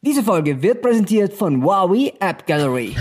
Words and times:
Diese 0.00 0.22
Folge 0.22 0.62
wird 0.62 0.80
präsentiert 0.80 1.32
von 1.32 1.60
Huawei 1.60 2.12
App 2.20 2.46
Gallery. 2.46 2.94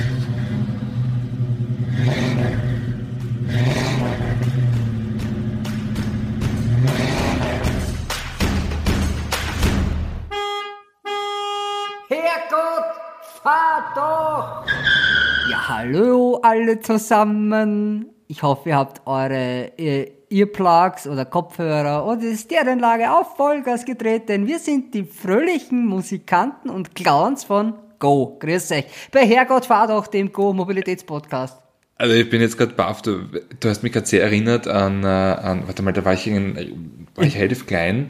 Herrgott, 12.09 12.95
fahr 13.43 13.93
doch! 13.93 14.65
Ja, 15.51 15.69
hallo 15.69 16.39
alle 16.41 16.79
zusammen. 16.79 18.16
Ich 18.29 18.43
hoffe, 18.43 18.69
ihr 18.69 18.75
habt 18.75 19.07
eure 19.07 19.71
äh, 19.77 20.11
Earplugs 20.29 21.07
oder 21.07 21.23
Kopfhörer 21.23 22.05
oder 22.05 22.17
die 22.17 22.35
Stereoanlage 22.35 23.09
auf 23.09 23.37
Vollgas 23.37 23.85
gedreht, 23.85 24.27
denn 24.27 24.47
wir 24.47 24.59
sind 24.59 24.93
die 24.93 25.05
fröhlichen 25.05 25.85
Musikanten 25.85 26.69
und 26.69 26.93
Clowns 26.93 27.45
von 27.45 27.75
Go. 27.99 28.37
Grüß 28.37 28.71
euch. 28.71 28.85
Bei 29.13 29.25
Herrgott 29.25 29.65
fahr 29.65 29.87
doch 29.87 30.07
dem 30.07 30.33
Go 30.33 30.51
Mobilitätspodcast. 30.51 31.57
Also 31.95 32.13
ich 32.13 32.29
bin 32.29 32.41
jetzt 32.41 32.57
gerade 32.57 32.73
baff, 32.73 33.01
du, 33.01 33.23
du 33.59 33.69
hast 33.69 33.81
mich 33.81 33.93
gerade 33.93 34.05
sehr 34.05 34.21
erinnert 34.21 34.67
an, 34.67 35.03
äh, 35.03 35.07
an, 35.07 35.63
warte 35.65 35.81
mal, 35.81 35.93
da 35.93 36.05
war 36.05 36.13
ich, 36.13 36.27
in, 36.27 37.07
war 37.15 37.25
ich 37.25 37.37
relativ 37.37 37.65
klein, 37.65 38.09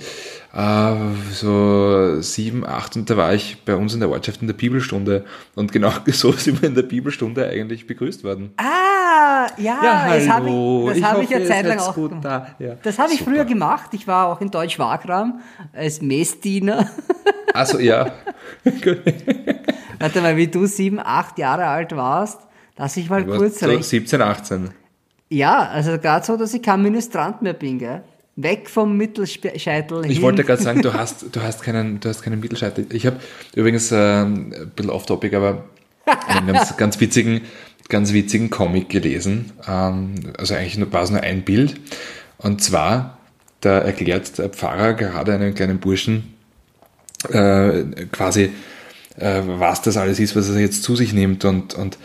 äh, 0.54 0.94
so 1.32 2.22
sieben, 2.22 2.66
acht 2.66 2.98
und 2.98 3.10
da 3.10 3.16
war 3.16 3.34
ich 3.34 3.64
bei 3.64 3.76
uns 3.76 3.94
in 3.94 4.02
der 4.02 4.10
Ortschaft 4.10 4.42
in 4.42 4.48
der 4.48 4.56
Bibelstunde 4.56 5.26
und 5.56 5.72
genau 5.72 5.94
so 6.08 6.34
sind 6.34 6.62
wir 6.62 6.68
in 6.68 6.76
der 6.76 6.82
Bibelstunde 6.82 7.48
eigentlich 7.48 7.88
begrüßt 7.88 8.26
worden. 8.26 8.52
Ah, 8.58 8.87
ja, 9.58 9.80
Ja, 9.84 10.16
das 10.16 10.28
habe 10.30 10.46
hallo. 10.46 10.92
ich, 10.92 10.98
Ich 10.98 11.04
hab 11.04 11.18
ich 11.18 11.24
hoffe, 11.26 11.36
eine 11.36 11.44
ihr 11.44 11.50
Zeit 11.50 11.66
lang 11.66 11.80
seid 11.80 11.88
auch 11.90 11.96
gemacht. 11.96 12.26
da. 12.26 12.48
Ja. 12.60 12.74
Das 12.84 13.00
habe 13.00 13.12
ich 13.14 13.20
Super. 13.20 13.32
früher 13.32 13.46
gemacht. 13.46 13.90
Ich 13.94 14.08
war 14.08 14.28
auch 14.28 14.42
in 14.42 14.52
Deutsch-Wagram 14.52 15.40
als 15.74 16.02
Messdiener. 16.02 16.90
Also 17.54 17.80
ja, 17.80 18.12
Warte 20.00 20.22
mal, 20.22 20.36
wie 20.38 20.48
du 20.48 20.66
sieben, 20.66 21.00
acht 21.00 21.38
Jahre 21.40 21.66
alt 21.66 21.96
warst, 21.96 22.40
lass 22.78 22.98
ich 22.98 23.10
mal 23.10 23.24
Du 23.24 23.36
kurz 23.38 23.60
so 23.60 23.66
rechnen. 23.66 23.84
17, 23.84 24.22
18. 24.22 24.70
Ja, 25.30 25.60
also 25.68 25.98
gerade 25.98 26.26
so, 26.26 26.38
dass 26.38 26.54
ich 26.54 26.62
kein 26.62 26.82
Ministrant 26.82 27.42
mehr 27.42 27.54
bin, 27.54 27.80
gell? 27.80 28.04
Weg 28.36 28.70
vom 28.70 28.96
Mittelscheitel 28.96 30.06
Ich 30.06 30.14
hin. 30.14 30.22
wollte 30.22 30.44
gerade 30.44 30.62
sagen, 30.62 30.82
du 30.84 30.94
hast, 31.00 31.26
du 31.36 31.42
hast 31.42 31.64
keinen, 31.64 32.00
du 32.00 32.10
hast 32.10 32.22
keinen 32.22 32.40
Mittelscheitel. 32.40 32.86
Ich 32.94 33.06
habe 33.06 33.18
übrigens 33.56 33.92
ähm, 33.92 34.54
ein 34.56 34.70
bisschen 34.76 34.92
off-topic, 34.92 35.36
aber 35.36 35.64
einen 36.28 36.48
ganz, 36.54 36.78
ganz 36.78 37.00
witzigen, 37.00 37.42
ganz 37.90 38.14
witzigen 38.14 38.50
Comic 38.50 38.90
gelesen. 38.90 39.52
Ähm, 39.68 40.16
also 40.38 40.54
eigentlich 40.56 40.78
nur- 40.78 40.92
war 40.92 41.04
es 41.04 41.10
nur 41.10 41.22
ein 41.22 41.44
Bild. 41.44 41.80
Und 42.38 42.62
zwar, 42.64 43.18
da 43.62 43.80
erklärt 43.80 44.38
der 44.38 44.50
Pfarrer 44.50 44.94
gerade 44.94 45.34
einem 45.34 45.54
kleinen 45.56 45.80
Burschen 45.80 46.34
äh, 47.30 47.84
quasi, 48.12 48.52
äh, 49.18 49.42
was 49.46 49.82
das 49.82 49.98
alles 49.98 50.20
ist, 50.20 50.36
was 50.36 50.50
er 50.50 50.60
jetzt 50.60 50.84
zu 50.84 50.96
sich 50.96 51.14
nimmt. 51.14 51.46
Und, 51.46 51.74
und 51.74 51.98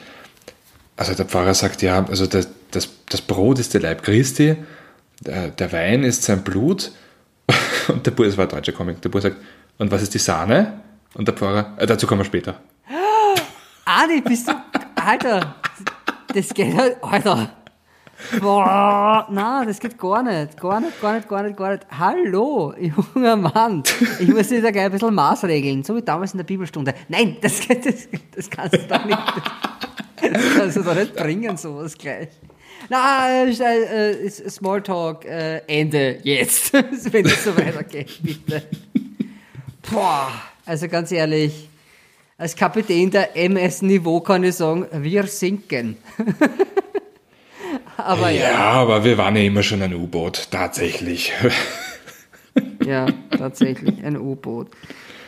also 0.97 1.15
der 1.15 1.27
Pfarrer 1.27 1.55
sagt, 1.55 1.83
ja, 1.83 2.05
also 2.07 2.27
das, 2.27 2.49
das, 2.71 2.89
das 3.09 3.21
Brot 3.21 3.59
ist 3.59 3.75
der 3.75 3.81
Leib 3.81 4.03
Christi, 4.03 4.57
der, 5.21 5.49
der 5.49 5.73
Wein 5.73 6.05
ist 6.05 6.23
sein 6.23 6.43
Blut. 6.43 6.93
Und 7.89 8.07
der 8.07 8.13
Bur, 8.13 8.27
das 8.27 8.37
war 8.37 8.45
ein 8.45 8.51
deutscher 8.51 8.73
Comic, 8.73 9.03
der 9.03 9.09
Bur 9.09 9.21
sagt, 9.21 9.37
und 9.79 9.91
was 9.91 10.03
ist 10.03 10.15
die 10.15 10.19
Sahne? 10.19 10.81
Und 11.15 11.27
der 11.27 11.35
Pfarrer, 11.35 11.75
äh, 11.77 11.87
dazu 11.87 12.07
kommen 12.07 12.21
wir 12.21 12.25
später. 12.25 12.61
Adi, 13.85 14.21
bist 14.21 14.47
du. 14.49 14.53
Alter, 14.95 15.57
das 16.35 16.55
geht 16.55 16.77
halt. 16.77 17.03
Alter. 17.03 17.51
Boah, 18.41 19.27
na, 19.31 19.65
das 19.65 19.81
geht 19.81 19.99
gar 19.99 20.23
nicht. 20.23 20.61
Gar 20.61 20.81
nicht, 20.81 21.01
gar 21.01 21.15
nicht, 21.15 21.29
gar 21.29 21.43
nicht, 21.43 21.57
gar 21.57 21.73
nicht. 21.73 21.87
Hallo, 21.91 22.73
junger 22.79 23.37
Mann. 23.37 23.83
Ich 24.21 24.29
muss 24.29 24.49
dir 24.49 24.63
da 24.63 24.71
gleich 24.71 24.85
ein 24.85 24.93
bisschen 24.93 25.15
maßregeln, 25.15 25.83
so 25.83 25.97
wie 25.97 26.03
damals 26.03 26.33
in 26.33 26.39
der 26.39 26.45
Bibelstunde. 26.45 26.95
Nein, 27.09 27.37
das, 27.41 27.61
das, 27.67 28.09
das 28.35 28.51
kannst 28.51 28.75
du 28.75 28.79
doch 28.79 29.05
nicht. 29.05 29.19
Das 30.21 30.43
kannst 30.57 30.77
du 30.77 30.83
doch 30.83 30.95
nicht 30.95 31.17
bringen, 31.17 31.57
sowas 31.57 31.99
gleich. 31.99 32.29
Na, 32.89 33.45
äh, 33.45 33.51
äh, 33.51 34.31
Smalltalk, 34.31 35.25
äh, 35.25 35.59
Ende 35.67 36.19
jetzt. 36.23 36.73
Wenn 37.13 37.27
es 37.27 37.45
so 37.45 37.57
weitergeht, 37.57 38.21
bitte. 38.23 38.63
Boah, 39.91 40.31
also 40.65 40.89
ganz 40.89 41.11
ehrlich, 41.13 41.69
als 42.42 42.57
Kapitän 42.57 43.08
der 43.08 43.36
MS-Niveau 43.36 44.20
kann 44.20 44.42
ich 44.42 44.57
sagen, 44.57 44.86
wir 44.91 45.29
sinken. 45.29 45.97
Aber 47.97 48.30
Ja, 48.30 48.51
ja, 48.51 48.73
aber 48.73 49.05
wir 49.05 49.17
waren 49.17 49.36
ja 49.36 49.42
immer 49.42 49.63
schon 49.63 49.80
ein 49.80 49.95
U-Boot, 49.95 50.48
tatsächlich. 50.51 51.33
ja, 52.85 53.07
tatsächlich 53.30 54.03
ein 54.03 54.17
U-Boot. 54.17 54.70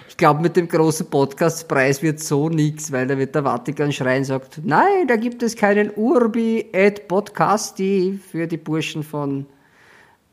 Ich 0.08 0.16
glaube, 0.16 0.42
mit 0.42 0.56
dem 0.56 0.66
großen 0.66 1.08
Podcastpreis 1.08 2.02
wird 2.02 2.18
so 2.18 2.48
nichts, 2.48 2.90
weil 2.90 3.06
da 3.06 3.16
wird 3.16 3.34
der 3.34 3.44
Vatikan 3.44 3.92
schreien 3.92 4.18
und 4.18 4.24
sagt, 4.24 4.60
nein, 4.64 5.06
da 5.06 5.14
gibt 5.14 5.42
es 5.44 5.54
keinen 5.54 5.92
Urbi 5.94 6.66
et 6.72 7.06
Podcasti 7.06 8.18
für 8.30 8.48
die 8.48 8.56
Burschen 8.56 9.04
von 9.04 9.46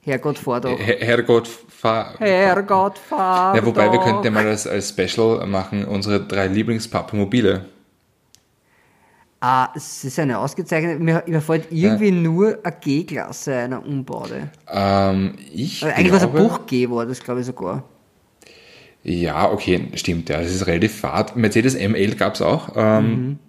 Herrgott 0.04 0.40
fahr 0.40 0.62
doch. 0.62 0.80
Her 0.80 0.98
Herrgott, 1.00 1.48
fahr. 1.48 2.16
Herrgott 2.18 2.98
fahr 2.98 3.56
Ja, 3.56 3.66
wobei 3.66 3.92
wir 3.92 4.00
könnten 4.00 4.26
ja 4.26 4.32
mal 4.32 4.48
als, 4.48 4.66
als 4.66 4.90
Special 4.90 5.46
machen, 5.46 5.86
unsere 5.86 6.20
drei 6.20 6.48
Lieblingspapamobile. 6.48 7.66
Ah, 9.44 9.70
es 9.76 10.04
ist 10.04 10.20
eine 10.20 10.38
ausgezeichnete, 10.38 11.00
mir, 11.00 11.24
mir 11.26 11.42
fällt 11.42 11.72
irgendwie 11.72 12.12
nur 12.12 12.60
eine 12.64 12.76
G-Klasse 12.80 13.56
einer 13.56 13.84
Umbaude. 13.84 14.50
Ähm, 14.72 15.36
ich 15.52 15.84
Also 15.84 15.96
eigentlich 15.96 16.12
was 16.12 16.24
ein 16.24 16.32
glaube, 16.32 16.48
Buch 16.48 16.66
G 16.68 16.90
war, 16.90 17.06
das 17.06 17.24
glaube 17.24 17.40
ich 17.42 17.48
sogar. 17.48 17.84
Ja, 19.04 19.52
okay, 19.52 19.88
stimmt, 19.96 20.30
ja, 20.30 20.42
das 20.42 20.52
ist 20.52 20.68
relativ 20.68 21.00
fad. 21.00 21.36
Mercedes 21.36 21.74
ML 21.76 22.16
gab 22.16 22.36
es 22.36 22.42
auch. 22.42 22.70
Ähm, 22.76 23.06
Mhm. 23.10 23.40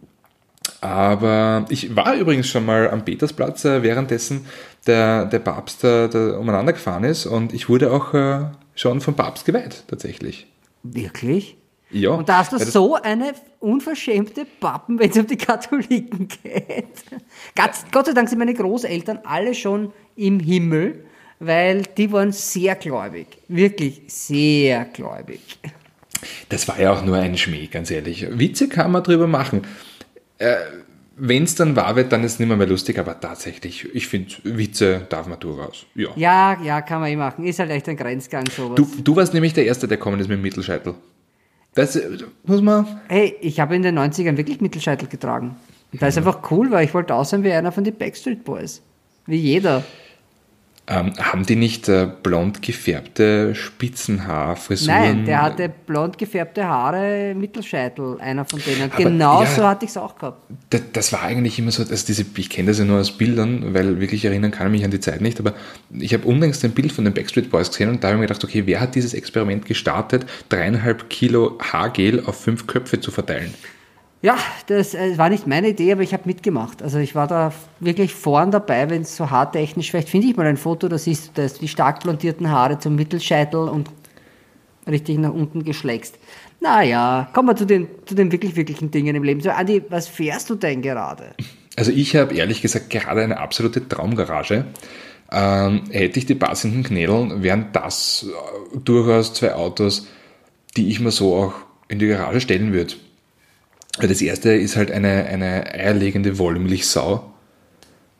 Aber 0.81 1.65
ich 1.69 1.95
war 1.95 2.15
übrigens 2.15 2.49
schon 2.49 2.67
mal 2.67 2.91
am 2.91 3.05
Petersplatz, 3.05 3.65
äh, 3.65 3.83
währenddessen 3.85 4.47
der, 4.87 5.27
der 5.27 5.39
Papst 5.39 5.85
äh, 5.85 6.09
da 6.09 6.39
umeinander 6.39 6.73
gefahren 6.73 7.05
ist 7.05 7.27
und 7.27 7.53
ich 7.53 7.69
wurde 7.69 7.93
auch 7.93 8.15
äh, 8.15 8.45
schon 8.75 9.01
vom 9.01 9.15
Papst 9.15 9.45
geweiht, 9.45 9.85
tatsächlich. 9.89 10.47
Wirklich? 10.83 11.57
Ja. 11.91 12.11
Und 12.11 12.29
da 12.29 12.39
hast 12.39 12.53
du 12.53 12.59
das- 12.59 12.73
so 12.73 12.95
eine 12.97 13.33
unverschämte 13.61 14.47
Pappen, 14.61 14.99
wenn 14.99 15.11
es 15.11 15.17
um 15.19 15.27
die 15.27 15.37
Katholiken 15.49 16.27
geht. 16.43 16.87
Gott, 17.55 17.71
Gott 17.93 18.07
sei 18.07 18.13
Dank 18.13 18.29
sind 18.29 18.39
meine 18.39 18.55
Großeltern 18.55 19.21
alle 19.25 19.55
schon 19.55 19.93
im 20.17 20.41
Himmel, 20.41 21.05
weil 21.39 21.83
die 21.97 22.11
waren 22.11 22.33
sehr 22.33 22.75
gläubig. 22.77 23.27
Wirklich 23.49 24.03
sehr 24.09 24.85
gläubig. 24.87 25.59
Das 26.49 26.67
war 26.69 26.81
ja 26.81 26.93
auch 26.93 27.05
nur 27.05 27.17
ein 27.17 27.37
Schmäh, 27.37 27.67
ganz 27.67 27.91
ehrlich. 27.91 28.27
Witze 28.39 28.69
kann 28.69 28.91
man 28.93 29.03
drüber 29.03 29.27
machen. 29.27 29.63
Äh, 30.39 30.57
Wenn 31.25 31.45
es 31.45 31.55
dann 31.55 31.77
wahr 31.77 31.95
wird, 31.95 32.11
dann 32.11 32.25
ist 32.25 32.33
es 32.33 32.39
nicht 32.41 32.49
mehr, 32.49 32.57
mehr 32.57 32.67
lustig, 32.67 32.99
aber 32.99 33.21
tatsächlich, 33.21 33.89
ich 33.95 34.09
finde, 34.09 34.35
Witze 34.43 35.07
darf 35.09 35.29
man 35.29 35.39
durchaus. 35.39 35.87
Ja. 35.95 36.09
Ja, 36.17 36.61
ja, 36.65 36.83
kann 36.83 37.01
man 37.01 37.11
eh 37.11 37.15
machen. 37.15 37.45
Ist 37.45 37.61
halt 37.61 37.71
echt 37.71 37.89
ein 37.89 37.97
Grenzgang 37.97 38.45
sowas. 38.47 38.75
Du, 38.75 38.89
du 39.01 39.15
warst 39.15 39.33
nämlich 39.33 39.53
der 39.53 39.65
Erste, 39.65 39.87
der 39.87 39.99
gekommen 39.99 40.19
ist 40.19 40.27
mit 40.27 40.39
dem 40.39 40.43
Mittelscheitel. 40.43 40.95
Das 41.75 41.97
muss 42.43 42.61
man. 42.61 43.01
Hey, 43.07 43.37
ich 43.41 43.61
habe 43.61 43.77
in 43.77 43.83
den 43.83 43.97
90ern 43.97 44.37
wirklich 44.37 44.61
Mittelscheitel 44.61 45.07
getragen. 45.07 45.55
Und 45.93 46.03
das 46.03 46.09
ist 46.09 46.19
einfach 46.19 46.51
cool, 46.51 46.73
weil 46.73 46.87
ich 46.87 46.93
wollte 46.93 47.15
aussehen 47.15 47.45
wie 47.45 47.53
einer 47.53 47.71
von 47.71 47.85
den 47.85 47.95
Backstreet 47.95 48.43
Boys. 48.43 48.83
Wie 49.27 49.37
jeder. 49.37 49.85
Ähm, 50.89 51.13
haben 51.17 51.47
die 51.47 51.55
nicht 51.55 51.89
äh, 51.89 52.09
blond 52.25 52.61
gefärbte 52.61 53.55
Spitzenhaarfrisuren? 53.55 55.01
Nein, 55.01 55.25
der 55.25 55.43
hatte 55.43 55.69
blond 55.69 56.19
gefärbte 56.19 56.67
Haare, 56.67 57.37
Mittelscheitel, 57.37 58.21
einer 58.21 58.45
von 58.45 58.61
denen. 58.67 58.91
Aber 58.91 58.97
genau 58.97 59.43
ja, 59.43 59.47
so 59.47 59.65
hatte 59.65 59.85
ich 59.85 59.93
es 59.93 59.97
auch 59.97 60.19
gehabt. 60.19 60.43
Das, 60.71 60.83
das 60.93 61.13
war 61.13 61.23
eigentlich 61.23 61.57
immer 61.61 61.71
so, 61.71 61.85
also 61.85 62.07
diese, 62.07 62.25
ich 62.37 62.51
kenne 62.51 62.67
das 62.69 62.81
ja 62.81 62.85
nur 62.85 62.99
aus 62.99 63.17
Bildern, 63.17 63.73
weil 63.75 64.01
wirklich 64.01 64.25
erinnern 64.25 64.51
kann 64.51 64.67
ich 64.67 64.73
mich 64.73 64.85
an 64.85 64.91
die 64.91 64.99
Zeit 64.99 65.21
nicht, 65.21 65.39
aber 65.39 65.55
ich 65.97 66.13
habe 66.15 66.27
unlängst 66.27 66.65
ein 66.65 66.73
Bild 66.73 66.91
von 66.91 67.05
den 67.05 67.15
Backstreet 67.15 67.49
Boys 67.49 67.71
gesehen 67.71 67.89
und 67.89 68.03
da 68.03 68.09
habe 68.09 68.17
ich 68.17 68.21
mir 68.23 68.27
gedacht, 68.27 68.43
okay, 68.43 68.65
wer 68.67 68.81
hat 68.81 68.97
dieses 68.97 69.15
Experiment 69.15 69.67
gestartet, 69.67 70.27
dreieinhalb 70.49 71.09
Kilo 71.11 71.59
Haargel 71.61 72.25
auf 72.27 72.41
fünf 72.41 72.67
Köpfe 72.67 72.99
zu 72.99 73.13
verteilen? 73.13 73.55
Ja, 74.23 74.39
das 74.69 74.95
äh, 74.95 75.19
war 75.19 75.29
nicht 75.29 75.49
meine 75.49 75.71
Idee, 75.71 75.93
aber 75.93 76.03
ich 76.03 76.13
habe 76.13 76.23
mitgemacht. 76.27 76.81
Also 76.81 76.99
ich 76.99 77.17
war 77.17 77.27
da 77.27 77.53
wirklich 77.81 78.15
vorn 78.15 78.53
dabei, 78.53 78.89
wenn 78.89 79.03
es 79.03 79.17
so 79.17 79.31
haartechnisch, 79.31 79.91
vielleicht 79.91 80.09
finde 80.09 80.29
ich 80.29 80.37
mal 80.37 80.47
ein 80.47 80.57
Foto, 80.57 80.89
da 80.89 80.97
siehst 80.97 81.29
du 81.29 81.43
das, 81.43 81.55
die 81.55 81.67
stark 81.67 82.01
blondierten 82.01 82.49
Haare 82.49 82.79
zum 82.79 82.95
Mittelscheitel 82.95 83.69
und 83.69 83.91
richtig 84.87 85.19
nach 85.19 85.33
unten 85.33 85.65
geschleckst. 85.65 86.19
Naja, 86.61 87.29
kommen 87.33 87.49
wir 87.49 87.57
zu 87.57 87.67
den, 87.67 87.89
zu 88.07 88.15
den 88.15 88.31
wirklich, 88.31 88.55
wirklichen 88.55 88.93
Dingen 88.93 89.17
im 89.17 89.25
Leben. 89.25 89.41
So, 89.41 89.51
Andi, 89.51 89.83
was 89.89 90.07
fährst 90.07 90.49
du 90.51 90.55
denn 90.55 90.83
gerade? 90.83 91.35
Also 91.77 91.91
ich 91.91 92.15
habe 92.15 92.35
ehrlich 92.35 92.63
gesagt 92.63 92.91
gerade 92.91 93.23
eine 93.23 93.39
absolute 93.39 93.89
Traumgarage. 93.89 94.67
Ähm, 95.33 95.85
hätte 95.91 96.19
ich 96.19 96.27
die 96.27 96.35
passenden 96.35 96.85
Knädeln, 96.85 97.43
wären 97.43 97.71
das 97.73 98.27
äh, 98.29 98.79
durchaus 98.79 99.35
zwei 99.35 99.55
Autos, 99.55 100.07
die 100.77 100.91
ich 100.91 101.01
mir 101.01 101.11
so 101.11 101.35
auch 101.35 101.55
in 101.89 101.99
die 101.99 102.07
Garage 102.07 102.41
stellen 102.41 102.73
würde. 102.73 102.95
Das 103.99 104.23
erste 104.23 104.55
ist 104.55 104.77
halt 104.77 104.91
eine, 104.91 105.27
eine 105.27 105.67
eierlegende 105.73 106.39
Wollmilchsau. 106.39 107.33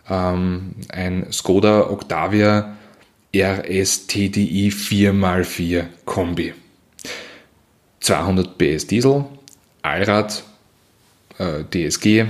Ähm, 0.09 0.75
ein 0.89 1.27
Skoda 1.33 1.91
Octavia 1.91 2.77
RS 3.35 4.07
TDI 4.07 4.69
4x4 4.71 5.85
Kombi. 6.05 6.53
200 8.01 8.59
PS 8.59 8.87
Diesel, 8.87 9.25
Allrad, 9.83 10.43
äh, 11.39 11.65
DSG, 11.65 12.27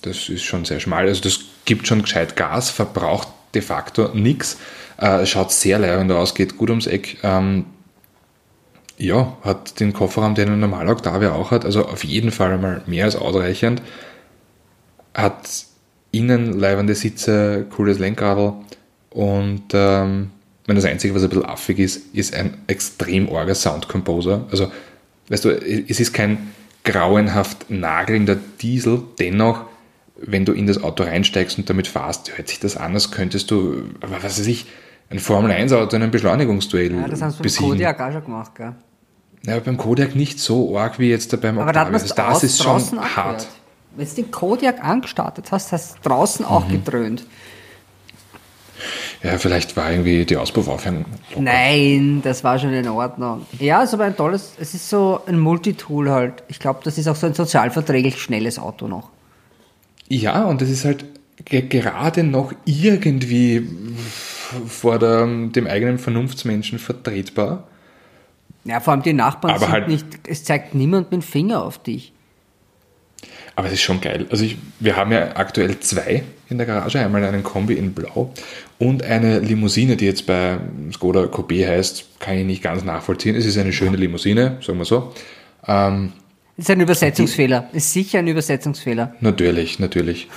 das 0.00 0.28
ist 0.28 0.42
schon 0.42 0.64
sehr 0.64 0.80
schmal, 0.80 1.06
also 1.06 1.22
das 1.22 1.40
gibt 1.64 1.86
schon 1.86 2.02
gescheit 2.02 2.34
Gas, 2.34 2.70
verbraucht 2.70 3.28
de 3.54 3.62
facto 3.62 4.08
nichts, 4.14 4.58
äh, 4.96 5.26
schaut 5.26 5.52
sehr 5.52 5.78
leibend 5.78 6.10
aus, 6.12 6.34
geht 6.34 6.56
gut 6.56 6.70
ums 6.70 6.86
Eck. 6.86 7.18
Ähm, 7.22 7.66
ja, 9.02 9.36
hat 9.42 9.80
den 9.80 9.92
Kofferraum, 9.92 10.34
den 10.34 10.48
ein 10.48 10.60
normaler 10.60 10.92
Octavia 10.92 11.32
auch 11.32 11.50
hat, 11.50 11.64
also 11.64 11.86
auf 11.86 12.04
jeden 12.04 12.30
Fall 12.30 12.52
einmal 12.52 12.82
mehr 12.86 13.04
als 13.04 13.16
ausreichend. 13.16 13.82
Hat 15.12 15.66
innen 16.12 16.58
leibende 16.58 16.94
Sitze, 16.94 17.66
cooles 17.70 17.98
Lenkradl 17.98 18.52
und 19.10 19.64
ähm, 19.72 20.30
wenn 20.66 20.76
das 20.76 20.84
Einzige, 20.84 21.14
was 21.14 21.24
ein 21.24 21.30
bisschen 21.30 21.44
affig 21.44 21.80
ist, 21.80 22.14
ist 22.14 22.32
ein 22.34 22.58
extrem 22.68 23.28
orger 23.28 23.56
Sound 23.56 23.88
Composer. 23.88 24.46
Also, 24.52 24.70
weißt 25.28 25.44
du, 25.44 25.50
es 25.50 25.98
ist 25.98 26.12
kein 26.12 26.52
grauenhaft 26.84 27.70
nagelnder 27.70 28.36
Diesel, 28.60 29.02
dennoch, 29.18 29.64
wenn 30.16 30.44
du 30.44 30.52
in 30.52 30.68
das 30.68 30.82
Auto 30.82 31.02
reinsteigst 31.02 31.58
und 31.58 31.68
damit 31.68 31.88
fahrst, 31.88 32.38
hört 32.38 32.48
sich 32.48 32.60
das 32.60 32.76
an, 32.76 32.94
als 32.94 33.10
könntest 33.10 33.50
du, 33.50 33.82
aber 34.00 34.22
was 34.22 34.38
weiß 34.38 34.46
ich, 34.46 34.66
ein 35.10 35.18
Formel-1-Auto 35.18 35.96
in 35.96 36.02
einem 36.02 36.12
Beschleunigungsduell 36.12 36.94
Ja, 36.94 37.08
das 37.08 37.20
haben 37.20 37.32
sie 37.32 37.42
besiegen. 37.42 37.70
Kodiak 37.70 38.00
auch 38.00 38.12
schon 38.12 38.24
gemacht, 38.24 38.54
gell? 38.54 38.74
Ja, 39.44 39.58
beim 39.58 39.76
Kodiak 39.76 40.14
nicht 40.14 40.38
so 40.38 40.76
arg 40.78 40.98
wie 40.98 41.10
jetzt 41.10 41.32
da 41.32 41.36
beim 41.36 41.58
Aber 41.58 41.72
da 41.72 41.82
Octavia. 41.82 41.92
man 41.98 42.00
Also 42.00 42.14
das 42.14 42.44
ist 42.44 42.62
schon 42.62 43.00
hart. 43.16 43.48
Wenn 43.96 44.08
du 44.08 44.14
den 44.14 44.30
Kodiak 44.30 44.82
angestartet 44.84 45.50
hast, 45.50 45.72
hast 45.72 45.96
du 46.02 46.08
draußen 46.08 46.44
auch 46.44 46.66
Mhm. 46.68 46.72
gedröhnt. 46.84 47.24
Ja, 49.22 49.38
vielleicht 49.38 49.76
war 49.76 49.90
irgendwie 49.92 50.24
die 50.24 50.36
Auspuffaufhängung. 50.36 51.04
Nein, 51.38 52.20
das 52.24 52.42
war 52.42 52.58
schon 52.58 52.72
in 52.72 52.88
Ordnung. 52.88 53.46
Ja, 53.60 53.82
es 53.82 53.90
ist 53.90 53.94
aber 53.94 54.04
ein 54.04 54.16
tolles, 54.16 54.52
es 54.58 54.74
ist 54.74 54.88
so 54.88 55.20
ein 55.26 55.38
Multitool 55.38 56.10
halt. 56.10 56.42
Ich 56.48 56.58
glaube, 56.58 56.80
das 56.82 56.98
ist 56.98 57.06
auch 57.06 57.14
so 57.14 57.26
ein 57.28 57.34
sozialverträglich 57.34 58.20
schnelles 58.20 58.58
Auto 58.58 58.88
noch. 58.88 59.10
Ja, 60.08 60.44
und 60.46 60.60
das 60.60 60.68
ist 60.70 60.84
halt 60.84 61.04
ge- 61.44 61.62
gerade 61.68 62.24
noch 62.24 62.52
irgendwie 62.64 63.68
vor 64.66 64.98
der, 64.98 65.26
dem 65.26 65.66
eigenen 65.68 65.98
Vernunftsmenschen 65.98 66.80
vertretbar. 66.80 67.68
Ja, 68.64 68.80
vor 68.80 68.92
allem 68.92 69.02
die 69.02 69.12
Nachbarn 69.12 69.54
Aber 69.54 69.60
sind 69.64 69.72
halt- 69.72 69.88
nicht, 69.88 70.06
es 70.28 70.44
zeigt 70.44 70.74
niemand 70.74 71.10
mit 71.10 71.20
dem 71.20 71.22
Finger 71.22 71.62
auf 71.64 71.82
dich. 71.82 72.12
Aber 73.54 73.66
es 73.66 73.74
ist 73.74 73.82
schon 73.82 74.00
geil. 74.00 74.26
Also 74.30 74.44
ich, 74.44 74.56
wir 74.80 74.96
haben 74.96 75.12
ja 75.12 75.36
aktuell 75.36 75.78
zwei 75.80 76.22
in 76.48 76.56
der 76.58 76.66
Garage. 76.66 76.98
Einmal 76.98 77.24
einen 77.24 77.42
Kombi 77.42 77.74
in 77.74 77.92
Blau 77.92 78.32
und 78.78 79.02
eine 79.02 79.40
Limousine, 79.40 79.96
die 79.96 80.06
jetzt 80.06 80.26
bei 80.26 80.58
Skoda 80.92 81.24
Coupé 81.24 81.66
heißt, 81.68 82.18
kann 82.20 82.36
ich 82.38 82.46
nicht 82.46 82.62
ganz 82.62 82.82
nachvollziehen. 82.82 83.36
Es 83.36 83.44
ist 83.44 83.58
eine 83.58 83.72
schöne 83.72 83.96
Limousine, 83.96 84.58
sagen 84.62 84.78
wir 84.78 84.84
so. 84.86 85.12
Ähm, 85.66 86.12
ist 86.56 86.70
ein 86.70 86.80
Übersetzungsfehler. 86.80 87.68
Ist 87.72 87.92
sicher 87.92 88.20
ein 88.20 88.26
Übersetzungsfehler. 88.28 89.14
Natürlich, 89.20 89.78
natürlich. 89.78 90.28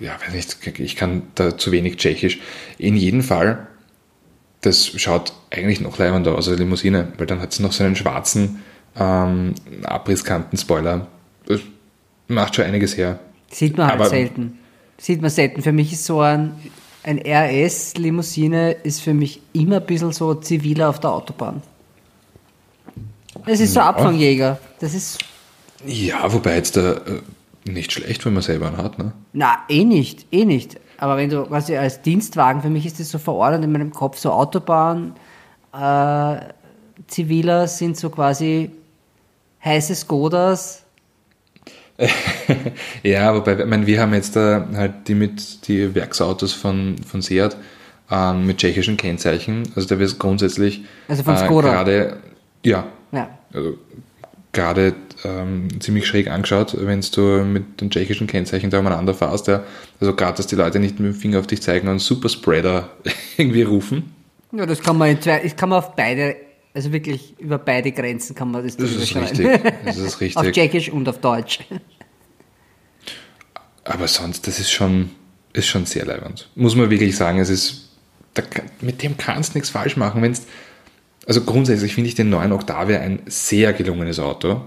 Ja, 0.00 0.16
weiß 0.24 0.34
nicht, 0.34 0.78
ich 0.78 0.94
kann 0.96 1.22
da 1.34 1.58
zu 1.58 1.72
wenig 1.72 1.96
Tschechisch. 1.96 2.38
In 2.78 2.96
jedem 2.96 3.22
Fall, 3.22 3.66
das 4.60 4.86
schaut 4.86 5.32
eigentlich 5.50 5.80
noch 5.80 5.96
leibender 5.98 6.36
aus 6.36 6.48
als 6.48 6.58
Limousine, 6.58 7.12
weil 7.18 7.26
dann 7.26 7.40
hat 7.40 7.52
es 7.52 7.60
noch 7.60 7.72
so 7.72 7.84
einen 7.84 7.96
schwarzen 7.96 8.62
ähm, 8.98 9.54
Abrisskanten-Spoiler. 9.84 11.06
Das 11.46 11.60
macht 12.28 12.56
schon 12.56 12.64
einiges 12.66 12.96
her. 12.96 13.18
Sieht 13.50 13.76
man 13.76 13.86
halt 13.88 14.00
Aber- 14.00 14.08
selten. 14.10 14.58
Sieht 14.98 15.20
man 15.22 15.30
selten. 15.30 15.62
Für 15.62 15.72
mich 15.72 15.92
ist 15.92 16.04
so 16.04 16.20
ein, 16.20 16.52
ein 17.04 17.18
RS-Limousine 17.24 18.72
ist 18.72 19.00
für 19.00 19.14
mich 19.14 19.40
immer 19.52 19.76
ein 19.76 19.86
bisschen 19.86 20.12
so 20.12 20.34
ziviler 20.34 20.88
auf 20.90 20.98
der 21.00 21.10
Autobahn. 21.12 21.62
Es 23.46 23.60
ist 23.60 23.74
so 23.74 23.80
Ja. 23.80 23.86
Abfangjäger. 23.90 24.58
Das 24.80 24.94
ist, 24.94 25.18
Ja, 25.86 26.30
wobei 26.32 26.56
jetzt 26.56 26.76
da 26.76 26.94
äh, 26.94 27.20
nicht 27.64 27.92
schlecht, 27.92 28.24
wenn 28.26 28.32
man 28.34 28.42
selber 28.42 28.66
einen 28.68 28.76
hat. 28.78 28.98
Ne? 28.98 29.12
na, 29.32 29.58
eh 29.68 29.84
nicht, 29.84 30.26
eh 30.32 30.44
nicht. 30.44 30.78
Aber 30.98 31.16
wenn 31.16 31.30
du 31.30 31.44
quasi 31.44 31.76
als 31.76 32.02
Dienstwagen, 32.02 32.60
für 32.62 32.70
mich 32.70 32.84
ist 32.84 32.98
das 32.98 33.10
so 33.10 33.18
verordnet 33.18 33.62
in 33.62 33.70
meinem 33.70 33.92
Kopf, 33.92 34.18
so 34.18 34.32
Autobahn, 34.32 35.12
äh, 35.72 36.36
ziviler 37.06 37.66
sind 37.68 37.96
so 37.96 38.10
quasi 38.10 38.70
heiße 39.64 39.94
Skodas. 39.94 40.84
Ja, 43.02 43.34
wobei, 43.34 43.58
ich 43.58 43.66
meine, 43.66 43.86
wir 43.86 44.00
haben 44.00 44.14
jetzt 44.14 44.36
da 44.36 44.68
halt 44.74 45.08
die 45.08 45.14
mit 45.14 45.66
die 45.68 45.94
Werksautos 45.94 46.52
von, 46.52 46.96
von 47.04 47.22
Seat 47.22 47.56
ähm, 48.10 48.46
mit 48.46 48.58
tschechischen 48.58 48.96
Kennzeichen. 48.96 49.64
Also 49.74 49.88
da 49.88 49.98
wird 49.98 50.08
es 50.10 50.18
grundsätzlich 50.18 50.82
Also 51.08 51.22
von 51.24 51.34
äh, 51.34 51.44
Skoda. 51.44 51.70
gerade, 51.72 52.16
ja, 52.64 52.86
Ja. 53.12 53.30
also 53.52 53.74
gerade 54.52 54.94
ähm, 55.24 55.68
ziemlich 55.80 56.06
schräg 56.06 56.28
angeschaut, 56.30 56.76
wenn 56.78 57.00
du 57.00 57.20
mit 57.44 57.80
den 57.80 57.90
tschechischen 57.90 58.26
Kennzeichen 58.26 58.70
da 58.70 58.78
umeinander 58.78 59.14
fährst. 59.14 59.48
Ja. 59.48 59.62
Also 60.00 60.14
gerade, 60.14 60.36
dass 60.36 60.46
die 60.46 60.56
Leute 60.56 60.78
nicht 60.78 61.00
mit 61.00 61.12
dem 61.12 61.18
Finger 61.18 61.40
auf 61.40 61.46
dich 61.48 61.62
zeigen 61.62 61.88
und 61.88 61.98
Superspreader 61.98 62.90
irgendwie 63.36 63.62
rufen. 63.62 64.14
Ja, 64.52 64.66
das 64.66 64.80
kann 64.80 64.96
man 64.96 65.10
in 65.10 65.20
zwei, 65.20 65.40
das 65.40 65.56
kann 65.56 65.68
man 65.68 65.78
auf 65.78 65.94
beide, 65.94 66.36
also 66.74 66.92
wirklich 66.92 67.38
über 67.38 67.58
beide 67.58 67.92
Grenzen 67.92 68.34
kann 68.34 68.50
man 68.50 68.64
das 68.64 68.76
Das 68.76 68.90
ist 68.90 69.14
richtig. 69.14 69.60
Das 69.84 69.96
ist 69.96 70.14
auf 70.14 70.20
richtig. 70.20 70.52
Tschechisch 70.52 70.90
und 70.90 71.08
auf 71.08 71.18
Deutsch. 71.18 71.60
Aber 73.84 74.08
sonst, 74.08 74.46
das 74.46 74.58
ist 74.58 74.70
schon, 74.70 75.10
ist 75.52 75.66
schon 75.66 75.86
sehr 75.86 76.04
leibend. 76.04 76.48
Muss 76.54 76.76
man 76.76 76.90
wirklich 76.90 77.16
sagen, 77.16 77.38
es 77.38 77.48
ist, 77.48 77.88
da, 78.34 78.42
mit 78.80 79.02
dem 79.02 79.16
kannst 79.16 79.54
du 79.54 79.58
nichts 79.58 79.70
falsch 79.70 79.96
machen. 79.96 80.22
Wenn's, 80.22 80.46
also 81.26 81.42
grundsätzlich 81.42 81.94
finde 81.94 82.08
ich 82.08 82.14
den 82.14 82.30
neuen 82.30 82.52
Octavia 82.52 83.00
ein 83.00 83.20
sehr 83.26 83.72
gelungenes 83.72 84.18
Auto. 84.18 84.62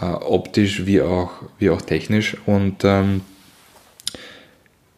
Äh, 0.00 0.06
optisch 0.06 0.86
wie 0.86 1.02
auch, 1.02 1.30
wie 1.58 1.70
auch 1.70 1.82
technisch. 1.82 2.36
Und 2.46 2.84
ähm, 2.84 3.22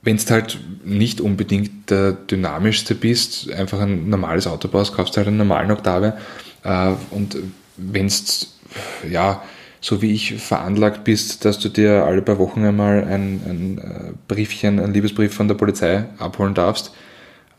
wenn 0.04 0.16
du 0.16 0.30
halt 0.30 0.58
nicht 0.84 1.20
unbedingt 1.20 1.90
der 1.90 2.12
dynamischste 2.12 2.94
bist, 2.94 3.50
einfach 3.50 3.80
ein 3.80 4.08
normales 4.08 4.46
Auto 4.46 4.68
baust, 4.68 4.94
kaufst 4.94 5.14
du 5.14 5.18
halt 5.18 5.28
einen 5.28 5.38
normalen 5.38 5.70
Octavia. 5.70 6.16
Äh, 6.62 6.92
und 7.10 7.36
wenn 7.76 8.08
du, 8.08 9.10
ja, 9.10 9.42
so 9.80 10.00
wie 10.00 10.12
ich 10.12 10.34
veranlagt 10.34 11.04
bist, 11.04 11.44
dass 11.44 11.58
du 11.58 11.68
dir 11.68 12.04
alle 12.04 12.22
paar 12.22 12.38
Wochen 12.38 12.64
einmal 12.64 13.04
ein, 13.04 13.40
ein 13.46 13.78
äh, 13.78 14.12
Briefchen, 14.28 14.80
ein 14.80 14.94
Liebesbrief 14.94 15.34
von 15.34 15.48
der 15.48 15.56
Polizei 15.56 16.06
abholen 16.18 16.54
darfst, 16.54 16.92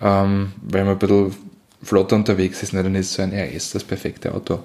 ähm, 0.02 0.54
weil 0.62 0.86
man 0.86 0.94
ein 0.94 1.00
bisschen 1.00 1.36
flotter 1.84 2.16
unterwegs 2.16 2.64
ist, 2.64 2.74
ne, 2.74 2.82
dann 2.82 2.96
ist 2.96 3.14
so 3.14 3.22
ein 3.22 3.32
RS 3.32 3.72
das 3.72 3.84
perfekte 3.84 4.34
Auto. 4.34 4.60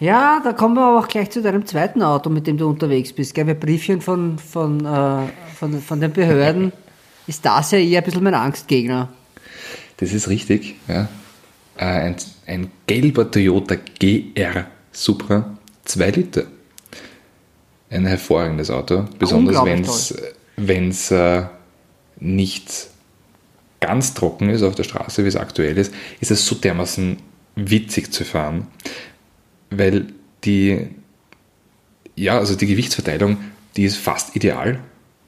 Ja, 0.00 0.40
da 0.42 0.52
kommen 0.52 0.74
wir 0.74 0.82
aber 0.82 0.98
auch 1.00 1.08
gleich 1.08 1.30
zu 1.30 1.42
deinem 1.42 1.66
zweiten 1.66 2.02
Auto, 2.02 2.30
mit 2.30 2.46
dem 2.46 2.56
du 2.58 2.68
unterwegs 2.68 3.12
bist. 3.12 3.34
Gell? 3.34 3.44
Bei 3.44 3.54
Briefchen 3.54 4.00
von, 4.00 4.38
von, 4.38 4.84
äh, 4.84 5.28
von, 5.54 5.80
von 5.80 6.00
den 6.00 6.12
Behörden 6.12 6.72
ist 7.26 7.44
das 7.44 7.72
ja 7.72 7.78
eher 7.78 8.00
ein 8.00 8.04
bisschen 8.04 8.22
mein 8.22 8.34
Angstgegner. 8.34 9.08
Das 9.96 10.12
ist 10.12 10.28
richtig, 10.28 10.76
ja. 10.86 11.08
Äh, 11.76 11.84
Ein, 11.84 12.16
ein 12.46 12.70
gelber 12.86 13.30
Toyota 13.30 13.76
GR 13.98 14.66
Supra 14.92 15.56
2 15.84 16.10
Liter. 16.10 16.44
Ein 17.90 18.06
hervorragendes 18.06 18.70
Auto, 18.70 19.04
besonders 19.18 20.14
wenn 20.56 20.88
es 20.90 21.10
äh, 21.10 21.44
nicht 22.20 22.88
ganz 23.80 24.14
trocken 24.14 24.50
ist 24.50 24.62
auf 24.62 24.74
der 24.74 24.82
Straße, 24.82 25.24
wie 25.24 25.28
es 25.28 25.36
aktuell 25.36 25.78
ist, 25.78 25.94
ist 26.20 26.30
es 26.30 26.46
so 26.46 26.56
dermaßen 26.56 27.18
witzig 27.54 28.12
zu 28.12 28.24
fahren, 28.24 28.66
weil 29.70 30.06
die, 30.44 30.88
ja, 32.16 32.38
also 32.38 32.54
die 32.56 32.66
Gewichtsverteilung, 32.66 33.36
die 33.76 33.84
ist 33.84 33.96
fast 33.96 34.34
ideal 34.36 34.80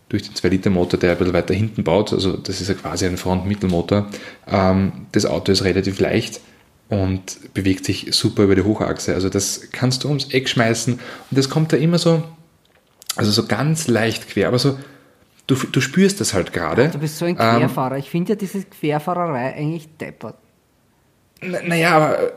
durch 0.09 0.23
den 0.25 0.35
2-Liter-Motor, 0.35 0.99
der 0.99 1.13
ein 1.13 1.19
bisschen 1.19 1.33
weiter 1.35 1.55
hinten 1.55 1.85
baut. 1.85 2.13
Also 2.13 2.37
das 2.37 2.61
ist 2.61 2.69
ja 2.69 2.75
quasi 2.75 3.07
ein 3.07 3.17
Front-Mittelmotor. 3.17 4.09
Ähm, 4.49 4.93
das 5.13 5.25
Auto 5.27 5.53
ist 5.53 5.63
relativ 5.65 6.01
leicht 6.01 6.41
und 6.89 7.55
bewegt 7.55 7.85
sich 7.85 8.09
super 8.11 8.43
über 8.43 8.57
die 8.57 8.63
Hochachse. 8.63 9.15
Also 9.15 9.29
das 9.29 9.69
kannst 9.71 10.03
du 10.03 10.09
ums 10.09 10.33
Eck 10.33 10.49
schmeißen 10.49 10.95
und 10.95 11.01
das 11.39 11.49
kommt 11.49 11.73
da 11.73 11.77
immer 11.77 11.99
so, 11.99 12.25
also 13.15 13.31
so 13.31 13.47
ganz 13.47 13.87
leicht 13.87 14.29
quer, 14.29 14.49
aber 14.49 14.59
so, 14.59 14.77
du, 15.47 15.55
du 15.55 15.81
spürst 15.81 16.21
das 16.21 16.35
halt 16.35 16.53
gerade. 16.53 16.89
Du 16.89 16.99
bist 16.99 17.19
so 17.19 17.25
ein 17.27 17.37
Ähm, 17.39 17.59
Querfahrer. 17.59 17.99
Ich 17.99 18.11
finde 18.11 18.31
ja 18.31 18.35
diese 18.37 18.65
Querfahrerei 18.65 19.55
eigentlich 19.55 19.89
deppert. 19.99 20.35
Na- 21.41 21.63
Naja, 21.65 21.97
aber 21.97 22.19
äh, 22.21 22.31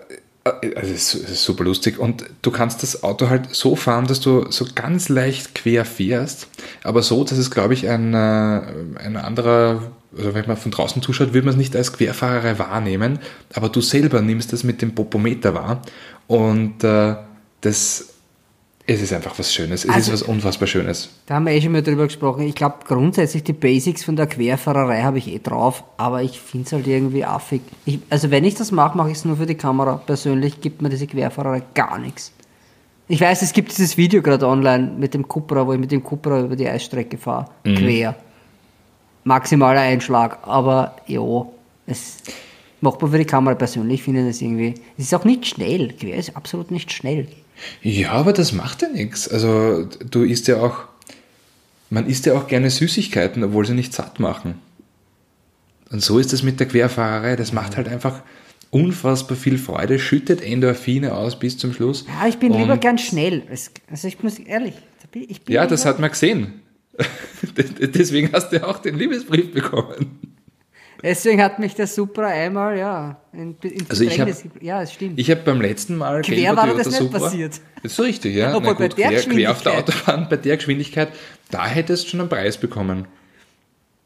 also 0.44 0.94
es 0.94 1.14
ist, 1.14 1.24
es 1.24 1.30
ist 1.32 1.44
super 1.44 1.64
lustig. 1.64 2.00
Und 2.00 2.26
du 2.42 2.52
kannst 2.52 2.84
das 2.84 3.04
Auto 3.04 3.30
halt 3.30 3.54
so 3.56 3.76
fahren, 3.76 4.08
dass 4.08 4.20
du 4.20 4.50
so 4.52 4.66
ganz 4.76 5.10
leicht 5.10 5.56
quer 5.56 5.86
fährst, 5.86 6.48
aber 6.84 7.02
so, 7.02 7.24
dass 7.24 7.38
es, 7.38 7.50
glaube 7.50 7.74
ich, 7.74 7.88
ein, 7.90 8.14
äh, 8.14 8.18
ein 8.18 9.16
anderer, 9.16 9.84
also 10.16 10.34
wenn 10.34 10.46
man 10.48 10.58
von 10.58 10.72
draußen 10.72 11.02
zuschaut, 11.02 11.34
würde 11.34 11.46
man 11.46 11.54
es 11.54 11.58
nicht 11.58 11.76
als 11.76 11.94
Querfahrerei 11.94 12.60
wahrnehmen, 12.60 13.20
aber 13.54 13.70
du 13.70 13.82
selber 13.82 14.22
nimmst 14.22 14.52
das 14.54 14.64
mit 14.64 14.82
dem 14.82 14.96
Popometer 14.96 15.54
wahr. 15.54 15.82
Und 16.28 16.84
äh, 16.84 17.16
das, 17.62 18.13
es 18.86 19.02
ist 19.02 19.14
einfach 19.14 19.38
was 19.40 19.54
Schönes, 19.54 19.86
es 19.86 19.90
Also- 19.90 20.12
ist 20.14 20.22
was 20.22 20.28
unfassbar 20.28 20.68
Schönes. 20.68 21.10
Da 21.26 21.36
haben 21.36 21.46
wir 21.46 21.54
eh 21.54 21.62
schon 21.62 21.72
mal 21.72 21.82
drüber 21.82 22.06
gesprochen. 22.06 22.42
Ich 22.44 22.56
glaube, 22.56 22.78
grundsätzlich 22.86 23.44
die 23.44 23.54
Basics 23.54 24.04
von 24.04 24.16
der 24.16 24.28
Querfahrerei 24.28 25.04
habe 25.04 25.18
ich 25.20 25.28
eh 25.30 25.40
drauf, 25.40 25.84
aber 25.98 26.22
ich 26.22 26.40
finde 26.40 26.66
es 26.66 26.74
halt 26.74 26.88
irgendwie 26.88 27.24
affig. 27.24 27.62
Ich, 27.86 28.00
also 28.10 28.30
wenn 28.30 28.44
ich 28.44 28.56
das 28.56 28.72
mache, 28.72 28.98
mache 28.98 29.12
ich 29.12 29.18
es 29.18 29.26
nur 29.26 29.38
für 29.38 29.46
die 29.46 29.56
Kamera. 29.56 29.96
Persönlich 30.06 30.60
gibt 30.60 30.82
mir 30.82 30.90
diese 30.90 31.08
Querfahrerei 31.08 31.62
gar 31.74 31.98
nichts. 31.98 32.32
Ich 33.08 33.20
weiß, 33.22 33.42
es 33.42 33.54
gibt 33.54 33.72
dieses 33.72 33.98
Video 33.98 34.22
gerade 34.22 34.48
online 34.48 34.92
mit 34.98 35.14
dem 35.14 35.28
Cupra, 35.28 35.66
wo 35.68 35.74
ich 35.74 35.80
mit 35.80 35.92
dem 35.92 36.04
Cupra 36.04 36.42
über 36.42 36.56
die 36.56 36.68
Eisstrecke 36.68 37.18
fahre. 37.18 37.48
Quer. 37.64 38.16
Maximaler 39.26 39.82
Einschlag, 39.82 40.40
aber 40.44 40.96
ja, 41.08 41.22
es 41.86 42.18
macht 42.82 43.02
man 43.02 43.12
für 43.12 43.18
die 43.18 43.26
Kamera 43.26 43.56
persönlich, 43.56 44.04
finde 44.04 44.22
ich 44.22 44.28
das 44.28 44.42
irgendwie. 44.42 44.74
Es 44.98 45.06
ist 45.06 45.14
auch 45.14 45.24
nicht 45.24 45.46
schnell. 45.46 45.94
Quer 45.94 46.16
ist 46.18 46.36
absolut 46.36 46.72
nicht 46.72 46.92
schnell. 46.92 47.28
Ja, 47.82 48.12
aber 48.12 48.34
das 48.34 48.52
macht 48.54 48.82
ja 48.82 48.88
nichts. 48.90 49.28
Also 49.28 49.86
du 50.10 50.24
isst 50.24 50.48
ja 50.48 50.62
auch, 50.62 50.86
man 51.90 52.08
isst 52.08 52.26
ja 52.26 52.34
auch 52.34 52.48
gerne 52.48 52.70
Süßigkeiten, 52.70 53.44
obwohl 53.44 53.66
sie 53.66 53.74
nicht 53.74 53.94
satt 53.94 54.20
machen. 54.20 54.56
Und 55.92 56.02
so 56.02 56.18
ist 56.20 56.34
es 56.34 56.42
mit 56.44 56.60
der 56.60 56.68
Querfahrerei. 56.68 57.36
Das 57.36 57.52
macht 57.54 57.78
halt 57.78 57.88
einfach 57.88 58.22
unfassbar 58.72 59.38
viel 59.38 59.58
Freude, 59.60 60.00
schüttet 60.00 60.42
Endorphine 60.42 61.14
aus 61.14 61.38
bis 61.38 61.58
zum 61.58 61.74
Schluss. 61.74 62.06
Ja, 62.08 62.28
ich 62.28 62.38
bin 62.38 62.52
lieber 62.54 62.74
Und- 62.74 62.82
gern 62.82 62.98
schnell. 62.98 63.44
Also 63.90 64.08
ich 64.08 64.24
muss 64.24 64.40
ehrlich, 64.40 64.74
ich 65.14 65.42
bin 65.42 65.54
Ja, 65.54 65.68
das 65.68 65.82
lieber- 65.82 65.90
hat 65.92 66.00
man 66.00 66.10
gesehen. 66.10 66.54
Deswegen 67.80 68.32
hast 68.34 68.50
du 68.52 68.58
ja 68.58 68.64
auch 68.66 68.80
den 68.80 68.98
Liebesbrief 68.98 69.52
bekommen. 69.54 70.20
Deswegen 71.04 71.42
hat 71.44 71.60
mich 71.60 71.76
der 71.76 71.86
Supra 71.88 72.28
einmal, 72.28 72.78
ja, 72.78 73.18
in, 73.34 73.58
in 73.62 73.86
Also 73.90 74.06
ich 74.06 74.16
ge- 74.16 74.34
Ja, 74.62 74.82
es 74.82 74.94
stimmt. 74.94 75.20
Ich 75.20 75.30
habe 75.30 75.42
beim 75.42 75.60
letzten 75.60 75.98
Mal 75.98 76.22
Quer 76.22 76.56
war 76.56 76.68
das 76.74 76.88
nicht 76.88 76.98
Supra- 76.98 77.20
passiert. 77.20 77.60
Das 77.82 77.92
ist 77.92 77.96
so 77.98 78.04
richtig, 78.04 78.34
ja. 78.36 78.56
Obwohl 78.56 78.76
bei 78.76 78.88
der 78.88 79.10
quer, 79.10 79.22
quer 79.22 79.52
auf 79.52 79.62
der. 79.62 79.74
Autobahn, 79.80 80.28
bei 80.30 80.38
der 80.38 80.56
Geschwindigkeit, 80.56 81.10
da 81.52 81.68
hättest 81.68 82.06
du 82.06 82.10
schon 82.12 82.22
einen 82.22 82.30
Preis 82.30 82.58
bekommen. 82.58 83.06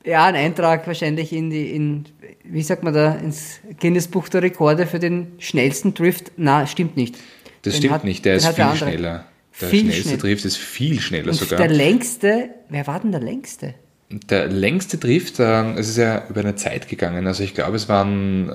Ja, 0.04 0.25
ein 0.25 0.36
Eintrag 0.36 0.88
wahrscheinlich 0.88 1.34
in 1.34 1.50
die, 1.51 1.70
in, 1.72 2.06
wie 2.44 2.63
sagt 2.63 2.82
man 2.84 2.94
da, 2.94 3.13
ins 3.16 3.60
Guinness-Buch 3.80 4.30
der 4.30 4.42
Rekorde 4.42 4.88
für 4.88 5.00
den 5.00 5.34
schnellsten 5.38 5.94
Drift. 5.94 6.32
Na, 6.38 6.66
stimmt 6.66 6.98
nicht. 6.98 7.16
Das 7.62 7.74
Den 7.74 7.77
stimmt 7.80 7.94
hat- 7.94 8.04
nicht, 8.06 8.25
der 8.25 8.36
ist 8.36 8.48
viel 8.48 8.63
andere. 8.63 8.77
schneller. 8.77 9.25
Der 9.60 9.68
Viel 9.70 9.80
schnellste 9.82 10.01
schneller. 10.04 10.18
Drift 10.22 10.46
ist 10.46 10.58
viel 10.58 11.00
schneller 11.00 11.27
Und 11.27 11.34
sogar. 11.36 11.60
der 11.60 11.70
längste, 11.70 12.50
wer 12.70 12.88
war 12.88 13.00
denn 13.01 13.12
der 13.12 13.22
längste? 13.22 13.75
Der 14.10 14.48
längste 14.48 14.98
Drift, 14.98 15.40
äh, 15.40 15.74
es 15.74 15.90
ist 15.90 15.98
ja 15.98 16.24
über 16.30 16.40
eine 16.40 16.56
Zeit 16.56 16.88
gegangen. 16.88 17.28
Also 17.28 17.44
ich 17.44 17.54
glaube, 17.54 17.76
es 17.76 17.90
waren 17.90 18.50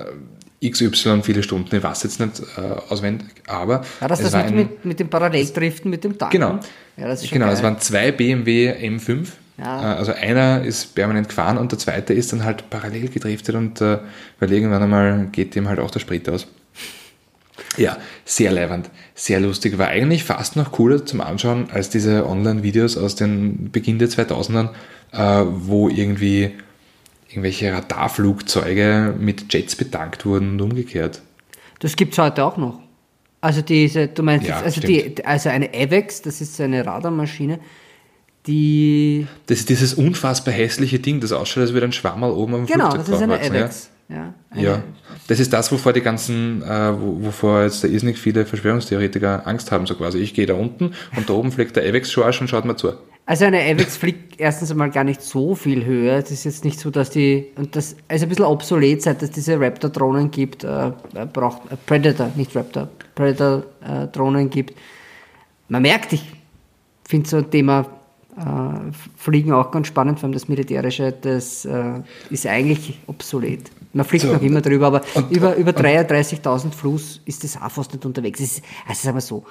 äh, 0.61 0.69
XY 0.69 1.21
viele 1.21 1.43
Stunden. 1.43 1.75
Ich 1.75 1.83
weiß 1.83 2.03
jetzt 2.03 2.19
nicht 2.19 2.41
äh, 2.57 2.61
auswendig, 2.89 3.27
aber 3.47 3.83
War 3.99 4.07
das 4.07 4.21
das 4.21 4.33
war 4.33 4.43
mit, 4.45 4.51
ein, 4.51 4.55
mit, 4.57 4.85
mit 4.85 4.99
dem 4.99 5.09
Paralleldriften, 5.09 5.91
mit 5.91 6.03
dem 6.03 6.17
Tank? 6.17 6.31
Genau. 6.31 6.59
Ja, 6.97 7.07
das 7.07 7.23
ist 7.23 7.31
Genau, 7.31 7.45
geil. 7.45 7.53
es 7.55 7.61
waren 7.63 7.79
zwei 7.79 8.11
BMW 8.11 8.71
M5. 8.71 9.27
Ja. 9.59 9.93
Äh, 9.93 9.97
Also 9.97 10.13
einer 10.13 10.63
ist 10.63 10.95
permanent 10.95 11.29
gefahren 11.29 11.59
und 11.59 11.71
der 11.71 11.77
zweite 11.77 12.13
ist 12.15 12.33
dann 12.33 12.43
halt 12.43 12.69
parallel 12.71 13.09
gedriftet 13.09 13.53
und 13.53 13.79
äh, 13.81 13.99
weil 14.39 14.51
irgendwann 14.51 14.81
einmal 14.81 15.27
geht 15.31 15.53
dem 15.53 15.69
halt 15.69 15.79
auch 15.79 15.91
der 15.91 15.99
Sprit 15.99 16.27
aus. 16.29 16.47
Ja, 17.77 17.97
sehr 18.25 18.51
leibend, 18.51 18.89
sehr 19.13 19.39
lustig. 19.39 19.77
War 19.77 19.87
eigentlich 19.89 20.23
fast 20.23 20.55
noch 20.55 20.71
cooler 20.71 21.05
zum 21.05 21.21
Anschauen 21.21 21.69
als 21.71 21.89
diese 21.89 22.27
Online-Videos 22.27 22.97
aus 22.97 23.15
den 23.15 23.69
Beginn 23.71 23.99
der 23.99 24.09
2000ern, 24.09 24.69
äh, 25.13 25.43
wo 25.47 25.87
irgendwie 25.89 26.51
irgendwelche 27.29 27.71
Radarflugzeuge 27.73 29.15
mit 29.17 29.51
Jets 29.53 29.75
betankt 29.75 30.25
wurden 30.25 30.51
und 30.51 30.61
umgekehrt. 30.61 31.21
Das 31.79 31.95
gibt's 31.95 32.17
heute 32.17 32.43
auch 32.45 32.57
noch. 32.57 32.79
Also 33.41 33.61
diese, 33.61 34.07
du 34.07 34.23
meinst 34.23 34.47
Ja, 34.47 34.57
jetzt, 34.57 34.65
also 34.65 34.81
die, 34.81 35.25
also 35.25 35.49
eine 35.49 35.69
AVEX, 35.73 36.21
das 36.21 36.39
ist 36.41 36.55
so 36.55 36.63
eine 36.63 36.85
Radarmaschine, 36.85 37.59
die, 38.47 39.25
Das 39.47 39.59
ist 39.59 39.69
dieses 39.69 39.93
unfassbar 39.93 40.53
hässliche 40.53 40.99
Ding, 40.99 41.19
das 41.21 41.31
ausschaut, 41.31 41.61
als 41.63 41.73
würde 41.73 41.87
ein 41.87 41.93
Schwammerl 41.93 42.31
oben 42.31 42.55
am 42.55 42.65
genau, 42.65 42.91
Flugzeug 42.91 43.05
das 43.05 43.15
ist 43.17 43.23
eine 43.23 43.35
ja? 43.41 43.63
AVEX. 43.65 43.89
Ja, 44.09 44.33
Ja, 44.55 44.83
das 45.27 45.39
ist 45.39 45.53
das, 45.53 45.71
wovor 45.71 45.93
die 45.93 46.01
ganzen, 46.01 46.61
äh, 46.61 46.93
wo- 46.99 47.23
wovor 47.25 47.63
jetzt 47.63 47.83
da 47.83 47.87
irrsinnig 47.87 48.17
viele 48.19 48.45
Verschwörungstheoretiker 48.45 49.47
Angst 49.47 49.71
haben, 49.71 49.87
so 49.87 49.95
quasi. 49.95 50.19
Ich 50.19 50.33
gehe 50.33 50.45
da 50.45 50.53
unten 50.55 50.91
und 51.15 51.29
da 51.29 51.33
oben 51.33 51.51
fliegt 51.53 51.75
der 51.77 51.83
Avex 51.87 52.11
Schorsch 52.11 52.41
und 52.41 52.49
schaut 52.49 52.65
mir 52.65 52.75
zu. 52.75 52.93
Also 53.25 53.45
eine 53.45 53.61
AVEX 53.61 53.95
fliegt 53.95 54.39
erstens 54.39 54.69
einmal 54.71 54.89
gar 54.89 55.05
nicht 55.05 55.21
so 55.21 55.55
viel 55.55 55.85
höher. 55.85 56.17
Es 56.17 56.29
ist 56.31 56.43
jetzt 56.43 56.65
nicht 56.65 56.77
so, 56.79 56.89
dass 56.91 57.09
die, 57.09 57.47
und 57.55 57.73
das 57.75 57.93
ist 57.93 58.23
ein 58.23 58.27
bisschen 58.27 58.43
obsolet, 58.45 59.01
seit 59.01 59.23
es 59.23 59.31
diese 59.31 59.57
Raptor-Drohnen 59.59 60.29
gibt, 60.29 60.65
äh, 60.65 60.91
braucht, 61.31 61.71
äh, 61.71 61.77
Predator, 61.85 62.31
nicht 62.35 62.53
Raptor, 62.55 62.89
Predator-Drohnen 63.15 64.49
gibt. 64.49 64.73
Man 65.69 65.83
merkt, 65.83 66.11
ich 66.11 66.23
finde 67.07 67.29
so 67.29 67.37
ein 67.37 67.49
Thema 67.49 67.85
äh, 68.37 68.91
Fliegen 69.15 69.53
auch 69.53 69.71
ganz 69.71 69.87
spannend, 69.87 70.19
vor 70.19 70.27
allem 70.27 70.33
das 70.33 70.49
Militärische, 70.49 71.13
das 71.13 71.63
äh, 71.63 72.01
ist 72.29 72.45
eigentlich 72.45 72.99
obsolet. 73.07 73.71
Man 73.93 74.05
fliegt 74.05 74.25
So, 74.25 74.33
noch 74.33 74.41
immer 74.41 74.59
drüber, 74.59 74.87
aber 74.87 75.01
und- 75.13 75.31
über, 75.31 75.55
über 75.55 75.71
33.000 75.71 76.73
Fuß 76.73 77.21
ist 77.25 77.43
das 77.45 77.55
auch 77.61 77.71
fast 77.71 77.93
nicht 77.93 78.05
unterwegs. 78.05 78.41
Es 78.41 78.57
ist, 78.57 78.63
also 78.87 79.01
sagen 79.01 79.15
wir 79.17 79.21
so, 79.21 79.45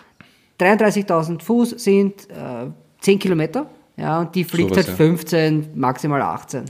33.000 0.60 1.40
Fuß 1.42 1.70
sind 1.70 2.28
äh, 2.30 2.66
10 3.02 3.18
Kilometer, 3.18 3.66
ja, 3.96 4.20
und 4.20 4.34
die 4.34 4.44
fliegt 4.44 4.70
Sowas, 4.70 4.88
halt 4.88 4.98
ja. 4.98 5.04
15, 5.04 5.70
maximal 5.74 6.22
18. 6.22 6.64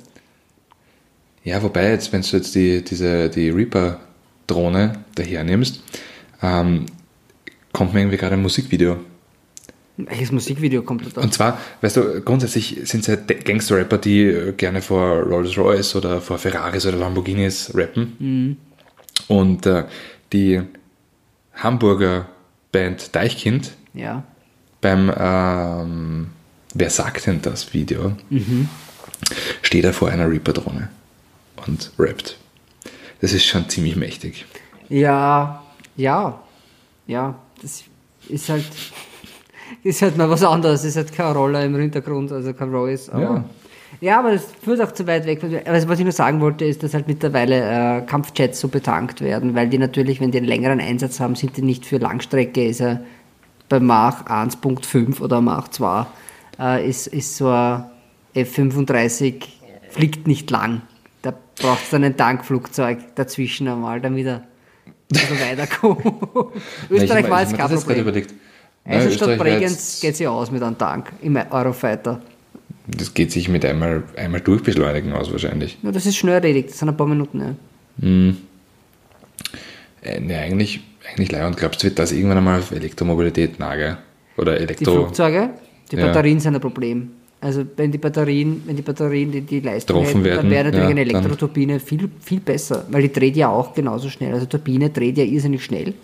Ja, 1.44 1.62
wobei 1.62 1.90
jetzt, 1.90 2.12
wenn 2.12 2.22
du 2.22 2.36
jetzt 2.36 2.54
die, 2.54 2.82
diese, 2.82 3.28
die 3.28 3.50
Reaper-Drohne 3.50 5.04
dahernimmst, 5.14 5.82
ähm, 6.42 6.86
kommt 7.72 7.94
mir 7.94 8.00
irgendwie 8.00 8.16
gerade 8.16 8.34
ein 8.34 8.42
Musikvideo. 8.42 8.96
Welches 9.96 10.32
Musikvideo 10.32 10.82
kommt 10.82 11.04
da? 11.04 11.10
da? 11.10 11.20
Und 11.20 11.34
zwar, 11.34 11.58
weißt 11.80 11.96
du, 11.96 12.22
grundsätzlich 12.22 12.80
sind 12.84 13.00
es 13.00 13.06
ja 13.06 13.16
Gangster-Rapper, 13.16 13.98
die 13.98 14.22
äh, 14.22 14.52
gerne 14.52 14.80
vor 14.80 15.20
Rolls-Royce 15.22 15.96
oder 15.96 16.20
vor 16.20 16.38
Ferraris 16.38 16.86
oder 16.86 16.96
Lamborghinis 16.96 17.72
rappen. 17.74 18.56
Und 19.28 19.66
äh, 19.66 19.84
die 20.32 20.62
Hamburger 21.54 22.28
Band 22.72 23.14
Deichkind 23.14 23.72
Ja. 23.92 24.24
Beim 24.82 25.10
ähm, 25.16 26.26
Wer 26.74 26.90
sagt 26.90 27.26
denn 27.26 27.42
das 27.42 27.74
Video? 27.74 28.12
Steht 29.60 29.84
er 29.84 29.92
vor 29.92 30.08
einer 30.08 30.30
Reaper-Drohne 30.30 30.88
und 31.66 31.92
rappt. 31.98 32.38
Das 33.20 33.32
ist 33.32 33.44
schon 33.44 33.68
ziemlich 33.68 33.96
mächtig. 33.96 34.46
Ja, 34.88 35.62
ja, 35.96 36.40
ja, 37.06 37.34
das 37.60 37.84
ist 38.28 38.48
halt, 38.48 38.64
ist 39.82 40.02
halt 40.02 40.16
mal 40.16 40.30
was 40.30 40.42
anderes. 40.42 40.84
ist 40.84 40.96
halt 40.96 41.12
kein 41.12 41.32
Roller 41.32 41.64
im 41.64 41.76
Hintergrund, 41.76 42.32
also 42.32 42.52
kein 42.54 42.70
Royce. 42.70 43.10
Aber, 43.10 43.22
ja. 43.22 43.44
Ja. 44.00 44.18
aber 44.18 44.32
das 44.32 44.46
führt 44.62 44.80
auch 44.80 44.92
zu 44.92 45.06
weit 45.06 45.26
weg. 45.26 45.42
mir. 45.42 45.66
Also 45.66 45.88
was 45.88 45.98
ich 45.98 46.04
nur 46.04 46.12
sagen 46.12 46.40
wollte, 46.40 46.64
ist, 46.64 46.82
dass 46.82 46.94
halt 46.94 47.06
mittlerweile 47.06 47.98
äh, 47.98 48.02
Kampfjets 48.02 48.60
so 48.60 48.68
betankt 48.68 49.20
werden, 49.20 49.54
weil 49.54 49.68
die 49.68 49.78
natürlich, 49.78 50.20
wenn 50.20 50.30
die 50.30 50.38
einen 50.38 50.48
längeren 50.48 50.80
Einsatz 50.80 51.20
haben, 51.20 51.34
sind 51.34 51.56
die 51.56 51.62
nicht 51.62 51.84
für 51.84 51.98
Langstrecke, 51.98 52.66
ist 52.66 52.80
er 52.80 53.02
bei 53.72 53.80
Mach 53.80 54.26
1.5 54.26 55.22
oder 55.22 55.40
Mach 55.40 55.68
2, 55.68 56.06
äh, 56.60 56.86
ist, 56.86 57.06
ist 57.06 57.38
so 57.38 57.48
ein 57.48 57.84
F-35, 58.34 59.44
fliegt 59.88 60.26
nicht 60.26 60.50
lang. 60.50 60.82
Da 61.22 61.32
braucht 61.58 61.84
es 61.84 61.88
dann 61.88 62.04
ein 62.04 62.14
Tankflugzeug 62.14 62.98
dazwischen 63.14 63.68
einmal, 63.68 64.02
damit 64.02 64.26
er 64.26 64.42
also 65.14 65.40
weiterkommt. 65.40 66.04
Österreich 66.90 67.24
ich, 67.24 67.30
war 67.30 67.40
jetzt 67.40 67.56
kein 67.56 67.70
Problem. 67.70 68.26
Also 68.84 69.08
Österreich 69.08 69.14
statt 69.14 69.38
Bregenz 69.38 70.00
geht 70.02 70.16
sie 70.16 70.26
aus 70.26 70.50
mit 70.50 70.62
einem 70.62 70.76
Tank 70.76 71.10
im 71.22 71.36
Eurofighter. 71.36 72.20
Das 72.86 73.14
geht 73.14 73.32
sich 73.32 73.48
mit 73.48 73.64
einmal, 73.64 74.02
einmal 74.18 74.42
durchbeschleunigen 74.42 75.14
aus 75.14 75.32
wahrscheinlich. 75.32 75.78
Ja, 75.82 75.92
das 75.92 76.04
ist 76.04 76.16
schnell 76.16 76.34
erledigt, 76.34 76.68
das 76.70 76.78
sind 76.78 76.90
ein 76.90 76.96
paar 76.96 77.06
Minuten. 77.06 77.56
Ja. 78.02 78.34
Äh, 80.02 80.20
ne, 80.20 80.38
eigentlich, 80.40 80.80
eigentlich 81.12 81.32
leider. 81.32 81.46
Und 81.46 81.56
glaubst 81.56 81.82
du, 81.82 81.86
wird 81.86 81.98
das 81.98 82.12
irgendwann 82.12 82.38
einmal 82.38 82.58
auf 82.60 82.70
Elektromobilität 82.72 83.58
nahe? 83.58 83.98
Oder 84.36 84.56
Die 84.56 84.62
Elektro... 84.64 84.92
Flugzeuge, 84.92 85.50
die 85.90 85.96
Ja. 85.96 86.06
Batterien 86.06 86.40
sind 86.40 86.54
ein 86.54 86.60
Problem. 86.60 87.10
Also 87.40 87.64
wenn 87.76 87.90
die 87.90 87.98
Batterien, 87.98 88.62
wenn 88.66 88.76
die 88.76 88.82
Batterien 88.82 89.32
die, 89.32 89.40
die 89.40 89.60
Leistung 89.60 90.04
hätten, 90.04 90.14
dann 90.22 90.24
werden, 90.24 90.50
wäre 90.50 90.64
natürlich 90.64 90.84
ja, 90.84 90.90
eine 90.90 91.04
dann- 91.04 91.14
Elektroturbine 91.16 91.80
viel, 91.80 92.08
viel 92.20 92.38
besser, 92.40 92.86
weil 92.90 93.02
die 93.02 93.12
dreht 93.12 93.36
ja 93.36 93.48
auch 93.48 93.74
genauso 93.74 94.08
schnell. 94.08 94.32
Also 94.32 94.46
Turbine 94.46 94.90
dreht 94.90 95.18
ja 95.18 95.24
irrsinnig 95.24 95.64
schnell 95.64 95.94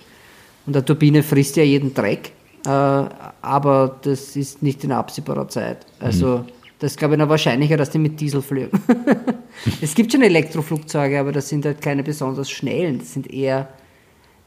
und 0.67 0.75
eine 0.77 0.85
Turbine 0.85 1.23
frisst 1.23 1.57
ja 1.57 1.63
jeden 1.63 1.95
Dreck, 1.95 2.33
äh, 2.67 2.69
aber 2.69 3.99
das 4.03 4.35
ist 4.35 4.63
nicht 4.65 4.83
in 4.83 4.91
absehbarer 4.91 5.47
Zeit. 5.49 5.87
Also 6.01 6.45
das 6.81 6.93
ist, 6.93 6.99
glaube 6.99 7.15
ich 7.15 7.19
noch 7.21 7.29
wahrscheinlicher, 7.29 7.77
dass 7.77 7.91
die 7.91 7.99
mit 7.99 8.21
Diesel 8.21 8.43
fliegen. 8.43 8.71
es 9.81 9.95
gibt 9.95 10.11
schon 10.11 10.23
Elektroflugzeuge, 10.23 11.21
aber 11.21 11.31
das 11.31 11.49
sind 11.49 11.65
halt 11.65 11.81
keine 11.81 12.03
besonders 12.03 12.51
schnellen. 12.51 12.99
Das 12.99 13.13
sind 13.15 13.33
eher 13.33 13.69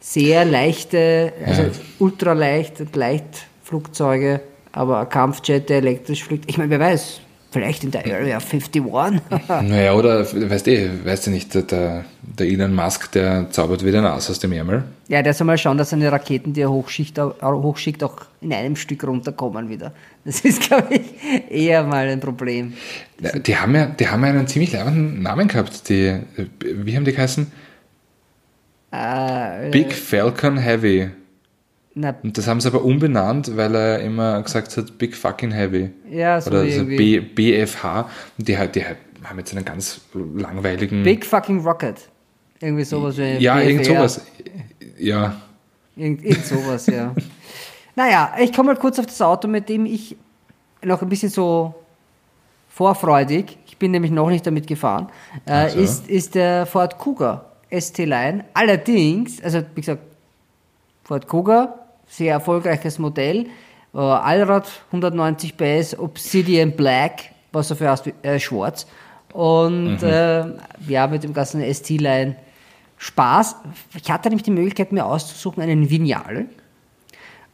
sehr 0.02 0.44
leichte, 0.46 1.32
also 1.46 1.62
Ja. 1.62 1.70
ultraleicht 2.00 2.82
und 2.82 2.94
Leichtflugzeuge, 2.96 4.42
aber 4.72 5.00
ein 5.02 5.10
Kampfjet, 5.10 5.70
der 5.70 5.78
elektrisch 5.78 6.24
fliegt. 6.24 6.50
Ich 6.50 6.58
meine, 6.58 6.70
wer 6.72 6.80
weiß, 6.80 7.22
vielleicht 7.52 7.84
in 7.84 7.92
der 7.92 8.02
Area 8.06 8.40
51. 8.40 8.82
Naja, 9.62 9.94
oder, 9.94 10.22
weißt 10.26 10.66
du, 10.68 11.06
weißt 11.06 11.28
du 11.28 11.32
nicht, 11.32 11.54
der, 11.54 12.04
der, 12.22 12.46
Elon 12.48 12.74
Musk, 12.74 13.12
der 13.12 13.48
zaubert 13.52 13.86
wieder 13.86 14.00
ein 14.00 14.06
Ass 14.06 14.30
aus 14.30 14.40
dem 14.40 14.54
Ärmel. 14.54 14.84
ja, 15.08 15.22
der 15.22 15.34
soll 15.36 15.46
mal 15.46 15.58
schauen, 15.58 15.78
dass 15.78 15.92
seine 15.92 16.12
Raketen, 16.12 16.54
die 16.54 16.62
er 16.62 16.72
hochschickt, 16.72 17.20
auch, 17.20 17.36
hochschickt, 17.42 18.04
auch 18.04 18.16
in 18.42 18.54
einem 18.54 18.76
Stück 18.78 19.04
runterkommen 19.04 19.70
wieder. 19.70 19.92
Das 20.26 20.40
ist, 20.42 20.62
glaube 20.68 20.96
ich, 20.96 21.02
eher 21.52 21.84
mal 21.84 22.08
ein 22.08 22.20
Problem. 22.20 22.74
Ja, 23.20 23.38
Die 23.38 23.56
haben 23.56 23.76
ja, 23.76 23.86
die 23.86 24.08
haben 24.08 24.24
ja 24.24 24.30
einen 24.30 24.48
ziemlich 24.48 24.72
leibenden 24.72 25.22
Namen 25.22 25.48
gehabt. 25.48 25.90
Die, 25.90 26.18
wie 26.60 26.96
haben 26.96 27.06
die 27.06 27.12
geheißen? 27.14 27.52
Äh, 28.92 29.70
Big 29.72 29.94
Falcon 29.94 30.58
Heavy. 30.58 31.10
Na, 31.94 32.16
Und 32.24 32.38
das 32.38 32.48
haben 32.48 32.62
sie 32.62 32.68
aber 32.70 32.84
umbenannt, 32.86 33.56
weil 33.58 33.76
er 33.76 34.00
immer 34.00 34.42
gesagt 34.42 34.76
hat, 34.78 34.98
Big 34.98 35.16
Fucking 35.16 35.52
Heavy. 35.52 35.90
ja, 36.10 36.40
so 36.40 36.50
Oder 36.52 36.62
so 36.62 36.66
irgendwie. 36.68 37.20
B, 37.20 37.20
BFH. 37.20 38.10
Und 38.38 38.48
die, 38.48 38.58
halt- 38.58 38.76
die 38.76 38.86
halt 38.86 38.98
haben 39.24 39.38
jetzt 39.40 39.56
einen 39.56 39.66
ganz 39.66 40.02
langweiligen. 40.14 41.04
Big 41.04 41.26
fucking 41.26 41.60
Rocket. 41.66 42.10
Irgendwie 42.60 42.84
sowas 42.84 43.18
wie 43.18 43.38
ja, 43.38 43.56
BFR. 43.56 43.70
irgend 43.70 43.86
sowas. 43.86 44.22
Ja, 44.98 45.36
Irgend, 45.96 46.24
irgend 46.24 46.46
sowas, 46.46 46.88
ja. 46.88 47.14
Naja, 47.96 48.34
ich 48.40 48.54
komme 48.54 48.74
mal 48.74 48.80
kurz 48.80 48.98
auf 48.98 49.06
das 49.06 49.22
Auto, 49.22 49.48
mit 49.50 49.68
dem 49.68 49.86
ich 49.86 50.16
noch 50.84 51.02
ein 51.02 51.10
bisschen 51.10 51.30
so 51.30 51.76
vorfreudig, 52.70 53.58
ich 53.68 53.78
bin 53.78 53.92
nämlich 53.92 54.12
noch 54.12 54.30
nicht 54.30 54.48
damit 54.48 54.66
gefahren, 54.66 55.10
äh, 55.46 55.70
so. 55.70 55.80
ist, 55.80 56.08
ist 56.08 56.36
der 56.36 56.66
Ford 56.66 56.98
Kuga 57.72 57.80
ST-Line. 57.80 58.46
Allerdings, 58.54 59.42
also 59.42 59.62
wie 59.76 59.82
gesagt, 59.82 60.02
Ford 61.04 61.28
Kuga, 61.28 61.76
sehr 62.08 62.34
erfolgreiches 62.34 63.00
Modell, 63.00 63.48
äh, 63.94 63.98
Allrad 63.98 64.68
190 64.92 65.58
PS, 65.58 65.98
Obsidian 65.98 66.72
Black, 66.74 67.32
was 67.52 67.70
dafür 67.70 67.92
heißt, 67.92 68.12
äh, 68.24 68.40
schwarz. 68.40 68.88
Und 69.34 70.04
äh, 70.04 70.44
ja, 70.88 71.08
mit 71.08 71.24
dem 71.24 71.34
ganzen 71.34 71.62
ST-Line 71.62 72.36
Spaß. 72.98 73.56
Ich 73.96 74.12
hatte 74.12 74.30
nämlich 74.30 74.44
die 74.44 74.52
Möglichkeit, 74.52 74.92
mir 74.92 75.06
auszusuchen, 75.06 75.64
einen 75.64 75.90
Vignale 75.90 76.46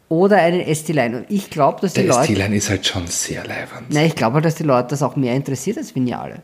oder 0.09 0.37
einen 0.37 0.61
ST-Line. 0.73 1.17
Und 1.19 1.25
ich 1.29 1.49
glaube, 1.49 1.79
dass 1.81 1.93
die 1.93 2.01
der 2.01 2.09
Leute. 2.15 2.23
ST-Line 2.33 2.55
ist 2.55 2.69
halt 2.69 2.85
schon 2.85 3.07
sehr 3.07 3.45
leibend. 3.45 3.89
Nein, 3.93 4.07
ich 4.07 4.15
glaube 4.15 4.35
halt, 4.35 4.45
dass 4.45 4.55
die 4.55 4.63
Leute 4.63 4.89
das 4.89 5.03
auch 5.03 5.15
mehr 5.15 5.35
interessiert 5.35 5.77
als 5.77 5.95
Vignale. 5.95 6.41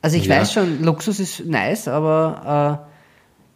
Also 0.00 0.16
ich 0.16 0.26
Ja. 0.26 0.36
weiß 0.40 0.52
schon, 0.52 0.82
Luxus 0.82 1.18
ist 1.18 1.44
nice, 1.44 1.88
aber 1.88 2.80
äh, 2.84 2.88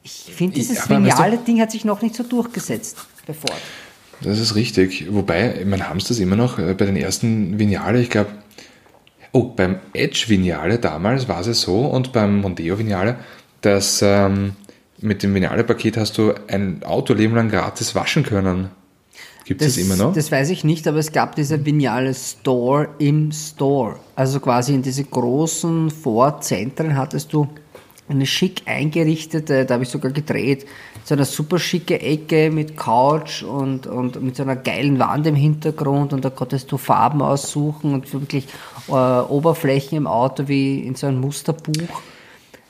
ich 0.03 0.31
finde, 0.35 0.55
dieses 0.55 0.79
weißt 0.79 0.91
du- 0.91 0.95
Vignale-Ding 1.05 1.61
hat 1.61 1.71
sich 1.71 1.85
noch 1.85 2.03
nicht 2.03 2.15
so 2.15 2.23
durchgesetzt 2.23 2.99
bei 3.27 3.35
Ford. 3.35 3.53
Das 4.23 4.39
ist 4.39 4.55
richtig. 4.55 5.07
Wobei, 5.13 5.61
ich 5.61 5.67
meine, 5.67 5.89
haben 5.89 6.01
sie 6.01 6.09
das 6.09 6.19
immer 6.19 6.37
noch 6.37 6.59
äh, 6.59 6.75
bei 6.75 6.87
den 6.87 6.97
ersten 6.97 7.59
Vignale, 7.59 8.01
ich 8.01 8.11
glaube, 8.11 8.31
oh, 9.33 9.45
beim 9.45 9.81
Edge 9.93 10.25
Vignale 10.29 10.79
damals 10.79 11.29
war 11.29 11.41
es 11.47 11.61
so 11.63 11.81
und 11.87 12.13
beim 12.13 12.41
Mondeo 12.41 12.79
Vignale, 12.79 13.17
dass 13.63 14.01
ähm, 14.03 14.55
mit 15.01 15.23
dem 15.23 15.35
Vignale-Paket 15.35 15.97
hast 15.97 16.19
du 16.19 16.35
ein 16.49 16.83
Autoleben 16.85 17.35
lang 17.35 17.49
gratis 17.49 17.95
waschen 17.95 18.23
können. 18.23 18.71
Gibt 19.45 19.61
es 19.61 19.75
das 19.75 19.85
immer 19.85 19.97
noch? 19.97 20.13
Das 20.15 20.31
weiß 20.31 20.51
ich 20.51 20.63
nicht, 20.63 20.87
aber 20.87 20.99
es 20.99 21.11
gab 21.11 21.35
diese 21.35 21.65
Vignale 21.67 22.15
Store 22.15 22.89
im 22.99 23.33
Store. 23.33 23.99
Also 24.15 24.39
quasi 24.39 24.73
in 24.75 24.83
diese 24.83 25.03
großen 25.03 25.91
Ford-Zentren 25.91 26.97
hattest 26.97 27.33
du 27.33 27.49
eine 28.09 28.27
schick 28.27 28.63
eingerichtete, 28.67 29.65
da 29.65 29.75
habe 29.75 29.85
ich 29.85 29.89
sogar 29.91 30.13
gedreht, 30.13 30.67
so 31.05 31.15
eine 31.15 31.25
super 31.25 31.59
schicke 31.59 32.01
Ecke 32.01 32.51
mit 32.51 32.77
Couch 32.77 33.43
und, 33.43 33.87
und 33.87 34.21
mit 34.23 34.37
so 34.37 34.43
einer 34.43 34.57
geilen 34.57 34.99
Wand 34.99 35.27
im 35.27 35.35
Hintergrund 35.35 36.13
und 36.13 36.25
da 36.25 36.31
konntest 36.31 36.71
du 36.73 36.77
Farben 36.79 37.23
aussuchen 37.23 37.95
und 37.95 38.13
wirklich 38.13 38.47
äh, 38.89 38.93
Oberflächen 38.93 39.97
im 39.99 40.07
Auto 40.07 40.49
wie 40.49 40.81
in 40.81 40.95
so 40.95 41.07
einem 41.07 41.21
Musterbuch. 41.21 42.03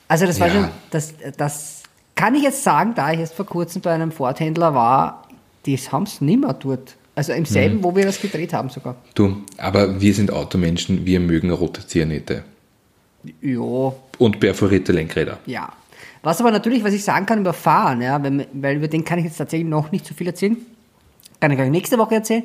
Also 0.07 0.25
das 0.25 0.39
war 0.39 0.47
Ja. 0.47 0.53
schon, 0.53 0.67
das, 0.91 1.13
das 1.37 1.83
kann 2.15 2.35
ich 2.35 2.43
jetzt 2.43 2.63
sagen, 2.63 2.93
da 2.95 3.11
ich 3.11 3.19
erst 3.19 3.33
vor 3.33 3.45
kurzem 3.45 3.81
bei 3.81 3.91
einem 3.91 4.11
Ford-Händler 4.11 4.73
war, 4.73 5.27
die 5.65 5.75
haben 5.77 6.03
es 6.03 6.21
nimmer 6.21 6.53
dort. 6.53 6.95
Also 7.15 7.33
im 7.33 7.45
selben, 7.45 7.77
Mhm. 7.77 7.83
wo 7.83 7.95
wir 7.95 8.05
das 8.05 8.19
gedreht 8.21 8.53
haben 8.53 8.69
sogar. 8.69 8.95
Du, 9.13 9.37
aber 9.57 9.99
wir 10.01 10.13
sind 10.13 10.31
Automenschen, 10.31 11.05
wir 11.05 11.19
mögen 11.19 11.51
rote 11.51 11.85
Ziernähte 11.85 12.43
Ja, 13.41 13.93
und 14.17 14.39
perforierte 14.39 14.91
Lenkräder. 14.91 15.39
ja. 15.45 15.71
Was 16.25 16.39
aber 16.39 16.51
natürlich, 16.51 16.85
was 16.85 16.93
ich 16.93 17.03
sagen 17.03 17.25
kann 17.25 17.41
über 17.41 17.51
Fahren, 17.51 18.01
ja, 18.01 18.23
wenn, 18.23 18.45
weil 18.53 18.77
über 18.77 18.87
den 18.87 19.03
kann 19.03 19.19
ich 19.19 19.25
jetzt 19.25 19.37
tatsächlich 19.37 19.67
noch 19.67 19.91
nicht 19.91 20.05
so 20.05 20.13
viel 20.13 20.27
erzählen, 20.27 20.55
kann 21.41 21.51
ich 21.51 21.59
euch 21.59 21.69
nächste 21.69 21.97
Woche 21.97 22.15
erzählen, 22.15 22.43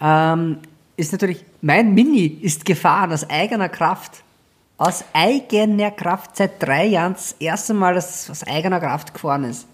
ähm, 0.00 0.58
ist 0.96 1.12
natürlich, 1.12 1.44
mein 1.62 1.94
Mini 1.94 2.26
ist 2.26 2.64
gefahren 2.64 3.12
aus 3.12 3.30
eigener 3.30 3.68
Kraft. 3.68 4.24
Aus 4.76 5.04
eigener 5.12 5.92
Kraft, 5.92 6.36
seit 6.36 6.60
drei 6.60 6.86
Jahren 6.86 7.12
das 7.12 7.36
erste 7.38 7.74
Mal, 7.74 7.94
dass 7.94 8.22
es 8.22 8.30
aus 8.30 8.44
eigener 8.44 8.80
Kraft 8.80 9.14
gefahren 9.14 9.44
ist. 9.44 9.66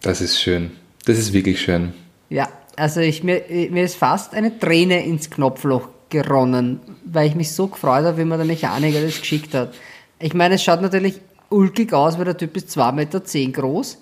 Das 0.00 0.20
ist 0.20 0.40
schön. 0.40 0.72
Das 1.04 1.18
ist 1.18 1.32
wirklich 1.32 1.60
schön. 1.60 1.92
Ja, 2.30 2.48
also 2.76 3.00
ich, 3.00 3.22
mir, 3.22 3.42
mir 3.70 3.84
ist 3.84 3.96
fast 3.96 4.34
eine 4.34 4.58
Träne 4.58 5.04
ins 5.04 5.30
Knopfloch 5.30 5.88
geronnen, 6.08 6.80
weil 7.04 7.28
ich 7.28 7.34
mich 7.34 7.52
so 7.52 7.68
gefreut 7.68 8.04
habe, 8.04 8.18
wie 8.18 8.24
mir 8.24 8.36
der 8.36 8.46
Mechaniker 8.46 9.00
das 9.00 9.20
geschickt 9.20 9.54
hat. 9.54 9.74
Ich 10.20 10.34
meine, 10.34 10.56
es 10.56 10.62
schaut 10.62 10.82
natürlich 10.82 11.20
ulkig 11.48 11.92
aus, 11.92 12.18
weil 12.18 12.24
der 12.24 12.36
Typ 12.36 12.56
ist 12.56 12.70
2,10 12.70 12.92
Meter 12.92 13.20
groß, 13.52 13.98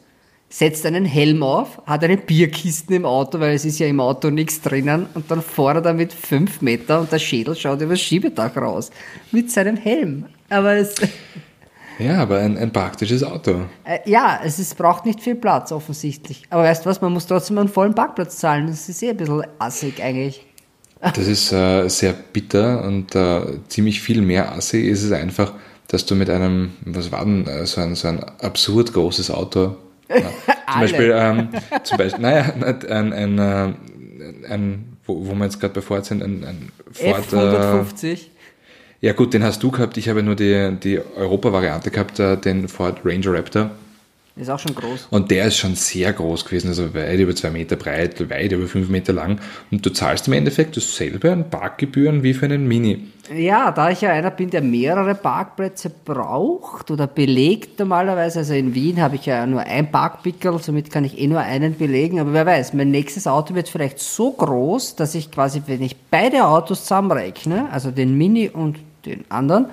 setzt 0.49 0.87
einen 0.87 1.05
Helm 1.05 1.43
auf, 1.43 1.83
hat 1.87 2.03
eine 2.05 2.17
Bierkisten 2.17 2.97
im 2.97 3.05
Auto, 3.05 3.41
weil 3.41 3.55
es 3.55 3.65
ist 3.65 3.79
ja 3.79 3.87
im 3.87 4.01
Auto 4.01 4.31
nichts 4.31 4.61
drinnen 4.61 5.07
und 5.15 5.31
dann 5.31 5.43
fährt 5.43 5.77
er 5.77 5.83
damit 5.83 6.13
5 6.13 6.63
Meter 6.63 7.01
und 7.01 7.13
der 7.13 7.19
Schädel 7.19 7.55
schaut 7.55 7.81
über 7.81 7.95
das 7.95 8.01
Schiebedach 8.01 8.57
raus 8.57 8.91
mit 9.33 9.51
seinem 9.51 9.77
Helm. 9.77 10.27
Aber 10.49 10.75
es, 10.75 10.95
Ja, 11.99 12.19
aber 12.19 12.41
ein, 12.41 12.59
ein 12.59 12.73
praktisches 12.73 13.23
Auto. 13.23 13.63
äh, 13.85 13.99
ja, 14.05 14.41
es 14.45 14.59
ist, 14.59 14.77
braucht 14.77 15.07
nicht 15.07 15.21
viel 15.21 15.35
Platz 15.35 15.73
offensichtlich. 15.73 16.43
Aber 16.51 16.65
weißt 16.65 16.85
du 16.85 16.91
was, 16.91 17.01
man 17.01 17.13
muss 17.13 17.27
trotzdem 17.27 17.59
einen 17.59 17.69
vollen 17.69 17.95
Parkplatz 17.95 18.37
zahlen. 18.37 18.67
Das 18.67 18.89
ist 18.89 19.03
eh 19.03 19.11
ein 19.11 19.17
bisschen 19.17 19.45
assig 19.59 20.03
eigentlich. 20.03 20.45
Das 21.01 21.27
ist 21.27 21.53
äh, 21.53 21.89
sehr 21.89 22.13
bitter 22.13 22.83
und 22.85 23.15
äh, 23.15 23.61
ziemlich 23.69 24.01
viel 24.01 24.23
mehr 24.23 24.53
assig 24.53 24.87
ist 24.87 25.05
es 25.05 25.13
einfach, 25.13 25.55
dass 25.89 26.07
du 26.07 26.15
mit 26.15 26.31
einem, 26.31 26.73
was 26.85 27.13
war 27.13 27.25
denn, 27.25 27.47
äh, 27.47 27.67
so 27.67 27.81
ein, 27.81 27.95
so 27.95 28.09
ein 28.09 28.23
absurd 28.41 28.93
großes 28.93 29.31
Auto, 29.31 29.77
ja, 30.09 30.17
zum. 30.73 30.81
Beispiel, 30.81 31.13
ähm, 31.15 31.49
zum 31.83 31.99
Beispiel, 31.99 32.23
naja, 32.23 32.53
ein, 32.89 33.13
ein, 33.13 33.39
äh, 33.39 33.73
ein 34.49 34.97
wo, 35.07 35.27
wo 35.27 35.35
wir 35.35 35.45
jetzt 35.45 35.61
gerade 35.61 35.75
bei 35.75 35.81
Ford 35.81 36.05
sind, 36.05 36.23
ein, 36.23 36.45
ein 36.45 36.73
Ford, 36.93 37.33
äh, 37.33 37.37
F150. 37.37 38.27
ja 39.01 39.13
gut, 39.13 39.35
den 39.35 39.45
hast 39.45 39.63
du 39.63 39.71
gehabt, 39.71 39.97
ich 39.97 40.09
habe 40.09 40.23
nur 40.23 40.35
die, 40.35 40.77
die 40.83 41.01
Europa-Variante 41.17 41.91
gehabt, 41.91 42.19
äh, 42.19 42.37
den 42.37 42.69
Ford 42.69 43.01
Ranger 43.05 43.35
Raptor. 43.35 43.71
Ist 44.37 44.51
auch 44.51 44.59
schon 44.59 44.75
groß. 44.75 45.09
Und 45.11 45.31
der 45.31 45.47
ist 45.47 45.57
schon 45.57 45.77
sehr 45.77 46.13
groß 46.13 46.45
gewesen, 46.45 46.69
also 46.69 46.93
weit 46.95 47.19
über 47.19 47.35
zwei 47.35 47.49
Meter 47.49 47.77
breit, 47.77 48.29
weit 48.29 48.53
über 48.53 48.67
fünf 48.67 48.91
Meter 48.91 49.15
lang. 49.15 49.41
Und 49.71 49.87
du 49.87 49.91
zahlst 49.91 50.29
im 50.29 50.35
Endeffekt 50.35 50.77
dasselbe 50.77 51.33
an 51.33 51.49
Parkgebühren 51.49 52.23
wie 52.23 52.35
für 52.35 52.45
einen 52.45 52.69
Mini. 52.69 53.07
Ja, 53.35 53.73
da 53.73 53.91
ich 53.91 54.03
ja 54.03 54.11
einer 54.11 54.31
bin, 54.31 54.51
der 54.51 54.61
mehrere 54.61 55.15
Parkplätze 55.15 55.91
braucht 55.91 56.91
oder 56.91 57.07
belegt 57.07 57.79
normalerweise, 57.79 58.41
also 58.41 58.53
in 58.53 58.75
Wien 58.75 59.01
habe 59.01 59.17
ich 59.17 59.25
ja 59.25 59.47
nur 59.47 59.63
ein 59.63 59.91
Parkpickel, 59.91 60.59
somit 60.61 60.91
kann 60.91 61.05
ich 61.05 61.19
eh 61.19 61.27
nur 61.27 61.41
einen 61.41 61.77
belegen, 61.77 62.21
aber 62.21 62.35
wer 62.35 62.47
weiß, 62.47 62.75
mein 62.75 62.91
nächstes 62.91 63.27
Auto 63.27 63.55
wird 63.55 63.69
vielleicht 63.69 63.99
so 63.99 64.31
groß, 64.33 64.97
dass 64.97 65.15
ich 65.15 65.33
quasi, 65.33 65.63
wenn 65.67 65.83
ich 65.83 65.97
beide 66.11 66.47
Autos 66.47 66.83
zusammenrechne, 66.83 67.69
also 67.73 67.91
den 67.91 68.17
Mini 68.17 68.49
und 68.49 68.79
den 69.07 69.25
anderen, 69.31 69.67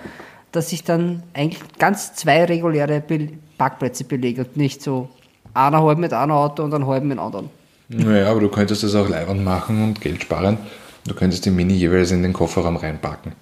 dass 0.52 0.72
ich 0.72 0.84
dann 0.84 1.24
eigentlich 1.34 1.62
ganz 1.78 2.14
zwei 2.14 2.46
reguläre 2.46 3.02
Be 3.02 3.30
Parkplätze 3.58 4.04
belege 4.04 4.44
und 4.44 4.58
nicht 4.58 4.82
so 4.82 5.10
einer 5.54 5.84
halb 5.84 6.00
mit 6.00 6.14
einem 6.14 6.32
Auto 6.32 6.64
und 6.64 6.74
einen 6.74 6.88
halben 6.88 7.08
mit 7.08 7.20
anderen. 7.20 7.50
Naja, 7.90 8.32
aber 8.32 8.40
du 8.40 8.50
könntest 8.50 8.84
das 8.84 8.96
auch 8.96 9.08
leibend 9.08 9.44
machen 9.44 9.84
und 9.84 10.02
Geld 10.02 10.24
sparen. 10.24 10.58
Du 11.06 11.14
könntest 11.14 11.46
den 11.46 11.56
Mini 11.56 11.74
jeweils 11.74 12.12
in 12.12 12.24
den 12.24 12.34
Kofferraum 12.34 12.78
reinpacken. 12.78 13.34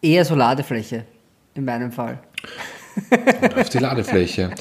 Eher 0.00 0.24
so 0.24 0.34
Ladefläche, 0.34 1.04
in 1.54 1.64
meinem 1.64 1.92
Fall. 1.92 2.18
Auf 3.56 3.68
die 3.68 3.78
Ladefläche. 3.78 4.50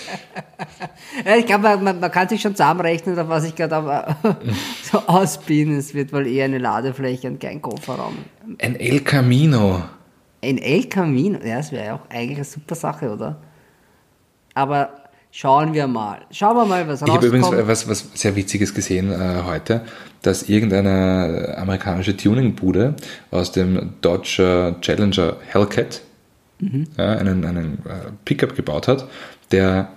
Ja, 1.26 1.36
ich 1.36 1.46
glaube, 1.46 1.78
man, 1.78 2.00
man 2.00 2.12
kann 2.12 2.30
sich 2.30 2.42
schon 2.42 2.56
zusammenrechnen, 2.56 3.20
auf 3.20 3.28
was 3.28 3.44
ich 3.44 3.54
gerade 3.54 4.16
so 4.84 5.00
ausbieten. 5.00 5.78
Es 5.78 5.94
wird 5.94 6.14
wohl 6.14 6.26
eher 6.26 6.46
eine 6.46 6.58
Ladefläche 6.58 7.28
und 7.28 7.40
kein 7.40 7.62
Kofferraum. 7.62 8.18
Ein 8.60 8.76
El 8.80 9.02
Camino. 9.02 9.84
Ein 10.44 10.58
El 10.58 10.86
Camino, 10.86 11.40
ja, 11.46 11.58
das 11.58 11.72
wäre 11.72 11.86
ja 11.86 11.96
auch 11.96 12.10
eigentlich 12.10 12.38
eine 12.38 12.46
super 12.46 12.76
Sache, 12.76 13.12
oder? 13.12 13.38
Aber 14.54 14.90
schauen 15.32 15.74
wir 15.74 15.88
mal. 15.88 16.22
Schauen 16.32 16.58
wir 16.58 16.66
mal, 16.66 16.88
was 16.88 17.02
Ich 17.02 17.10
habe 17.10 17.28
übrigens 17.28 17.48
rauskommt. 17.48 17.68
was, 17.68 17.88
was 17.88 18.10
sehr 18.16 18.36
Witziges 18.36 18.74
gesehen 18.74 19.12
äh, 19.12 19.44
heute, 19.46 19.82
dass 20.22 20.50
irgendeine 20.50 21.56
amerikanische 21.58 22.18
Tuningbude 22.18 22.96
aus 23.30 23.52
dem 23.52 23.94
Dodge 24.02 24.76
äh, 24.78 24.82
Challenger 24.82 25.38
Hellcat 25.48 26.02
ja, 26.98 27.18
einen, 27.18 27.44
einen 27.46 27.80
äh, 27.86 28.12
Pickup 28.24 28.56
gebaut 28.56 28.88
hat, 28.88 29.08
der, 29.52 29.90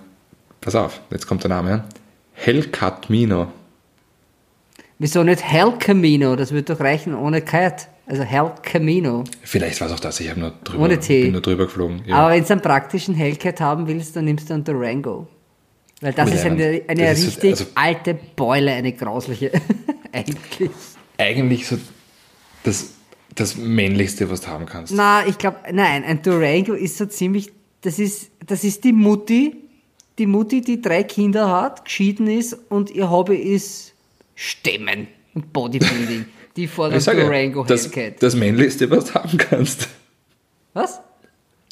pass 0.61 0.75
auf, 0.75 1.01
jetzt 1.11 1.27
kommt 1.27 1.43
der 1.43 1.49
Name, 1.49 1.83
Hellcat 2.33 3.09
Mino. 3.09 3.47
Wieso 4.97 5.23
nicht 5.23 5.43
Hell 5.43 5.73
Camino? 5.77 6.35
Das 6.35 6.51
würde 6.51 6.73
doch 6.73 6.79
reichen 6.79 7.15
ohne 7.15 7.41
Cat. 7.41 7.89
Also 8.07 8.23
Hell 8.23 8.51
Camino. 8.61 9.23
Vielleicht 9.41 9.81
war 9.81 9.87
es 9.87 9.93
auch 9.93 9.99
das, 9.99 10.19
ich 10.19 10.29
habe 10.29 10.39
nur 10.39 10.51
drüber, 10.63 10.83
Ohne 10.83 10.99
T. 10.99 11.23
bin 11.23 11.31
nur 11.31 11.41
drüber 11.41 11.65
geflogen. 11.65 12.03
Ja. 12.05 12.17
Aber 12.17 12.31
wenn 12.35 12.43
du 12.43 12.51
einen 12.51 12.61
praktischen 12.61 13.15
Hellcat 13.15 13.59
haben 13.61 13.87
willst, 13.87 14.15
dann 14.15 14.25
nimmst 14.25 14.49
du 14.49 14.53
einen 14.53 14.63
Durango. 14.63 15.27
Weil 16.01 16.13
das 16.13 16.29
Oh, 16.29 16.33
ist 16.33 16.45
eine, 16.45 16.81
eine 16.87 17.01
Das 17.03 17.19
ist 17.19 17.27
richtig 17.37 17.51
also- 17.51 17.65
alte 17.73 18.13
Beule, 18.35 18.71
eine 18.73 18.93
grausliche. 18.93 19.51
Eigentlich. 20.11 20.69
Eigentlich 21.17 21.65
so 21.67 21.77
das, 22.63 22.91
das 23.33 23.55
Männlichste, 23.57 24.29
was 24.29 24.41
du 24.41 24.47
haben 24.47 24.65
kannst. 24.65 24.93
Na, 24.93 25.25
ich 25.25 25.37
glaube, 25.37 25.57
nein, 25.71 26.03
ein 26.03 26.21
Durango 26.21 26.73
ist 26.73 26.97
so 26.97 27.05
ziemlich, 27.05 27.51
das 27.81 27.97
ist, 27.99 28.29
das 28.45 28.63
ist 28.63 28.83
die 28.83 28.93
Mutti, 28.93 29.55
die 30.19 30.27
Mutti, 30.27 30.61
die 30.61 30.81
drei 30.81 31.03
Kinder 31.03 31.49
hat, 31.49 31.85
geschieden 31.85 32.27
ist 32.27 32.53
und 32.69 32.91
ihr 32.91 33.09
Hobby 33.09 33.35
ist 33.35 33.93
Stemmen 34.35 35.07
und 35.33 35.51
Bodybuilding, 35.53 36.25
die 36.55 36.67
vor 36.67 36.89
dem 36.89 37.03
Durango 37.03 37.63
das, 37.63 37.83
Hellcat. 37.93 38.21
das 38.23 38.35
Männlichste, 38.35 38.89
was 38.89 39.05
du 39.05 39.13
haben 39.15 39.37
kannst. 39.37 39.87
Was? 40.73 41.01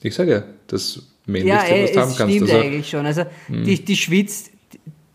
Ich 0.01 0.13
sage, 0.15 0.43
das 0.67 1.01
Männlichste, 1.25 1.67
Ja, 1.69 1.75
ey, 1.75 1.83
was 1.83 1.91
du 1.91 1.99
haben 2.01 2.15
kannst. 2.15 2.35
stimmt 2.35 2.51
Also, 2.51 2.63
eigentlich 2.63 2.89
schon. 2.89 3.05
Also 3.05 3.23
die, 3.47 3.83
die 3.83 3.95
schwitzt, 3.95 4.51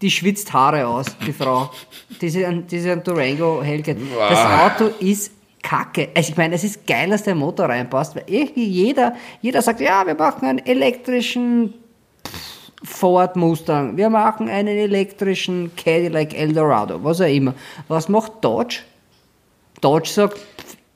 die 0.01 0.11
schwitzt 0.11 0.53
Haare 0.53 0.87
aus, 0.87 1.07
die 1.27 1.33
Frau. 1.33 1.71
Diese, 2.21 2.65
diese 2.71 2.97
Durango 2.97 3.63
Hellcat. 3.63 3.97
Das 4.31 4.39
Auto 4.39 4.95
ist 5.01 5.33
kacke. 5.63 6.09
Also 6.15 6.31
ich 6.31 6.37
meine, 6.37 6.55
es 6.55 6.65
ist 6.65 6.87
geil, 6.87 7.11
dass 7.11 7.25
der 7.25 7.35
Motor 7.35 7.67
reinpasst, 7.67 8.15
weil 8.17 8.25
irgendwie 8.27 8.65
jeder, 8.65 9.15
jeder 9.43 9.61
sagt, 9.61 9.81
ja, 9.81 10.07
wir 10.07 10.15
machen 10.15 10.47
einen 10.47 10.59
elektrischen 10.61 11.75
Ford 12.85 13.35
Mustang, 13.37 13.97
wir 13.97 14.09
machen 14.09 14.49
einen 14.49 14.69
elektrischen 14.77 15.73
Cadillac 15.77 16.33
Eldorado, 16.33 17.03
was 17.03 17.21
auch 17.21 17.27
immer. 17.27 17.55
Was 17.89 18.09
macht 18.09 18.33
Dodge? 18.43 18.79
Dodge 19.81 20.09
sagt, 20.11 20.39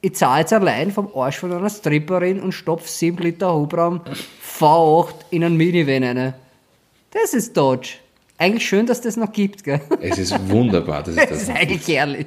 ich 0.01 0.15
zahle 0.15 0.41
jetzt 0.41 0.53
allein 0.53 0.91
vom 0.91 1.09
Arsch 1.15 1.39
von 1.39 1.53
einer 1.53 1.71
Stripperin 1.71 2.41
und 2.41 2.53
stopf 2.53 2.89
7 2.89 3.19
Liter 3.19 3.55
Hubraum 3.55 4.01
V8 4.59 5.15
in 5.31 5.45
einen 5.45 5.57
Minivan 5.57 6.03
rein. 6.03 6.35
Das 7.11 7.35
ist 7.35 7.57
Dodge. 7.57 7.91
Eigentlich 8.39 8.67
schön, 8.67 8.87
dass 8.87 9.01
das 9.01 9.17
noch 9.17 9.33
gibt, 9.33 9.63
gell? 9.63 9.81
es 10.01 10.19
ist 10.19 10.35
wunderbar, 10.49 11.03
dass 11.05 11.15
es 11.15 11.17
Das 11.21 11.29
das 11.29 11.43
ist 11.43 11.51
eigentlich 11.51 11.87
herrlich. 11.87 12.27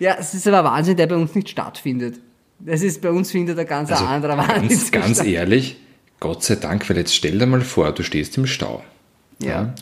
Ja, 0.00 0.16
es 0.18 0.34
ist 0.34 0.48
aber 0.48 0.68
Wahnsinn, 0.68 0.96
der 0.96 1.06
bei 1.06 1.14
uns 1.14 1.34
nicht 1.34 1.48
stattfindet. 1.50 2.16
Das 2.58 2.82
ist 2.82 3.00
bei 3.00 3.10
uns 3.10 3.30
findet 3.30 3.58
ein 3.58 3.66
ganz 3.66 3.90
Also 3.92 4.04
anderer 4.04 4.36
Wahnsinn 4.38 4.68
ganz, 4.68 4.90
ganz 4.90 5.16
statt. 5.18 5.26
ehrlich, 5.26 5.76
Gott 6.18 6.42
sei 6.42 6.56
Dank, 6.56 6.88
weil 6.88 6.96
jetzt 6.96 7.14
stell 7.14 7.38
dir 7.38 7.46
mal 7.46 7.60
vor, 7.60 7.92
du 7.92 8.02
stehst 8.02 8.36
im 8.36 8.46
Stau. 8.46 8.82
Ja. 9.40 9.74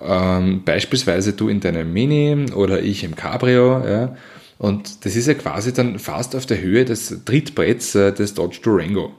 Ähm, 0.00 0.62
beispielsweise 0.64 1.32
du 1.32 1.48
in 1.48 1.60
deinem 1.60 1.92
Mini 1.92 2.50
oder 2.52 2.82
ich 2.82 3.04
im 3.04 3.14
Cabrio. 3.14 3.86
Ja, 3.86 4.16
und 4.62 5.04
das 5.04 5.16
ist 5.16 5.26
ja 5.26 5.34
quasi 5.34 5.72
dann 5.72 5.98
fast 5.98 6.36
auf 6.36 6.46
der 6.46 6.60
Höhe 6.60 6.84
des 6.84 7.24
Trittbretts 7.24 7.96
äh, 7.96 8.12
des 8.12 8.32
Dodge 8.32 8.60
Durango. 8.62 9.12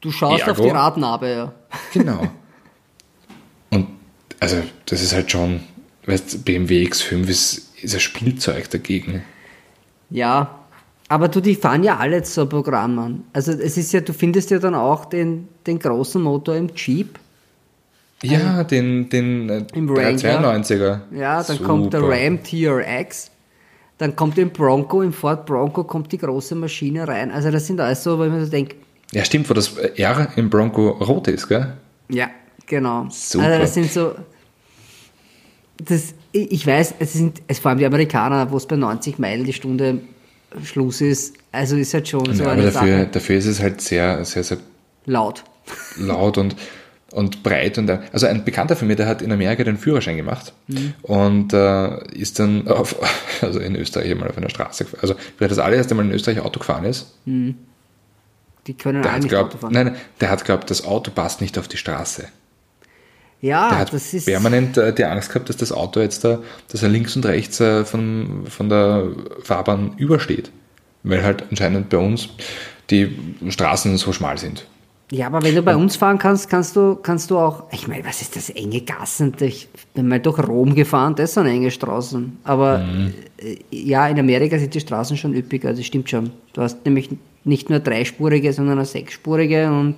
Du 0.00 0.12
schaust 0.12 0.42
auf 0.44 0.58
Ergo? 0.58 0.62
die 0.62 0.70
Radnabe, 0.70 1.28
ja. 1.28 1.52
Genau. 1.92 2.28
und 3.70 3.88
also 4.38 4.58
das 4.86 5.02
ist 5.02 5.12
halt 5.12 5.32
schon, 5.32 5.60
weißt 6.06 6.44
BMW 6.44 6.84
X5 6.84 7.26
ist, 7.26 7.72
ist 7.82 7.94
ein 7.94 8.00
Spielzeug 8.00 8.70
dagegen. 8.70 9.24
Ja, 10.10 10.60
aber 11.08 11.26
du, 11.26 11.40
die 11.40 11.56
fahren 11.56 11.82
ja 11.82 11.96
alle 11.96 12.24
so 12.24 12.46
Programm 12.46 12.96
an. 13.00 13.24
Also 13.32 13.50
es 13.50 13.76
ist 13.76 13.92
ja, 13.92 14.00
du 14.00 14.12
findest 14.12 14.52
ja 14.52 14.60
dann 14.60 14.76
auch 14.76 15.06
den, 15.06 15.48
den 15.66 15.80
großen 15.80 16.22
Motor 16.22 16.54
im 16.54 16.70
Jeep. 16.72 17.18
Ja, 18.22 18.62
den, 18.62 19.08
den 19.08 19.50
äh, 19.50 19.64
Im 19.74 19.88
Wrangler. 19.88 20.54
392er. 20.54 21.00
Ja, 21.10 21.42
dann 21.42 21.56
Super. 21.56 21.68
kommt 21.68 21.92
der 21.92 22.02
Ram 22.02 22.44
TRX. 22.44 23.32
Dann 23.98 24.16
kommt 24.16 24.38
im 24.38 24.50
Bronco, 24.50 25.02
im 25.02 25.12
Ford 25.12 25.46
Bronco 25.46 25.84
kommt 25.84 26.10
die 26.12 26.18
große 26.18 26.54
Maschine 26.54 27.06
rein. 27.06 27.30
Also 27.30 27.50
das 27.50 27.66
sind 27.66 27.80
alles 27.80 28.02
so, 28.02 28.18
weil 28.18 28.28
man 28.28 28.44
so 28.44 28.50
denkt, 28.50 28.74
Ja, 29.12 29.24
stimmt, 29.24 29.48
wo 29.48 29.54
das 29.54 29.76
R 29.76 30.28
im 30.36 30.50
Bronco 30.50 30.88
rot 30.90 31.28
ist, 31.28 31.48
gell? 31.48 31.74
ja, 32.08 32.28
genau. 32.66 33.06
Super. 33.10 33.44
Also 33.44 33.58
das 33.60 33.74
sind 33.74 33.92
so, 33.92 34.14
das, 35.84 36.14
ich 36.32 36.66
weiß, 36.66 36.94
es 36.98 37.12
sind 37.14 37.42
es 37.48 37.58
vor 37.58 37.70
allem 37.70 37.78
die 37.78 37.86
Amerikaner, 37.86 38.50
wo 38.50 38.56
es 38.56 38.66
bei 38.66 38.76
90 38.76 39.18
Meilen 39.18 39.44
die 39.44 39.52
Stunde 39.52 40.00
Schluss 40.62 41.00
ist. 41.00 41.34
Also 41.52 41.76
ist 41.76 41.94
halt 41.94 42.08
schon 42.08 42.24
so 42.26 42.42
Ja, 42.44 42.50
aber 42.50 42.52
eine 42.52 42.70
dafür, 42.70 42.98
Sache. 42.98 43.08
dafür 43.12 43.36
ist 43.36 43.46
es 43.46 43.60
halt 43.60 43.80
sehr, 43.80 44.24
sehr, 44.24 44.44
sehr 44.44 44.58
Laut. 45.06 45.44
laut 45.98 46.38
und, 46.38 46.56
und 47.14 47.42
breit. 47.42 47.78
Und, 47.78 47.88
also 48.12 48.26
ein 48.26 48.44
Bekannter 48.44 48.76
von 48.76 48.88
mir, 48.88 48.96
der 48.96 49.06
hat 49.06 49.22
in 49.22 49.30
Amerika 49.32 49.64
den 49.64 49.78
Führerschein 49.78 50.16
gemacht 50.16 50.52
und 51.02 51.52
äh, 51.52 52.04
ist 52.14 52.38
dann 52.38 52.68
auf, 52.68 52.96
also 53.42 53.60
in 53.60 53.76
Österreich 53.76 54.10
einmal 54.10 54.28
auf 54.28 54.36
einer 54.36 54.50
Straße 54.50 54.84
gefahren. 54.84 55.00
Also 55.02 55.14
wer 55.38 55.48
das 55.48 55.58
allererste 55.58 55.94
Mal 55.94 56.04
in 56.04 56.12
Österreich 56.12 56.40
Auto 56.40 56.58
gefahren 56.58 56.84
ist, 56.84 57.14
Die 58.66 58.74
können 58.74 59.02
der 59.02 59.12
hat 59.12 59.28
glaubt, 59.28 59.52
Auto 59.52 59.58
fahren. 59.58 59.72
nein, 59.72 59.86
nein, 59.86 59.96
der 60.20 60.30
hat 60.30 60.44
glaubt, 60.44 60.70
das 60.70 60.84
Auto 60.84 61.10
passt 61.10 61.40
nicht 61.40 61.58
auf 61.58 61.68
die 61.68 61.76
Straße. 61.76 62.26
Ja, 63.40 63.68
Der 63.68 63.78
hat 63.80 63.92
das 63.92 64.14
ist. 64.14 64.24
permanent 64.24 64.78
äh, 64.78 64.94
die 64.94 65.04
Angst 65.04 65.28
gehabt, 65.28 65.50
dass 65.50 65.58
das 65.58 65.70
Auto 65.70 66.00
jetzt 66.00 66.24
da, 66.24 66.38
dass 66.72 66.82
er 66.82 66.88
links 66.88 67.14
und 67.14 67.26
rechts 67.26 67.60
äh, 67.60 67.84
von, 67.84 68.44
von 68.48 68.70
der 68.70 69.08
Fahrbahn 69.42 69.94
übersteht. 69.98 70.50
Weil 71.02 71.22
halt 71.22 71.44
anscheinend 71.50 71.90
bei 71.90 71.98
uns 71.98 72.30
die 72.88 73.14
Straßen 73.50 73.98
so 73.98 74.12
schmal 74.14 74.38
sind. 74.38 74.66
Ja, 75.10 75.26
aber 75.26 75.42
wenn 75.42 75.54
du 75.54 75.62
bei 75.62 75.76
uns 75.76 75.96
fahren 75.96 76.18
kannst, 76.18 76.48
kannst 76.48 76.76
du, 76.76 76.96
kannst 76.96 77.30
du 77.30 77.38
auch, 77.38 77.64
ich 77.72 77.86
meine, 77.86 78.04
was 78.04 78.22
ist 78.22 78.36
das, 78.36 78.48
enge 78.50 78.80
Gassen? 78.80 79.34
Ich 79.40 79.68
bin 79.92 80.08
mal 80.08 80.18
durch 80.18 80.38
Rom 80.38 80.74
gefahren, 80.74 81.14
das 81.14 81.34
sind 81.34 81.46
enge 81.46 81.70
Straßen. 81.70 82.38
Aber 82.42 82.84
äh, 83.36 83.56
ja, 83.70 84.08
in 84.08 84.18
Amerika 84.18 84.58
sind 84.58 84.74
die 84.74 84.80
Straßen 84.80 85.16
schon 85.16 85.34
üppig, 85.34 85.64
also 85.66 85.82
stimmt 85.82 86.08
schon. 86.08 86.30
Du 86.54 86.62
hast 86.62 86.84
nämlich 86.84 87.10
nicht 87.44 87.68
nur 87.68 87.80
dreispurige, 87.80 88.52
sondern 88.52 88.78
eine 88.78 88.86
sechsspurige 88.86 89.70
und 89.70 89.96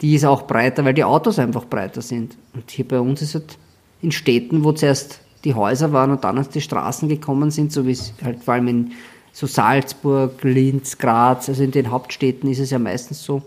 die 0.00 0.14
ist 0.14 0.24
auch 0.24 0.46
breiter, 0.46 0.84
weil 0.84 0.94
die 0.94 1.04
Autos 1.04 1.38
einfach 1.38 1.64
breiter 1.64 2.02
sind. 2.02 2.36
Und 2.54 2.70
hier 2.70 2.86
bei 2.86 3.00
uns 3.00 3.22
ist 3.22 3.34
halt 3.34 3.58
in 4.00 4.12
Städten, 4.12 4.62
wo 4.62 4.72
zuerst 4.72 5.20
die 5.44 5.54
Häuser 5.54 5.92
waren 5.92 6.10
und 6.10 6.22
dann 6.22 6.36
erst 6.36 6.54
die 6.54 6.60
Straßen 6.60 7.08
gekommen 7.08 7.50
sind, 7.50 7.72
so 7.72 7.86
wie 7.86 7.92
es 7.92 8.12
halt 8.22 8.44
vor 8.44 8.54
allem 8.54 8.68
in 8.68 8.92
so 9.32 9.46
Salzburg, 9.46 10.42
Linz, 10.44 10.98
Graz, 10.98 11.48
also 11.48 11.62
in 11.62 11.70
den 11.70 11.90
Hauptstädten 11.90 12.50
ist 12.50 12.58
es 12.58 12.70
ja 12.70 12.78
meistens 12.78 13.22
so. 13.22 13.42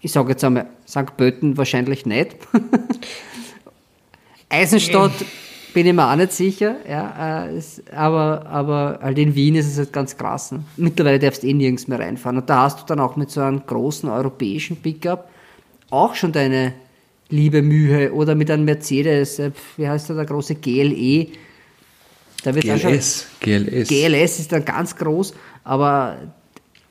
Ich 0.00 0.12
sage 0.12 0.30
jetzt 0.30 0.44
einmal, 0.44 0.66
St. 0.88 1.16
Pölten 1.16 1.56
wahrscheinlich 1.56 2.06
nicht. 2.06 2.36
Eisenstadt 4.48 5.12
bin 5.74 5.86
ich 5.86 5.92
mir 5.92 6.10
auch 6.10 6.16
nicht 6.16 6.32
sicher, 6.32 6.76
ja, 6.88 7.44
äh, 7.46 7.56
es, 7.56 7.82
aber, 7.94 8.44
aber 8.46 8.98
halt 9.02 9.18
in 9.18 9.34
Wien 9.34 9.54
ist 9.54 9.66
es 9.68 9.78
halt 9.78 9.92
ganz 9.92 10.16
krass. 10.16 10.52
Ne? 10.52 10.64
Mittlerweile 10.76 11.18
darfst 11.18 11.42
du 11.42 11.46
eh 11.46 11.54
nirgends 11.54 11.86
mehr 11.86 12.00
reinfahren. 12.00 12.38
Und 12.38 12.50
da 12.50 12.62
hast 12.62 12.80
du 12.80 12.84
dann 12.86 12.98
auch 12.98 13.14
mit 13.16 13.30
so 13.30 13.40
einem 13.40 13.64
großen 13.64 14.08
europäischen 14.08 14.76
Pickup 14.76 15.28
auch 15.90 16.14
schon 16.14 16.32
deine 16.32 16.72
liebe 17.28 17.62
Mühe 17.62 18.12
oder 18.12 18.34
mit 18.34 18.50
einem 18.50 18.64
Mercedes, 18.64 19.38
äh, 19.38 19.52
wie 19.76 19.88
heißt 19.88 20.08
der, 20.08 20.16
der 20.16 20.24
große 20.24 20.56
GLE. 20.56 21.28
Da 22.42 22.54
wird 22.54 22.66
dann 22.66 22.80
schon- 22.80 22.92
GLS, 22.92 23.26
GLS. 23.40 23.88
GLS 23.88 24.38
ist 24.40 24.52
dann 24.52 24.64
ganz 24.64 24.96
groß, 24.96 25.34
aber 25.62 26.16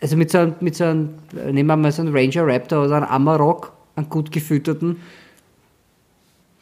also 0.01 0.15
mit 0.15 0.31
so 0.31 0.37
einem, 0.37 0.55
mit 0.59 0.75
so 0.75 0.85
einem 0.85 1.15
nehmen 1.33 1.67
wir 1.67 1.75
mal 1.75 1.91
so 1.91 2.01
einen 2.01 2.15
Ranger 2.15 2.47
Raptor 2.47 2.85
oder 2.85 2.97
einen 2.97 3.05
Amarok, 3.05 3.73
einen 3.95 4.09
gut 4.09 4.31
gefütterten, 4.31 4.97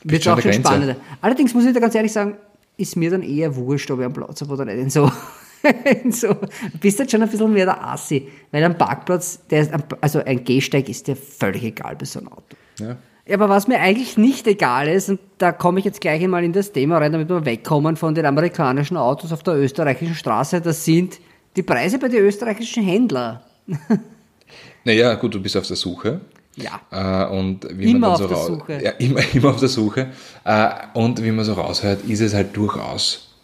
wird 0.04 0.23
schon 0.23 0.34
auch 0.34 0.41
schon 0.41 0.54
spannender. 0.54 0.95
Allerdings 1.21 1.54
muss 1.54 1.65
ich 1.65 1.73
da 1.73 1.80
ganz 1.80 1.95
ehrlich 1.95 2.13
sagen, 2.13 2.36
ist 2.78 2.95
mir 2.95 3.10
dann 3.10 3.23
eher 3.23 3.56
wurscht, 3.56 3.89
ob 3.91 4.00
ich 4.00 4.06
einen 4.06 4.13
Platz 4.13 4.41
habe 4.41 4.54
oder 4.54 4.65
nicht. 4.65 4.78
In 4.78 4.89
so, 4.89 5.12
in 6.04 6.12
so, 6.12 6.28
du 6.30 6.78
bist 6.80 7.00
halt 7.00 7.12
schon 7.12 7.21
ein 7.21 7.30
bisschen 7.30 7.52
mehr 7.52 7.65
der 7.65 7.84
Assi, 7.84 8.28
weil 8.52 8.63
ein 8.63 8.78
Parkplatz, 8.78 9.39
der 9.50 9.62
ist, 9.62 9.71
also 10.02 10.23
ein 10.23 10.43
Gehsteig 10.43 10.88
ist 10.89 11.08
dir 11.08 11.15
völlig 11.15 11.63
egal 11.63 11.95
bei 11.95 12.06
so 12.06 12.19
einem 12.19 12.30
Auto. 12.30 12.56
Ja. 12.80 12.97
Ja, 13.28 13.36
aber 13.36 13.50
was 13.50 13.67
mir 13.67 13.82
eigentlich 13.82 14.17
nicht 14.17 14.47
egal 14.47 14.88
ist, 14.88 15.10
und 15.10 15.19
da 15.38 15.52
komme 15.52 15.80
ich 15.80 15.86
jetzt 15.86 16.00
gleich 16.00 16.23
einmal 16.23 16.45
in 16.45 16.54
das 16.54 16.71
Thema 16.71 16.97
rein, 16.97 17.12
damit 17.12 17.28
wir 17.28 17.43
wegkommen 17.43 17.97
von 17.97 18.15
den 18.15 18.26
amerikanischen 18.26 18.95
Autos 18.95 19.34
auf 19.34 19.43
der 19.43 19.56
österreichischen 19.56 20.15
Straße, 20.15 20.62
das 20.62 20.86
sind 20.86 21.19
die 21.58 21.63
Preise 21.63 22.00
bei 22.00 22.08
den 22.08 22.24
österreichischen 22.24 22.84
Händlern. 22.84 23.39
Naja, 24.84 25.15
gut, 25.15 25.34
du 25.36 25.41
bist 25.41 25.58
auf 25.58 25.67
der 25.67 25.76
Suche. 25.76 26.22
Ja. 26.56 26.80
Äh, 26.91 27.30
und 27.38 27.67
wie 27.78 27.91
Immer 27.91 28.00
man 28.00 28.12
auf 28.12 28.20
dann 28.20 28.28
so 28.30 28.34
der 28.34 28.38
raus- 28.38 28.48
Suche. 28.48 28.82
Ja, 28.82 28.91
immer, 28.91 29.20
immer 29.34 29.50
auf 29.50 29.60
der 29.60 29.67
Suche. 29.67 30.08
Äh, 30.46 30.70
und 30.93 31.22
wie 31.22 31.32
man 31.32 31.43
so 31.43 31.52
raushört, 31.54 32.06
ist 32.06 32.22
es 32.22 32.34
halt 32.34 32.56
durchaus 32.56 33.36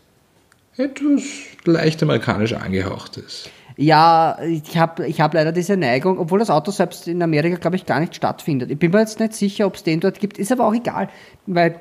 etwas 0.78 1.22
leicht 1.66 2.02
amerikanisch 2.02 2.54
angehauchtes. 2.54 3.50
Ja, 3.76 4.38
ich 4.42 4.78
habe 4.78 5.06
ich 5.06 5.20
hab 5.20 5.34
leider 5.34 5.52
diese 5.52 5.76
Neigung, 5.76 6.18
obwohl 6.18 6.40
das 6.40 6.50
Auto 6.50 6.72
selbst 6.72 7.08
in 7.10 7.22
Amerika, 7.22 7.58
glaube 7.58 7.76
ich, 7.76 7.86
gar 7.86 8.00
nicht 8.00 8.16
stattfindet. 8.16 8.72
Ich 8.72 8.80
bin 8.80 8.92
mir 8.92 9.00
jetzt 9.00 9.20
nicht 9.20 9.34
sicher, 9.34 9.68
ob 9.68 9.76
es 9.76 9.84
den 9.84 10.00
dort 10.00 10.20
gibt, 10.22 10.38
ist 10.38 10.52
aber 10.54 10.66
auch 10.66 10.74
egal, 10.74 11.10
weil 11.46 11.80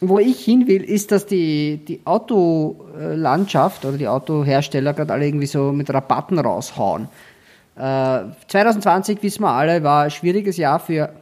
wo 0.00 0.18
ich 0.18 0.44
hin 0.44 0.66
will, 0.66 0.82
ist, 0.82 1.12
dass 1.12 1.26
die, 1.26 1.78
die 1.86 2.00
Autolandschaft 2.04 3.84
oder 3.84 3.98
die 3.98 4.08
Autohersteller 4.08 4.92
gerade 4.94 5.12
alle 5.12 5.26
irgendwie 5.26 5.46
so 5.46 5.72
mit 5.72 5.92
Rabatten 5.92 6.38
raushauen. 6.38 7.08
Äh, 7.76 8.20
2020, 8.48 9.22
wissen 9.22 9.42
wir 9.42 9.50
alle, 9.50 9.82
war 9.82 10.04
ein 10.04 10.10
schwieriges 10.10 10.56
Jahr 10.56 10.80
für, 10.80 11.12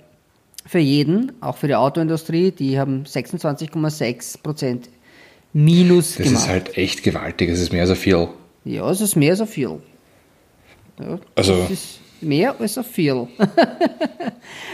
für 0.67 0.79
jeden, 0.79 1.33
auch 1.41 1.57
für 1.57 1.67
die 1.69 1.75
Autoindustrie. 1.77 2.51
Die 2.53 2.79
haben 2.79 3.05
26,6 3.05 4.43
Prozent 4.43 4.89
Minus 5.55 6.17
Das 6.17 6.27
gemacht. 6.27 6.43
ist 6.43 6.49
halt 6.49 6.77
echt 6.79 7.03
gewaltig, 7.03 7.49
es 7.51 7.61
ist 7.61 7.73
mehr 7.73 7.89
ein 7.89 7.97
viel. 7.97 8.29
ja, 8.65 8.89
es 8.91 9.01
ist 9.01 9.17
mehr 9.17 9.35
ein 9.39 9.47
viel. 9.47 9.81
Ja, 11.01 11.19
Also- 11.35 11.63
Das 11.63 11.71
ist 11.71 12.01
mehr 12.21 12.55
als 12.59 12.79
ein 12.79 12.85
viel. 12.85 13.29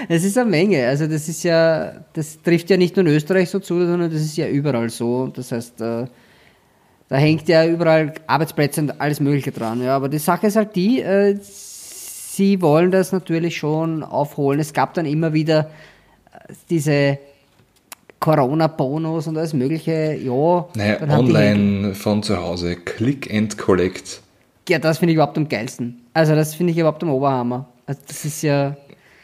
Es 0.08 0.24
ist 0.24 0.36
eine 0.38 0.50
Menge. 0.50 0.86
Also 0.86 1.06
das 1.06 1.28
ist 1.28 1.42
ja, 1.42 1.92
das 2.12 2.40
trifft 2.42 2.70
ja 2.70 2.76
nicht 2.76 2.96
nur 2.96 3.06
in 3.06 3.12
Österreich 3.12 3.50
so 3.50 3.58
zu, 3.58 3.86
sondern 3.86 4.10
das 4.10 4.20
ist 4.20 4.36
ja 4.36 4.46
überall 4.46 4.90
so. 4.90 5.28
Das 5.28 5.52
heißt, 5.52 5.80
äh, 5.80 6.06
da 7.08 7.16
hängt 7.16 7.48
ja 7.48 7.66
überall 7.66 8.12
Arbeitsplätze 8.26 8.80
und 8.82 9.00
alles 9.00 9.20
Mögliche 9.20 9.52
dran. 9.52 9.82
Ja, 9.82 9.96
aber 9.96 10.08
die 10.08 10.18
Sache 10.18 10.46
ist 10.46 10.56
halt 10.56 10.76
die, 10.76 11.00
äh, 11.00 11.38
sie 11.40 12.60
wollen 12.60 12.90
das 12.90 13.12
natürlich 13.12 13.56
schon 13.56 14.02
aufholen. 14.02 14.60
Es 14.60 14.72
gab 14.72 14.94
dann 14.94 15.06
immer 15.06 15.32
wieder 15.32 15.70
äh, 16.32 16.52
diese 16.70 17.18
Corona-Bonus 18.20 19.26
und 19.26 19.36
alles 19.36 19.52
Mögliche, 19.52 20.14
ja. 20.14 20.66
Naja, 20.74 21.18
online 21.18 21.94
von 21.94 22.22
zu 22.22 22.38
Hause. 22.38 22.76
Click 22.76 23.32
and 23.32 23.58
collect. 23.58 24.22
Ja, 24.68 24.78
das 24.78 24.98
finde 24.98 25.12
ich 25.12 25.16
überhaupt 25.16 25.36
am 25.36 25.48
geilsten. 25.48 26.03
Also 26.14 26.34
das 26.34 26.54
finde 26.54 26.72
ich 26.72 26.78
überhaupt 26.78 27.02
am 27.02 27.10
Oberhammer. 27.10 27.68
Also 27.86 28.00
das 28.06 28.24
ist 28.24 28.42
ja, 28.42 28.76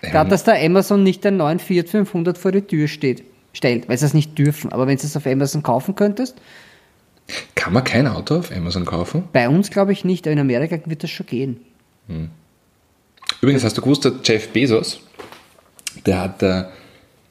gerade 0.02 0.28
dass 0.30 0.44
da 0.44 0.52
Amazon 0.54 1.02
nicht 1.02 1.24
den 1.24 1.36
neuen 1.38 1.58
Fiat 1.58 1.88
500 1.88 2.36
vor 2.36 2.52
die 2.52 2.62
Tür 2.62 2.88
steht, 2.88 3.24
stellt, 3.52 3.88
weil 3.88 3.96
sie 3.96 4.04
es 4.06 4.12
nicht 4.14 4.36
dürfen. 4.36 4.72
Aber 4.72 4.86
wenn 4.86 4.96
du 4.98 5.04
es 5.04 5.16
auf 5.16 5.26
Amazon 5.26 5.62
kaufen 5.62 5.94
könntest, 5.94 6.36
Kann 7.54 7.72
man 7.72 7.84
kein 7.84 8.06
Auto 8.06 8.36
auf 8.38 8.50
Amazon 8.54 8.84
kaufen? 8.84 9.24
bei 9.32 9.48
uns 9.48 9.70
glaube 9.70 9.92
ich 9.92 10.04
nicht, 10.04 10.26
aber 10.26 10.32
in 10.32 10.40
Amerika 10.40 10.78
wird 10.84 11.02
das 11.04 11.10
schon 11.10 11.26
gehen. 11.26 11.60
Übrigens, 13.40 13.62
hast 13.64 13.78
du 13.78 13.82
gewusst, 13.82 14.04
der 14.04 14.12
Jeff 14.24 14.48
Bezos, 14.48 15.00
der 16.06 16.20
hat, 16.20 16.42
äh, 16.42 16.64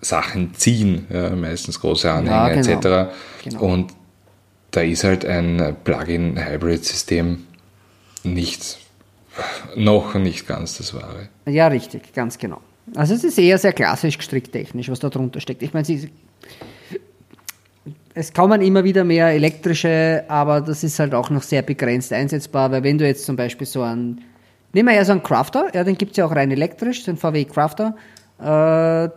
Sachen 0.00 0.54
ziehen, 0.54 1.06
ja, 1.08 1.30
meistens 1.30 1.80
große 1.80 2.10
Anhänger 2.10 2.62
genau. 2.62 3.06
etc. 3.06 3.12
Genau. 3.44 3.60
Und 3.60 3.92
da 4.72 4.80
ist 4.80 5.04
halt 5.04 5.24
ein 5.24 5.76
Plug-in-Hybrid-System 5.84 7.46
nicht, 8.24 8.78
noch 9.76 10.14
nicht 10.14 10.46
ganz 10.46 10.78
das 10.78 10.94
Wahre. 10.94 11.28
Ja, 11.46 11.68
richtig, 11.68 12.12
ganz 12.12 12.38
genau. 12.38 12.60
Also 12.94 13.14
es 13.14 13.24
ist 13.24 13.38
eher 13.38 13.58
sehr 13.58 13.72
klassisch 13.72 14.16
gestrickt 14.16 14.52
technisch, 14.52 14.90
was 14.90 14.98
da 14.98 15.08
drunter 15.08 15.40
steckt. 15.40 15.62
Ich 15.62 15.74
meine, 15.74 15.84
sie, 15.84 16.10
es 18.14 18.32
kommen 18.32 18.62
immer 18.62 18.84
wieder 18.84 19.04
mehr 19.04 19.28
elektrische, 19.28 20.24
aber 20.28 20.60
das 20.60 20.84
ist 20.84 20.98
halt 20.98 21.14
auch 21.14 21.30
noch 21.30 21.42
sehr 21.42 21.62
begrenzt 21.62 22.12
einsetzbar, 22.12 22.70
weil 22.70 22.82
wenn 22.82 22.98
du 22.98 23.06
jetzt 23.06 23.24
zum 23.26 23.36
Beispiel 23.36 23.66
so 23.66 23.82
einen, 23.82 24.22
nehmen 24.72 24.88
wir 24.88 24.96
ja 24.96 25.04
so 25.04 25.12
einen 25.12 25.22
Crafter, 25.22 25.68
ja, 25.74 25.84
den 25.84 25.98
gibt 25.98 26.12
es 26.12 26.16
ja 26.16 26.26
auch 26.26 26.34
rein 26.34 26.50
elektrisch, 26.50 27.04
den 27.04 27.16
VW 27.16 27.44
Crafter, 27.44 27.94
äh, 28.40 29.08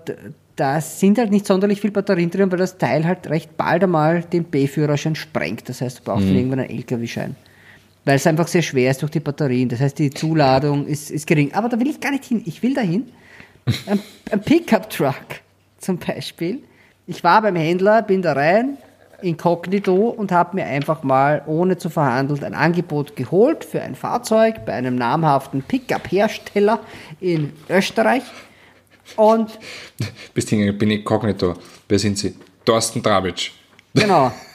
da 0.55 0.81
sind 0.81 1.17
halt 1.17 1.31
nicht 1.31 1.47
sonderlich 1.47 1.81
viel 1.81 1.91
Batterien 1.91 2.29
drin, 2.29 2.51
weil 2.51 2.59
das 2.59 2.77
Teil 2.77 3.05
halt 3.05 3.29
recht 3.29 3.57
bald 3.57 3.83
einmal 3.83 4.21
den 4.21 4.43
B-Führerschein 4.43 5.15
sprengt. 5.15 5.67
Das 5.69 5.81
heißt, 5.81 5.99
du 5.99 6.03
brauchst 6.03 6.27
dann 6.27 6.35
irgendwann 6.35 6.59
einen 6.59 6.69
LKW-Schein. 6.69 7.35
Weil 8.05 8.15
es 8.15 8.25
einfach 8.25 8.47
sehr 8.47 8.61
schwer 8.61 8.91
ist 8.91 9.01
durch 9.01 9.11
die 9.11 9.19
Batterien. 9.19 9.69
Das 9.69 9.79
heißt, 9.79 9.99
die 9.99 10.09
Zuladung 10.09 10.87
ist, 10.87 11.11
ist 11.11 11.27
gering. 11.27 11.53
Aber 11.53 11.69
da 11.69 11.79
will 11.79 11.89
ich 11.89 11.99
gar 11.99 12.11
nicht 12.11 12.25
hin. 12.25 12.41
Ich 12.45 12.63
will 12.63 12.73
dahin. 12.73 13.11
Ein, 13.85 13.99
ein 14.31 14.41
Pickup-Truck 14.41 15.15
zum 15.77 15.97
Beispiel. 15.97 16.63
Ich 17.05 17.23
war 17.23 17.41
beim 17.41 17.55
Händler, 17.55 18.01
bin 18.01 18.21
da 18.21 18.33
rein, 18.33 18.77
inkognito 19.21 19.95
und 20.09 20.31
habe 20.31 20.55
mir 20.55 20.65
einfach 20.65 21.03
mal, 21.03 21.43
ohne 21.45 21.77
zu 21.77 21.89
verhandeln, 21.89 22.43
ein 22.43 22.53
Angebot 22.55 23.15
geholt 23.15 23.63
für 23.65 23.81
ein 23.81 23.95
Fahrzeug 23.95 24.65
bei 24.65 24.73
einem 24.73 24.95
namhaften 24.95 25.61
Pickup-Hersteller 25.61 26.79
in 27.19 27.53
Österreich. 27.69 28.23
Und 29.15 29.59
Bis 30.33 30.49
hingegangen 30.49 30.79
bin 30.79 30.91
ich 30.91 31.03
Kognito. 31.05 31.55
Wer 31.87 31.99
sind 31.99 32.17
Sie? 32.17 32.35
Thorsten 32.65 33.03
Trabitsch. 33.03 33.51
Genau. 33.93 34.31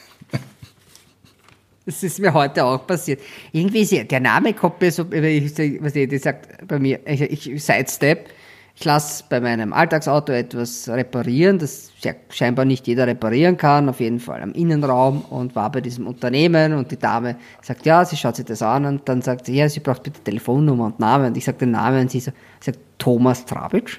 Das 1.87 2.03
ist 2.03 2.19
mir 2.19 2.33
heute 2.33 2.65
auch 2.65 2.85
passiert. 2.85 3.21
Irgendwie 3.53 3.79
ist 3.79 3.93
ja, 3.93 4.03
der 4.03 4.19
Name 4.19 4.53
kommt 4.53 4.81
mir 4.81 4.91
so, 4.91 5.05
ich, 5.09 5.57
was 5.81 5.95
ich, 5.95 6.21
sagt 6.21 6.67
bei 6.67 6.79
mir, 6.79 6.99
ich, 7.07 7.21
ich 7.21 7.63
sidestep, 7.63 8.27
ich 8.75 8.83
lasse 8.83 9.23
bei 9.29 9.39
meinem 9.39 9.71
Alltagsauto 9.71 10.33
etwas 10.33 10.89
reparieren, 10.89 11.59
das 11.59 11.93
scheinbar 12.27 12.65
nicht 12.65 12.87
jeder 12.87 13.07
reparieren 13.07 13.55
kann, 13.55 13.87
auf 13.87 14.01
jeden 14.01 14.19
Fall 14.19 14.43
am 14.43 14.51
Innenraum 14.51 15.21
und 15.21 15.55
war 15.55 15.71
bei 15.71 15.79
diesem 15.79 16.07
Unternehmen 16.07 16.73
und 16.73 16.91
die 16.91 16.99
Dame 16.99 17.37
sagt, 17.61 17.85
ja, 17.85 18.03
sie 18.03 18.17
schaut 18.17 18.35
sich 18.35 18.45
das 18.45 18.61
an 18.61 18.83
und 18.83 19.07
dann 19.07 19.21
sagt 19.21 19.45
sie, 19.45 19.55
ja, 19.55 19.69
sie 19.69 19.79
braucht 19.79 20.03
bitte 20.03 20.21
Telefonnummer 20.21 20.87
und 20.87 20.99
Name 20.99 21.27
und 21.27 21.37
ich 21.37 21.45
sage 21.45 21.59
den 21.59 21.71
Namen 21.71 22.01
und 22.01 22.11
sie 22.11 22.19
so, 22.19 22.31
sagt 22.59 22.79
Thomas 22.97 23.45
Trabitsch, 23.45 23.97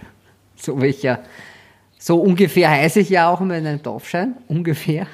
so 0.57 0.79
ja, 0.85 1.21
so 1.99 2.21
ungefähr 2.21 2.69
heiße 2.69 3.01
ich 3.01 3.09
ja 3.09 3.31
auch 3.31 3.41
in 3.41 3.49
meinem 3.49 3.83
Dorfschein, 3.83 4.35
ungefähr. 4.47 5.07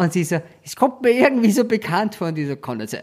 Und 0.00 0.14
sie 0.14 0.24
so, 0.24 0.40
es 0.70 0.76
kommt 0.76 1.02
mir 1.02 1.10
irgendwie 1.10 1.50
so 1.50 1.64
bekannt 1.64 2.14
vor, 2.14 2.28
und 2.28 2.36
die 2.36 2.46
so, 2.46 2.54
kann 2.54 2.78
nicht 2.78 2.90
sein. 2.90 3.02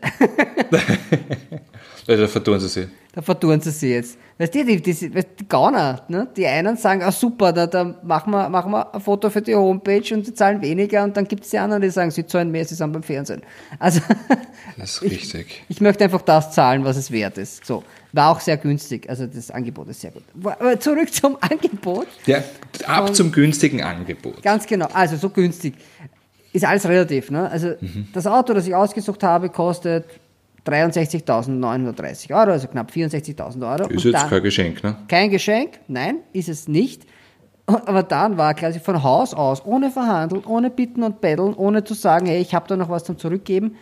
Also 2.07 2.25
vertun 2.29 2.61
Sie 2.61 2.69
sich. 2.69 2.87
Da 3.11 3.21
vertun 3.21 3.59
sie 3.59 3.71
sich 3.71 3.89
jetzt. 3.89 4.17
Weißt 4.37 4.55
du, 4.55 4.63
die, 4.63 4.81
die, 4.81 4.93
die 4.93 5.49
Gauner, 5.49 6.05
ne? 6.07 6.29
die 6.37 6.45
einen 6.45 6.77
sagen, 6.77 7.03
ah 7.03 7.11
super, 7.11 7.51
da, 7.51 7.67
da 7.67 7.83
machen, 8.03 8.31
wir, 8.31 8.47
machen 8.47 8.71
wir 8.71 8.95
ein 8.95 9.01
Foto 9.01 9.29
für 9.29 9.41
die 9.41 9.53
Homepage 9.53 10.13
und 10.13 10.25
sie 10.25 10.33
zahlen 10.33 10.61
weniger 10.61 11.03
und 11.03 11.17
dann 11.17 11.27
gibt 11.27 11.43
es 11.43 11.49
die 11.49 11.57
anderen, 11.57 11.81
die 11.81 11.89
sagen, 11.89 12.09
sie 12.09 12.25
zahlen 12.25 12.51
mehr, 12.51 12.63
sie 12.63 12.75
sind 12.75 12.93
beim 12.93 13.03
Fernsehen. 13.03 13.41
Also 13.79 13.99
Das 14.77 14.97
ist 14.97 15.01
ich, 15.11 15.11
richtig. 15.11 15.65
ich 15.67 15.81
möchte 15.81 16.05
einfach 16.05 16.21
das 16.21 16.51
zahlen, 16.51 16.85
was 16.85 16.95
es 16.95 17.11
wert 17.11 17.37
ist. 17.37 17.65
So, 17.65 17.83
war 18.13 18.31
auch 18.31 18.39
sehr 18.39 18.55
günstig, 18.55 19.09
also 19.09 19.25
das 19.25 19.51
Angebot 19.51 19.89
ist 19.89 19.99
sehr 19.99 20.11
gut. 20.11 20.23
Aber 20.43 20.79
zurück 20.79 21.11
zum 21.11 21.37
Angebot. 21.41 22.07
Ja, 22.27 22.43
ab 22.85 23.13
zum 23.13 23.33
günstigen 23.33 23.81
Angebot. 23.81 24.41
Ganz 24.41 24.67
genau, 24.67 24.87
also 24.93 25.17
so 25.17 25.31
günstig. 25.31 25.73
Ist 26.57 26.65
alles 26.65 26.87
relativ. 26.87 27.29
Ne? 27.29 27.49
Also 27.51 27.73
das 28.13 28.25
Auto, 28.25 28.53
das 28.55 28.65
ich 28.67 28.73
ausgesucht 28.73 29.21
habe, 29.21 29.49
kostet 29.49 30.05
63.930 30.65 32.33
Euro, 32.33 32.51
also 32.51 32.67
knapp 32.67 32.89
64.000 32.89 33.71
Euro. 33.71 33.87
Ist 33.89 34.05
Und 34.05 34.11
jetzt 34.11 34.27
kein 34.27 34.41
Geschenk, 34.41 34.83
ne? 34.83 34.95
kein 35.07 35.29
Geschenk, 35.29 35.79
nein, 35.87 36.17
ist 36.33 36.49
es 36.49 36.67
nicht. 36.67 37.03
Aber 37.67 38.01
dann 38.01 38.37
war 38.37 38.55
quasi 38.55 38.79
von 38.79 39.03
Haus 39.03 39.35
aus, 39.35 39.63
ohne 39.65 39.91
verhandeln, 39.91 40.43
ohne 40.45 40.71
bitten 40.71 41.03
und 41.03 41.21
betteln, 41.21 41.53
ohne 41.53 41.83
zu 41.83 41.93
sagen, 41.93 42.25
hey, 42.25 42.41
ich 42.41 42.55
habe 42.55 42.67
da 42.67 42.75
noch 42.75 42.89
was 42.89 43.03
zum 43.03 43.19
Zurückgeben, 43.19 43.75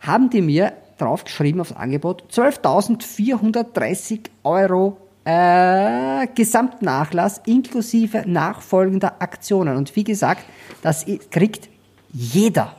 haben 0.00 0.30
die 0.30 0.40
mir 0.40 0.72
draufgeschrieben 0.96 1.60
aufs 1.60 1.72
Angebot 1.72 2.24
12.430 2.32 4.20
Euro 4.44 4.96
äh, 5.24 6.26
Gesamtnachlass 6.34 7.42
inklusive 7.44 8.24
nachfolgender 8.26 9.20
Aktionen. 9.20 9.76
Und 9.76 9.94
wie 9.96 10.04
gesagt, 10.04 10.44
das 10.80 11.04
kriegt 11.30 11.68
jeder. 12.12 12.76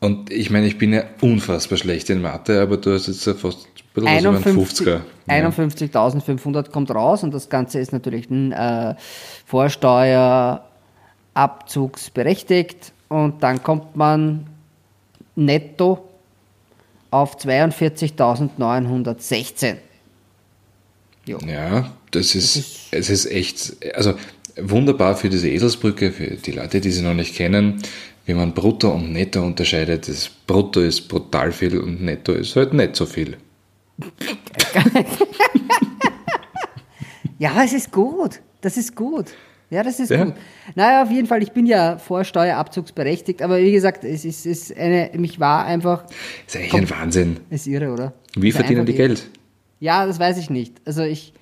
Und 0.00 0.30
ich 0.30 0.50
meine, 0.50 0.66
ich 0.66 0.76
bin 0.78 0.92
ja 0.92 1.04
unfassbar 1.20 1.78
schlecht 1.78 2.10
in 2.10 2.20
Mathe, 2.20 2.60
aber 2.60 2.76
du 2.76 2.92
hast 2.92 3.06
jetzt 3.06 3.24
ja 3.26 3.34
fast 3.34 3.66
ein 3.66 3.70
bisschen 3.94 4.34
was 4.34 4.44
über 4.44 4.44
einen 4.44 4.44
51 4.44 4.86
50er. 4.86 5.00
Ja. 5.28 5.48
51.500 5.48 6.70
kommt 6.70 6.90
raus 6.90 7.22
und 7.22 7.32
das 7.32 7.48
Ganze 7.48 7.80
ist 7.80 7.92
natürlich 7.92 8.30
äh, 8.30 8.94
Vorsteuer 9.46 10.62
abzugsberechtigt 11.34 12.92
und 13.08 13.42
dann 13.42 13.62
kommt 13.62 13.96
man 13.96 14.46
netto 15.34 16.06
auf 17.10 17.38
42.916. 17.38 19.76
Jo. 21.26 21.38
Ja, 21.46 21.90
das 22.10 22.34
ist, 22.34 22.88
es 22.90 23.10
ist 23.10 23.26
echt, 23.26 23.76
also 23.94 24.14
wunderbar 24.56 25.16
für 25.16 25.28
diese 25.28 25.48
Eselsbrücke, 25.48 26.12
für 26.12 26.36
die 26.36 26.52
Leute, 26.52 26.80
die 26.80 26.90
sie 26.90 27.02
noch 27.02 27.12
nicht 27.14 27.34
kennen, 27.34 27.82
wie 28.26 28.34
man 28.34 28.52
Brutto 28.52 28.90
und 28.90 29.12
Netto 29.12 29.42
unterscheidet. 29.42 30.08
Das 30.08 30.28
Brutto 30.28 30.80
ist 30.80 31.08
brutal 31.08 31.52
viel 31.52 31.78
und 31.78 32.02
Netto 32.02 32.32
ist 32.32 32.54
halt 32.56 32.74
nicht 32.74 32.96
so 32.96 33.06
viel. 33.06 33.36
Ja, 37.38 37.62
es 37.62 37.72
ist 37.72 37.92
gut. 37.92 38.40
Das 38.62 38.76
ist 38.76 38.96
gut. 38.96 39.26
Ja, 39.68 39.82
das 39.82 40.00
ist 40.00 40.10
Ja. 40.10 40.24
gut. 40.24 40.34
Naja, 40.74 41.02
auf 41.02 41.10
jeden 41.10 41.26
Fall, 41.26 41.42
ich 41.42 41.52
bin 41.52 41.66
ja 41.66 41.98
vorsteuerabzugsberechtigt, 41.98 43.42
aber 43.42 43.58
wie 43.58 43.72
gesagt, 43.72 44.04
es 44.04 44.24
ist, 44.24 44.46
es 44.46 44.70
ist 44.70 44.78
eine, 44.78 45.10
mich 45.16 45.38
war 45.40 45.64
einfach, 45.66 46.04
Das 46.46 46.54
ist 46.54 46.56
eigentlich 46.56 46.74
ein 46.74 46.90
Wahnsinn. 46.90 47.36
ist 47.50 47.66
irre, 47.66 47.90
oder? 47.92 48.12
Wie 48.36 48.48
Ist 48.48 48.56
verdienen 48.56 48.86
die 48.86 48.92
irre. 48.92 49.08
Geld? 49.08 49.28
Ja, 49.80 50.06
das 50.06 50.18
weiß 50.18 50.38
ich 50.38 50.48
nicht. 50.50 50.80
Also 50.86 51.02
ich, 51.02 51.34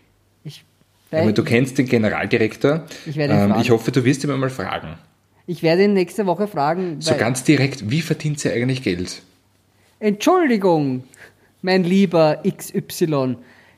ich, 0.42 0.64
meine, 1.12 1.32
du 1.32 1.44
kennst 1.44 1.78
den 1.78 1.86
Generaldirektor. 1.86 2.84
Ich 3.06 3.16
werde 3.16 3.34
ihn 3.34 3.40
ähm, 3.40 3.48
fragen. 3.50 3.60
ich 3.62 3.70
hoffe, 3.70 3.92
du 3.92 4.04
wirst 4.04 4.24
ihn 4.24 4.36
mal 4.36 4.50
fragen. 4.50 4.98
Ich 5.46 5.62
werde 5.62 5.84
ihn 5.84 5.92
nächste 5.92 6.26
Woche 6.26 6.48
fragen, 6.48 7.00
So 7.00 7.14
ganz 7.16 7.44
direkt, 7.44 7.90
wie 7.90 8.00
verdient 8.00 8.40
sie 8.40 8.50
eigentlich 8.50 8.82
Geld? 8.82 9.22
Entschuldigung, 10.00 11.04
mein 11.62 11.84
lieber 11.84 12.42
XY, 12.46 13.36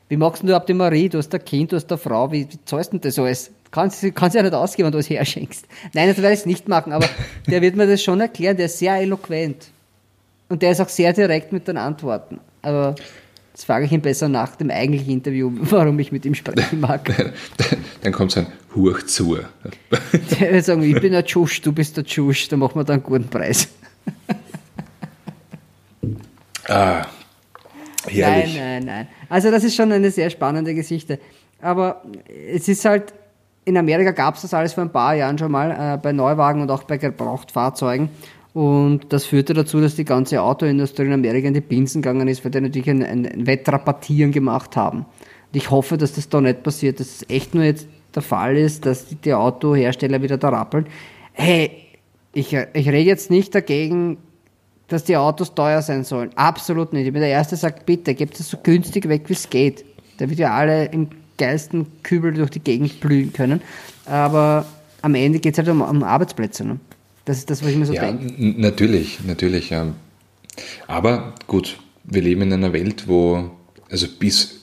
wie 0.09 0.17
machst 0.17 0.41
denn 0.41 0.49
du 0.49 0.55
ab 0.55 0.65
dem 0.67 0.77
Marie, 0.77 1.09
du 1.09 1.17
hast 1.17 1.33
ein 1.33 1.43
Kind, 1.43 1.71
du 1.71 1.75
hast 1.75 1.91
eine 1.91 1.97
Frau, 1.97 2.31
wie, 2.31 2.47
wie 2.49 2.65
zahlst 2.65 2.93
du 2.93 2.97
denn 2.97 3.01
das 3.01 3.19
alles? 3.19 3.51
Kannst 3.71 4.01
du 4.01 4.11
kannst 4.11 4.35
ja 4.35 4.41
nicht 4.41 4.53
ausgeben, 4.53 4.87
wenn 4.87 4.93
du 4.93 4.99
es 4.99 5.09
herschenkst. 5.09 5.65
Nein, 5.93 6.07
das 6.07 6.17
werde 6.21 6.33
ich 6.33 6.45
nicht 6.45 6.67
machen, 6.67 6.93
aber 6.93 7.09
der 7.47 7.61
wird 7.61 7.75
mir 7.75 7.87
das 7.87 8.01
schon 8.01 8.21
erklären, 8.21 8.55
der 8.55 8.67
ist 8.67 8.79
sehr 8.79 8.95
eloquent. 8.95 9.67
Und 10.49 10.61
der 10.61 10.71
ist 10.71 10.79
auch 10.79 10.87
sehr 10.87 11.11
direkt 11.11 11.51
mit 11.51 11.67
den 11.67 11.75
Antworten. 11.75 12.39
Aber 12.61 12.95
das 13.57 13.65
frage 13.65 13.85
ich 13.85 13.91
ihn 13.91 14.01
besser 14.01 14.29
nach 14.29 14.55
dem 14.55 14.69
eigentlichen 14.69 15.11
Interview, 15.11 15.51
warum 15.55 15.97
ich 15.97 16.11
mit 16.11 16.25
ihm 16.27 16.35
sprechen 16.35 16.79
mag. 16.79 17.11
Dann 18.03 18.13
kommt 18.13 18.31
so 18.31 18.41
ein 18.41 18.47
Huch 18.75 19.01
zu. 19.01 19.39
Der 20.39 20.53
wird 20.53 20.63
sagen, 20.63 20.83
ich 20.83 21.01
bin 21.01 21.11
der 21.11 21.25
Tschusch, 21.25 21.61
du 21.63 21.71
bist 21.71 21.97
der 21.97 22.03
Tschusch, 22.03 22.49
da 22.49 22.55
machen 22.55 22.75
wir 22.75 22.83
dann 22.83 22.97
einen 22.97 23.03
guten 23.03 23.27
Preis. 23.27 23.67
Ah, 26.69 27.07
herrlich. 28.09 28.55
Nein, 28.57 28.83
nein, 28.83 28.85
nein. 28.85 29.07
Also 29.29 29.49
das 29.49 29.63
ist 29.63 29.73
schon 29.73 29.89
eine 29.89 30.11
sehr 30.11 30.29
spannende 30.29 30.75
Geschichte. 30.75 31.17
Aber 31.61 32.03
es 32.53 32.67
ist 32.67 32.83
halt, 32.83 33.13
in 33.63 33.77
Amerika 33.77 34.11
gab 34.11 34.35
es 34.35 34.41
das 34.41 34.53
alles 34.53 34.73
vor 34.73 34.83
ein 34.83 34.91
paar 34.91 35.15
Jahren 35.15 35.37
schon 35.37 35.49
mal, 35.49 35.71
äh, 35.71 35.97
bei 35.97 36.11
Neuwagen 36.11 36.61
und 36.61 36.69
auch 36.69 36.83
bei 36.83 36.97
Gebrauchtfahrzeugen. 36.97 38.09
Und 38.57 39.13
das 39.13 39.25
führte 39.25 39.53
dazu, 39.53 39.79
dass 39.79 39.97
die 39.97 40.03
ganze 40.03 40.41
Autoindustrie 40.41 41.05
in 41.05 41.13
Amerika 41.13 41.47
in 41.47 41.53
die 41.53 41.61
Binsen 41.61 42.01
gegangen 42.01 42.27
ist, 42.27 42.43
weil 42.43 42.49
die 42.49 42.59
natürlich 42.59 42.89
ein, 42.89 43.03
ein 43.03 43.45
Wettrapportieren 43.45 44.31
gemacht 44.31 44.75
haben. 44.75 45.01
Und 45.01 45.55
ich 45.55 45.69
hoffe, 45.69 45.95
dass 45.95 46.13
das 46.13 46.27
da 46.27 46.41
nicht 46.41 46.63
passiert, 46.63 46.99
dass 46.99 47.17
es 47.17 47.29
echt 47.29 47.53
nur 47.53 47.65
jetzt 47.65 47.87
der 48.15 48.23
Fall 48.23 48.57
ist, 48.57 48.87
dass 48.87 49.09
die, 49.09 49.15
die 49.15 49.35
Autohersteller 49.35 50.23
wieder 50.23 50.39
da 50.39 50.49
rappeln. 50.49 50.87
Hey, 51.33 51.69
ich, 52.33 52.51
ich 52.51 52.89
rede 52.89 53.07
jetzt 53.07 53.29
nicht 53.29 53.53
dagegen, 53.53 54.17
dass 54.87 55.03
die 55.03 55.17
Autos 55.17 55.53
teuer 55.53 55.83
sein 55.83 56.03
sollen. 56.03 56.31
Absolut 56.35 56.93
nicht. 56.93 57.05
Ich 57.05 57.13
bin 57.13 57.21
der 57.21 57.29
Erste, 57.29 57.51
der 57.51 57.59
sagt, 57.59 57.85
bitte, 57.85 58.15
gebt 58.15 58.39
es 58.39 58.49
so 58.49 58.57
günstig 58.63 59.07
weg, 59.07 59.25
wie 59.27 59.33
es 59.33 59.51
geht. 59.51 59.85
Damit 60.17 60.39
wir 60.39 60.51
alle 60.51 60.85
im 60.85 61.09
geilsten 61.37 61.85
Kübel 62.01 62.33
durch 62.33 62.49
die 62.49 62.61
Gegend 62.61 63.01
blühen 63.01 63.31
können. 63.33 63.61
Aber 64.07 64.65
am 65.03 65.13
Ende 65.13 65.37
geht 65.37 65.53
es 65.53 65.59
halt 65.59 65.69
um, 65.69 65.81
um 65.81 66.01
Arbeitsplätze. 66.01 66.65
Ne? 66.65 66.79
Das 67.27 67.39
ist 67.39 67.49
das, 67.49 67.61
was 67.61 67.71
ich 67.71 67.75
mir 67.75 67.85
so 67.85 67.91
Ja, 67.93 68.05
denke. 68.09 68.33
natürlich, 68.61 69.19
natürlich. 69.25 69.69
Ja. 69.69 69.87
Aber 70.87 71.33
gut, 71.45 71.77
wir 72.05 72.21
leben 72.21 72.43
in 72.43 72.53
einer 72.53 72.71
Welt, 72.71 73.03
wo, 73.07 73.51
also 73.91 74.07
bis, 74.17 74.61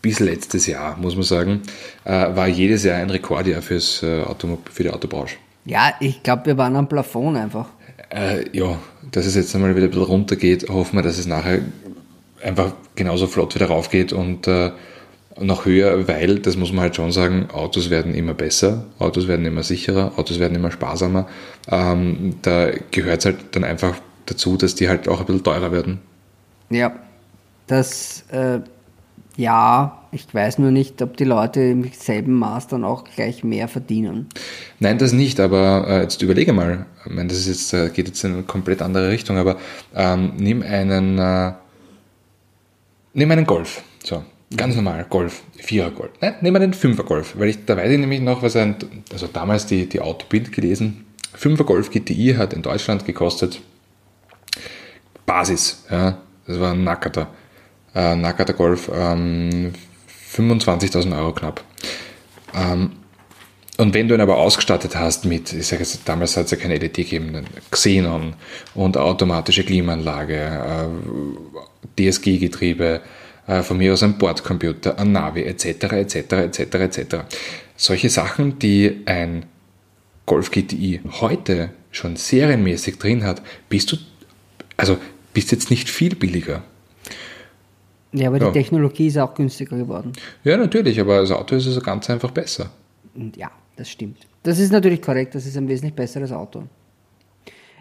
bis 0.00 0.18
letztes 0.20 0.66
Jahr, 0.66 0.96
muss 0.96 1.14
man 1.14 1.24
sagen, 1.24 1.60
äh, 2.04 2.10
war 2.34 2.48
jedes 2.48 2.84
Jahr 2.84 2.96
ein 2.96 3.10
Rekordjahr 3.10 3.60
fürs, 3.60 4.02
äh, 4.02 4.22
Automob 4.22 4.66
für 4.72 4.82
die 4.82 4.90
Autobranche. 4.90 5.36
Ja, 5.66 5.92
ich 6.00 6.22
glaube, 6.22 6.46
wir 6.46 6.56
waren 6.56 6.74
am 6.76 6.88
Plafond 6.88 7.36
einfach. 7.36 7.68
Äh, 8.08 8.56
ja, 8.56 8.78
dass 9.12 9.26
es 9.26 9.34
jetzt 9.34 9.54
einmal 9.54 9.76
wieder 9.76 9.84
ein 9.86 9.90
bisschen 9.90 10.06
runtergeht, 10.06 10.70
hoffen 10.70 10.96
wir, 10.96 11.02
dass 11.02 11.18
es 11.18 11.26
nachher 11.26 11.60
einfach 12.42 12.72
genauso 12.94 13.26
flott 13.26 13.54
wieder 13.54 13.66
raufgeht 13.66 14.14
und 14.14 14.46
äh, 14.48 14.70
noch 15.38 15.66
höher, 15.66 16.08
weil, 16.08 16.38
das 16.38 16.56
muss 16.56 16.72
man 16.72 16.82
halt 16.82 16.96
schon 16.96 17.12
sagen, 17.12 17.48
Autos 17.52 17.90
werden 17.90 18.14
immer 18.14 18.34
besser, 18.34 18.84
Autos 18.98 19.28
werden 19.28 19.44
immer 19.44 19.62
sicherer, 19.62 20.12
Autos 20.16 20.38
werden 20.38 20.54
immer 20.54 20.70
sparsamer. 20.70 21.28
Ähm, 21.70 22.36
da 22.42 22.70
gehört 22.90 23.20
es 23.20 23.26
halt 23.26 23.36
dann 23.52 23.64
einfach 23.64 23.96
dazu, 24.26 24.56
dass 24.56 24.74
die 24.74 24.88
halt 24.88 25.08
auch 25.08 25.20
ein 25.20 25.26
bisschen 25.26 25.44
teurer 25.44 25.72
werden. 25.72 26.00
Ja, 26.70 26.94
das, 27.66 28.24
äh, 28.30 28.60
ja, 29.36 30.02
ich 30.12 30.32
weiß 30.32 30.58
nur 30.58 30.70
nicht, 30.70 31.02
ob 31.02 31.16
die 31.16 31.24
Leute 31.24 31.60
im 31.60 31.90
selben 31.92 32.34
Maß 32.34 32.68
dann 32.68 32.84
auch 32.84 33.04
gleich 33.04 33.44
mehr 33.44 33.68
verdienen. 33.68 34.28
Nein, 34.80 34.98
das 34.98 35.12
nicht, 35.12 35.38
aber 35.40 35.86
äh, 35.86 36.02
jetzt 36.02 36.22
überlege 36.22 36.52
mal, 36.52 36.86
ich 37.04 37.12
meine, 37.12 37.28
das 37.28 37.38
ist 37.38 37.48
jetzt, 37.48 37.74
äh, 37.74 37.90
geht 37.90 38.08
jetzt 38.08 38.24
in 38.24 38.32
eine 38.32 38.42
komplett 38.42 38.80
andere 38.80 39.10
Richtung, 39.10 39.36
aber 39.36 39.58
ähm, 39.94 40.32
nimm 40.38 40.62
einen, 40.62 41.18
äh, 41.18 41.52
nimm 43.12 43.30
einen 43.30 43.44
Golf, 43.44 43.82
so, 44.02 44.24
ganz 44.54 44.76
normal, 44.76 45.06
Golf, 45.08 45.42
Vierer 45.56 45.90
Golf, 45.90 46.10
nein, 46.20 46.34
nimm 46.40 46.56
einen 46.56 46.74
Fünfer 46.74 47.04
Golf, 47.04 47.34
weil 47.38 47.48
ich, 47.48 47.64
da 47.64 47.76
weiß 47.76 47.90
ich 47.90 47.98
nämlich 47.98 48.20
noch, 48.20 48.42
was 48.42 48.56
ein, 48.56 48.76
also 49.12 49.26
damals 49.26 49.66
die, 49.66 49.88
die 49.88 50.00
Autobild 50.00 50.52
gelesen, 50.52 51.06
Fünfer 51.34 51.64
Golf 51.64 51.90
GTI 51.90 52.34
hat 52.36 52.52
in 52.52 52.62
Deutschland 52.62 53.04
gekostet, 53.04 53.60
Basis, 55.24 55.84
ja, 55.90 56.18
das 56.46 56.60
war 56.60 56.72
ein 56.72 56.84
Nackerter, 56.84 57.28
äh, 57.94 58.14
Nackerter 58.14 58.52
Golf, 58.52 58.90
ähm, 58.94 59.72
25.000 60.32 61.16
Euro 61.16 61.32
knapp. 61.32 61.64
Ähm, 62.54 62.92
und 63.78 63.92
wenn 63.92 64.08
du 64.08 64.14
ihn 64.14 64.20
aber 64.20 64.38
ausgestattet 64.38 64.96
hast 64.96 65.26
mit, 65.26 65.52
ich 65.52 65.66
sage 65.66 65.82
jetzt, 65.82 66.08
damals 66.08 66.36
hat 66.36 66.46
es 66.46 66.50
ja 66.52 66.56
keine 66.56 66.78
LED 66.78 66.94
gegeben, 66.94 67.44
Xenon 67.70 68.34
und 68.74 68.96
automatische 68.96 69.64
Klimaanlage, 69.64 70.88
äh, 71.98 72.10
DSG-Getriebe, 72.10 73.02
von 73.46 73.76
mir 73.78 73.92
aus 73.92 74.02
ein 74.02 74.18
Bordcomputer, 74.18 74.98
ein 74.98 75.12
Navi, 75.12 75.42
etc., 75.42 75.66
etc., 75.92 76.32
etc., 76.32 76.60
etc. 76.74 77.16
Solche 77.76 78.10
Sachen, 78.10 78.58
die 78.58 79.02
ein 79.06 79.46
Golf 80.26 80.50
GTI 80.50 81.00
heute 81.20 81.70
schon 81.92 82.16
serienmäßig 82.16 82.98
drin 82.98 83.24
hat, 83.24 83.42
bist 83.68 83.92
du, 83.92 83.96
also 84.76 84.98
bist 85.32 85.52
jetzt 85.52 85.70
nicht 85.70 85.88
viel 85.88 86.16
billiger. 86.16 86.64
Ja, 88.12 88.28
aber 88.28 88.40
Ja. 88.40 88.46
die 88.46 88.52
Technologie 88.58 89.08
ist 89.08 89.18
auch 89.18 89.34
günstiger 89.34 89.76
geworden. 89.76 90.12
Ja, 90.42 90.56
natürlich, 90.56 90.98
aber 91.00 91.20
das 91.20 91.30
Auto 91.30 91.54
ist 91.56 91.66
also 91.66 91.80
ganz 91.80 92.08
einfach 92.10 92.30
besser. 92.30 92.70
Ja, 93.36 93.50
das 93.76 93.90
stimmt. 93.90 94.26
Das 94.42 94.58
ist 94.58 94.72
natürlich 94.72 95.02
korrekt, 95.02 95.34
das 95.34 95.44
ist 95.46 95.56
ein 95.56 95.68
wesentlich 95.68 95.94
besseres 95.94 96.32
Auto. 96.32 96.64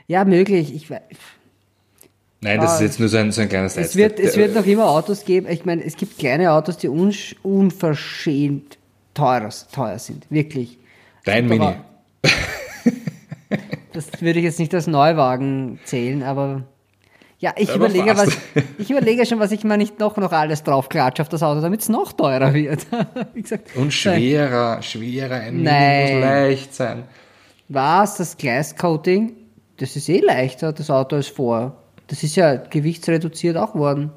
Ja, 0.08 0.26
möglich. 0.26 0.74
Ich 0.76 0.90
weiß. 0.90 1.02
Nein, 2.46 2.62
das 2.62 2.76
ist 2.76 2.82
jetzt 2.82 3.00
nur 3.00 3.10
so 3.10 3.18
ein, 3.18 3.32
so 3.32 3.42
ein 3.42 3.50
kleines 3.50 3.76
Es 3.76 3.96
wird, 3.96 4.20
es 4.20 4.38
wird 4.38 4.54
noch 4.54 4.68
immer 4.68 4.88
Autos 4.88 5.26
geben. 5.26 5.48
Ich 5.50 5.66
meine, 5.66 5.84
es 5.84 5.98
gibt 5.98 6.20
kleine 6.20 6.52
Autos, 6.52 6.78
die 6.78 6.88
unverschämt 6.88 8.78
teuer, 9.16 9.50
teuer 9.72 9.98
sind. 9.98 10.28
Wirklich. 10.30 10.78
Dein 11.24 11.48
Mini. 11.48 11.74
Das 13.94 14.22
würde 14.22 14.40
ich 14.40 14.46
jetzt 14.46 14.60
nicht 14.60 14.74
als 14.74 14.88
Neuwagen 14.88 15.80
zählen, 15.86 16.22
aber 16.22 16.64
ja, 17.40 17.54
ich 17.56 17.70
Aber 17.70 17.86
überlege, 17.86 18.18
was, 18.18 18.38
ich 18.78 18.92
überlege 18.92 19.26
schon, 19.26 19.40
was 19.40 19.54
ich 19.54 19.64
mir 19.64 19.78
nicht 19.78 20.00
noch, 20.00 20.18
noch 20.18 20.34
alles 20.34 20.64
draufklatsche 20.64 21.22
auf 21.22 21.30
das 21.30 21.42
Auto, 21.42 21.62
damit 21.62 21.80
es 21.80 21.88
noch 21.88 22.12
teurer 22.12 22.54
wird. 22.54 22.86
Gesagt, 23.34 23.74
Und 23.78 23.94
schwerer, 23.94 24.82
schwerer, 24.82 25.36
ein 25.36 25.64
Nein. 25.64 26.16
muss 26.16 26.22
leicht 26.22 26.76
sein. 26.76 27.04
Was, 27.70 28.18
das 28.18 28.36
Gleiscoating, 28.36 29.32
das 29.78 29.96
ist 29.96 30.10
eh 30.10 30.20
leichter, 30.20 30.74
das 30.74 30.90
Auto 30.90 31.16
als 31.16 31.28
vor. 31.28 31.78
Das 32.08 32.24
ist 32.24 32.36
ja 32.36 32.56
gewichtsreduziert 32.56 33.58
auch 33.58 33.76
worden. 33.76 34.12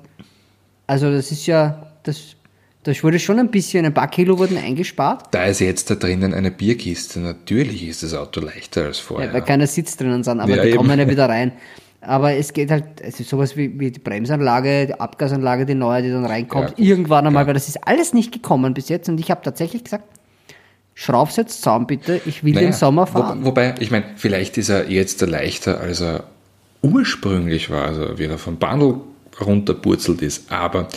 Also 0.87 1.11
das 1.11 1.31
ist 1.31 1.47
ja, 1.47 1.87
das, 2.03 2.37
das 2.83 3.03
wurde 3.03 3.19
schon 3.19 3.39
ein 3.39 3.51
bisschen, 3.51 3.85
ein 3.85 3.95
paar 3.95 4.09
Kilo 4.09 4.39
wurden 4.39 4.57
eingespart, 4.57 5.27
Da 5.33 5.45
ist 5.45 5.61
jetzt 5.61 5.91
da 5.91 5.95
drinnen 5.95 6.35
eine 6.35 6.51
Bierkiste. 6.51 7.21
Natürlich 7.21 7.87
ist 7.87 8.03
das 8.03 8.15
Auto 8.15 8.41
leichter 8.41 8.85
als 8.85 8.99
ja. 8.99 9.05
vorher. 9.05 9.33
weil 9.33 9.43
keine 9.43 9.67
Sitz 9.67 9.97
drinnen 9.97 10.23
sind, 10.25 10.41
aber 10.41 10.57
Ja, 10.57 10.63
die 10.63 10.69
eben. 10.69 10.79
kommen 10.79 10.99
ja 10.99 11.09
wieder 11.09 11.29
rein. 11.29 11.53
Aber 12.01 12.33
es 12.33 12.53
geht 12.53 12.71
halt, 12.71 12.85
es 13.03 13.19
ist 13.19 13.29
sowas 13.29 13.57
wie, 13.57 13.79
wie 13.81 13.91
die 13.91 13.99
Bremsanlage, 13.99 14.87
die 14.87 15.01
Abgasanlage, 15.01 15.67
die 15.67 15.75
neue, 15.75 16.03
die 16.03 16.11
dann 16.11 16.25
reinkommt, 16.25 16.75
Ja, 16.79 16.85
irgendwann 16.85 17.27
einmal, 17.27 17.47
weil 17.47 17.55
das 17.55 17.69
ist 17.69 17.87
alles 17.87 18.13
nicht 18.13 18.31
gekommen 18.33 18.73
bis 18.73 18.89
jetzt 18.89 19.09
und 19.09 19.19
ich 19.19 19.31
habe 19.33 19.43
tatsächlich 19.43 19.83
gesagt, 19.83 20.05
schraub's 20.95 21.37
jetzt 21.37 21.61
zusammen 21.61 21.87
bitte, 21.87 22.21
ich 22.25 22.45
will 22.45 22.55
den 22.55 22.73
Sommer 22.73 23.07
fahren. 23.09 23.41
Wo, 23.43 23.47
wobei, 23.47 23.75
ich 23.81 23.91
meine, 23.91 24.05
vielleicht 24.17 24.59
ist 24.59 24.69
er 24.69 24.89
jetzt 24.89 25.21
leichter, 25.23 25.81
als 25.81 26.01
er 26.01 26.25
ursprünglich 26.83 27.71
war, 27.71 27.87
also 27.87 28.19
wie 28.19 28.25
er 28.25 28.39
vom 28.39 28.57
Bandel 28.59 28.95
runterpurzelt 29.45 30.23
ist. 30.23 30.51
Aber 30.53 30.89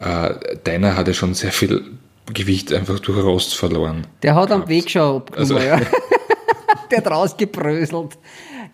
äh, 0.00 0.34
deiner 0.64 0.96
hat 0.96 1.08
ja 1.08 1.14
schon 1.14 1.34
sehr 1.34 1.52
viel 1.52 1.82
Gewicht 2.32 2.72
einfach 2.72 2.98
durch 3.00 3.22
Rost 3.22 3.54
verloren. 3.54 4.06
Der 4.22 4.34
hat 4.34 4.50
am 4.50 4.60
gehabt. 4.60 4.68
Weg 4.68 4.90
schon 4.90 5.16
abgenommen, 5.16 5.56
Also- 5.56 5.58
ja. 5.66 5.80
Der 6.90 6.98
hat 6.98 7.10
rausgebröselt. 7.10 8.18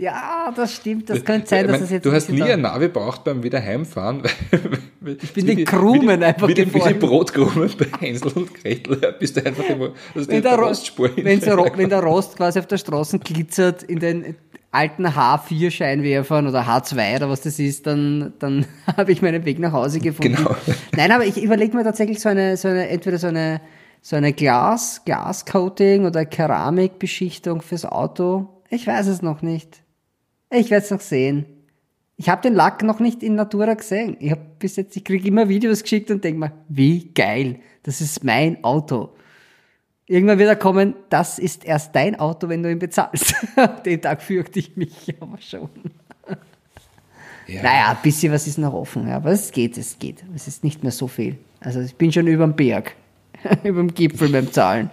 Ja, 0.01 0.53
das 0.57 0.75
stimmt. 0.75 1.09
Das 1.09 1.25
könnte 1.25 1.47
sein, 1.49 1.61
Ich 1.61 1.67
dass 1.71 1.77
mein, 1.77 1.83
es 1.85 1.91
jetzt 1.91 2.05
du 2.07 2.13
hast 2.13 2.29
nie 2.31 2.43
ein 2.43 2.61
Navi 2.63 2.89
braucht 2.89 3.23
beim 3.25 3.43
wieder 3.45 3.61
heimfahren, 3.63 4.23
Ich 5.23 5.33
bin 5.33 5.47
den 5.47 5.65
Krumen 5.65 6.23
einfach 6.23 6.49
wie 6.49 6.55
die, 6.55 6.63
wie 6.63 6.67
die 6.67 6.73
gefolgt. 6.73 7.01
Brotkrumen 7.01 7.71
bei 7.79 7.87
Hänsel 8.07 8.33
und 8.33 8.53
Gretel. 8.55 8.97
Bist 9.21 9.37
du 9.37 9.47
einfach 9.47 9.65
immer, 9.69 9.91
also 10.15 10.29
Wenn 10.29 10.43
der, 10.43 10.57
Ro- 10.59 10.67
Rostspur 10.67 11.11
wenn, 11.17 11.39
der 11.41 11.57
wenn 11.77 11.89
der 11.89 12.01
Rost 12.03 12.37
quasi 12.37 12.59
auf 12.59 12.67
der 12.67 12.79
Straße 12.79 13.21
glitzert 13.21 13.85
in 13.85 14.01
den 14.01 14.37
alten 14.71 15.07
H4-Scheinwerfern 15.07 16.47
oder 16.47 16.62
H2 16.62 17.16
oder 17.16 17.31
was 17.31 17.41
das 17.41 17.59
ist, 17.59 17.87
dann, 17.87 18.35
dann 18.39 18.66
habe 18.97 19.12
ich 19.12 19.23
meinen 19.23 19.45
Weg 19.45 19.59
nach 19.59 19.73
Hause 19.73 20.01
gefunden. 20.01 20.37
Genau. 20.37 20.57
Nein, 20.97 21.12
aber 21.12 21.25
ich 21.25 21.43
überlege 21.43 21.77
mir 21.77 21.85
tatsächlich 21.85 22.21
so 22.21 22.29
eine, 22.29 22.57
so 22.57 22.69
eine, 22.69 22.89
entweder 22.89 23.19
so 23.19 23.29
eine, 23.29 23.61
so 24.03 24.16
eine 24.16 24.33
Glas, 24.33 25.03
Glascoating 25.05 26.05
oder 26.05 26.25
Keramikbeschichtung 26.27 27.62
fürs 27.62 27.85
Auto. 27.85 28.62
Ich 28.71 28.87
weiß 28.87 29.07
es 29.07 29.23
noch 29.23 29.43
nicht. 29.43 29.83
Ich 30.51 30.71
werde 30.71 30.85
es 30.85 30.91
noch 30.91 31.01
sehen. 31.01 31.47
Ich 32.16 32.29
habe 32.29 32.43
den 32.43 32.55
Lack 32.55 32.83
noch 32.83 33.01
nicht 33.01 33.23
in 33.23 33.37
Natura 33.37 33.75
gesehen. 33.75 34.16
Ich 34.21 34.33
habe 34.33 34.41
bis 34.59 34.77
jetzt, 34.77 34.97
ich 34.97 35.05
kriege 35.05 35.29
immer 35.29 35.49
Videos 35.49 35.83
geschickt 35.83 36.11
und 36.11 36.25
denke 36.25 36.41
mir, 36.41 36.53
wie 36.69 37.12
geil, 37.14 37.61
das 37.85 38.01
ist 38.01 38.25
mein 38.25 38.64
Auto. 38.64 39.11
Irgendwann 40.11 40.39
wird 40.39 40.49
er 40.49 40.57
kommen, 40.57 40.95
das 41.11 41.39
ist 41.39 41.67
erst 41.67 41.95
dein 41.95 42.19
Auto, 42.19 42.49
wenn 42.49 42.63
du 42.63 42.71
ihn 42.71 42.79
bezahlst. 42.79 43.35
Den 43.85 44.01
Tag 44.01 44.23
fürchte 44.23 44.59
ich 44.59 44.75
mich 44.75 45.15
aber 45.21 45.39
schon. 45.39 45.69
Ja. 47.47 47.63
Naja, 47.63 47.91
ein 47.91 47.99
bisschen 48.03 48.33
was 48.33 48.47
ist 48.47 48.59
noch 48.59 48.73
offen, 48.73 49.09
ja, 49.09 49.17
aber 49.17 49.31
es 49.31 49.53
geht, 49.53 49.79
es 49.79 49.99
geht. 49.99 50.25
Es 50.35 50.49
ist 50.49 50.65
nicht 50.65 50.83
mehr 50.83 50.93
so 50.93 51.09
viel. 51.09 51.37
Also 51.61 51.81
ich 51.81 51.95
bin 51.95 52.11
schon 52.11 52.27
über 52.27 52.45
dem 52.45 52.57
Berg, 52.57 52.95
über 53.65 53.81
dem 53.81 53.93
Gipfel 53.93 54.31
beim 54.31 54.51
Zahlen. 54.51 54.91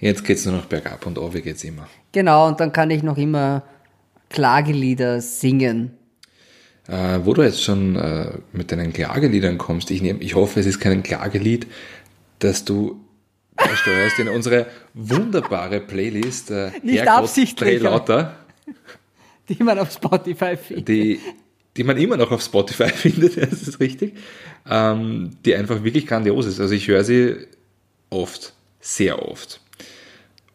Jetzt 0.00 0.24
geht's 0.24 0.44
nur 0.44 0.56
noch 0.56 0.66
bergab 0.66 1.06
und 1.06 1.18
auf 1.18 1.32
geht's 1.32 1.64
immer. 1.64 1.88
Genau, 2.12 2.48
und 2.48 2.60
dann 2.60 2.72
kann 2.72 2.90
ich 2.90 3.02
noch 3.02 3.16
immer 3.16 3.62
Klagelieder 4.28 5.20
singen. 5.20 5.92
Äh, 6.88 7.20
wo 7.24 7.32
du 7.32 7.42
jetzt 7.42 7.62
schon 7.62 7.96
äh, 7.96 8.32
mit 8.52 8.70
deinen 8.70 8.92
Klageliedern 8.92 9.58
kommst, 9.58 9.90
ich, 9.90 10.02
nehm, 10.02 10.18
ich 10.20 10.34
hoffe, 10.34 10.60
es 10.60 10.66
ist 10.66 10.80
kein 10.80 11.02
Klagelied, 11.02 11.66
dass 12.38 12.64
du 12.64 13.00
beisteuerst 13.56 14.18
in 14.18 14.28
unsere 14.28 14.66
wunderbare 14.94 15.80
Playlist 15.80 16.50
äh, 16.50 16.70
Nicht 16.82 16.98
Herrgott, 17.00 17.24
absichtlich, 17.24 17.82
lauter, 17.82 18.34
die 19.48 19.62
man 19.62 19.78
auf 19.78 19.90
Spotify 19.92 20.56
findet. 20.56 20.88
die, 20.88 21.20
die 21.76 21.84
man 21.84 21.96
immer 21.96 22.16
noch 22.16 22.30
auf 22.32 22.42
Spotify 22.42 22.88
findet, 22.94 23.36
das 23.36 23.62
ist 23.62 23.80
richtig, 23.80 24.14
ähm, 24.68 25.30
die 25.44 25.54
einfach 25.54 25.82
wirklich 25.84 26.06
grandios 26.06 26.46
ist. 26.46 26.60
Also 26.60 26.74
ich 26.74 26.86
höre 26.88 27.04
sie 27.04 27.36
oft, 28.10 28.52
sehr 28.80 29.28
oft. 29.28 29.60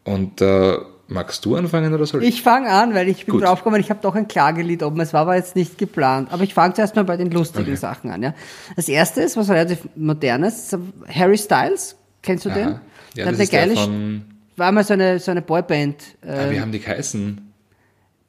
Und 0.04 0.40
äh, 0.40 0.78
magst 1.08 1.44
du 1.44 1.54
anfangen 1.56 1.94
oder 1.94 2.06
soll 2.06 2.22
ich? 2.22 2.28
Ich 2.36 2.42
fange 2.42 2.70
an, 2.70 2.92
weil 2.94 3.08
ich 3.08 3.24
bin 3.26 3.34
Gut. 3.34 3.42
draufgekommen, 3.44 3.80
ich 3.80 3.90
habe 3.90 4.00
doch 4.02 4.14
ein 4.14 4.26
Klagelied 4.28 4.82
oben. 4.82 4.98
Es 5.00 5.12
war 5.12 5.22
aber 5.22 5.36
jetzt 5.36 5.54
nicht 5.54 5.78
geplant. 5.78 6.32
Aber 6.32 6.42
ich 6.42 6.54
fange 6.54 6.74
zuerst 6.74 6.96
mal 6.96 7.04
bei 7.04 7.16
den 7.16 7.30
lustigen 7.30 7.62
Okay. 7.68 7.76
Sachen 7.76 8.10
an. 8.10 8.22
Ja. 8.22 8.34
Das 8.74 8.88
erste 8.88 9.20
ist 9.22 9.36
was 9.36 9.48
relativ 9.48 9.80
modernes. 9.94 10.76
Harry 11.08 11.38
Styles, 11.38 11.96
kennst 12.22 12.44
du 12.46 12.50
den? 12.50 12.68
Aha. 12.68 12.80
Ja, 13.14 13.24
Der 13.24 13.24
das 13.26 13.34
hat 13.34 13.40
ist 13.44 13.52
der 13.52 13.60
geile, 13.66 13.74
von, 13.76 14.22
war 14.56 14.72
mal 14.72 14.84
so 14.84 14.94
eine, 14.94 15.18
so 15.18 15.30
eine 15.30 15.42
Boyband. 15.42 15.96
ah, 16.26 16.46
Äh, 16.46 16.50
wie 16.52 16.60
haben 16.60 16.72
die 16.72 16.78
geheißen? 16.80 17.52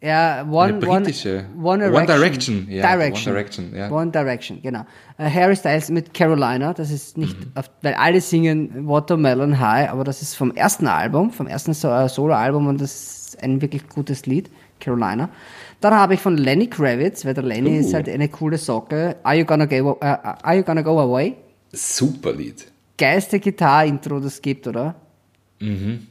ja, 0.02 0.44
One, 0.50 0.74
Eine 0.74 0.74
britische. 0.80 1.46
One, 1.58 1.86
One 1.88 1.96
One 1.96 2.06
Direction. 2.06 2.66
Direction, 2.66 2.68
ja, 2.70 2.96
Direction. 2.96 3.34
One 3.34 3.36
Direction, 3.44 3.76
ja. 3.76 3.90
One 3.92 4.12
Direction, 4.12 4.62
genau. 4.62 4.86
Äh, 5.18 5.30
Harry 5.30 5.56
Styles 5.56 5.90
mit 5.90 6.14
Carolina, 6.14 6.74
das 6.74 6.92
ist 6.92 7.18
nicht, 7.18 7.40
Mhm. 7.40 7.52
auf, 7.56 7.70
weil 7.82 7.94
alle 7.94 8.20
singen 8.20 8.86
Watermelon 8.88 9.60
High, 9.60 9.90
aber 9.90 10.04
das 10.04 10.22
ist 10.22 10.36
vom 10.36 10.52
ersten 10.56 10.88
Album, 10.88 11.32
vom 11.32 11.48
ersten 11.48 11.72
äh, 11.72 12.10
Solo-Album 12.10 12.68
und 12.68 12.82
das 12.82 12.92
ist 13.30 13.44
ein 13.44 13.62
wirklich 13.62 13.88
gutes 13.88 14.26
Lied, 14.26 14.50
Carolina. 14.82 15.30
Dann 15.80 15.94
habe 15.94 16.16
ich 16.16 16.20
von 16.20 16.36
Lenny 16.38 16.68
Kravitz, 16.68 17.24
weil 17.26 17.34
der 17.34 17.44
Lenny 17.44 17.78
Uh. 17.78 17.80
ist 17.80 17.94
halt 17.94 18.10
eine 18.10 18.28
coole 18.28 18.58
Socke, 18.58 19.16
Are 19.24 19.36
You 19.38 19.46
Gonna 19.46 19.66
Go, 19.66 19.98
äh, 20.02 20.06
Are 20.06 20.56
you 20.58 20.64
gonna 20.64 20.82
go 20.82 21.00
Away? 21.00 21.36
Super 21.72 22.34
Lied. 22.34 22.66
Geilste 23.04 23.38
Gitarre-Intro, 23.38 24.22
das 24.22 24.42
gibt, 24.42 24.66
oder? 24.66 24.96
Mhm. 25.60 26.08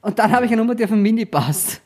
Und 0.00 0.16
dann 0.16 0.30
habe 0.30 0.46
ich 0.46 0.52
eine 0.52 0.60
Nummer, 0.60 0.76
die 0.76 0.84
auf 0.84 0.90
den 0.90 1.02
Mini 1.02 1.24
passt. 1.24 1.80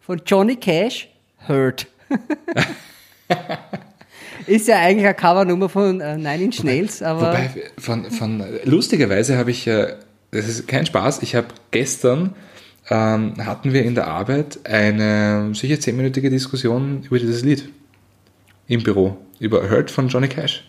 Von 0.00 0.20
Johnny 0.26 0.56
Cash, 0.56 1.08
Hurt. 1.46 1.86
ist 4.48 4.66
ja 4.66 4.80
eigentlich 4.80 5.04
eine 5.04 5.14
Covernummer 5.14 5.68
von 5.68 6.00
äh, 6.00 6.16
Nine 6.16 6.42
Inch 6.42 6.64
Nails, 6.64 7.00
aber 7.00 7.28
Wobei, 7.28 7.50
von, 7.78 8.10
von, 8.10 8.44
lustigerweise 8.64 9.38
habe 9.38 9.52
ich, 9.52 9.68
äh, 9.68 9.94
das 10.32 10.48
ist 10.48 10.66
kein 10.66 10.84
Spaß, 10.84 11.22
ich 11.22 11.36
habe 11.36 11.46
gestern, 11.70 12.34
ähm, 12.90 13.34
hatten 13.46 13.72
wir 13.72 13.84
in 13.84 13.94
der 13.94 14.08
Arbeit 14.08 14.66
eine 14.66 15.54
sicher 15.54 15.78
zehnminütige 15.78 16.28
Diskussion 16.28 17.04
über 17.04 17.20
dieses 17.20 17.44
Lied. 17.44 17.68
Im 18.66 18.82
Büro. 18.82 19.16
Über 19.38 19.70
Hurt 19.70 19.92
von 19.92 20.08
Johnny 20.08 20.26
Cash. 20.26 20.64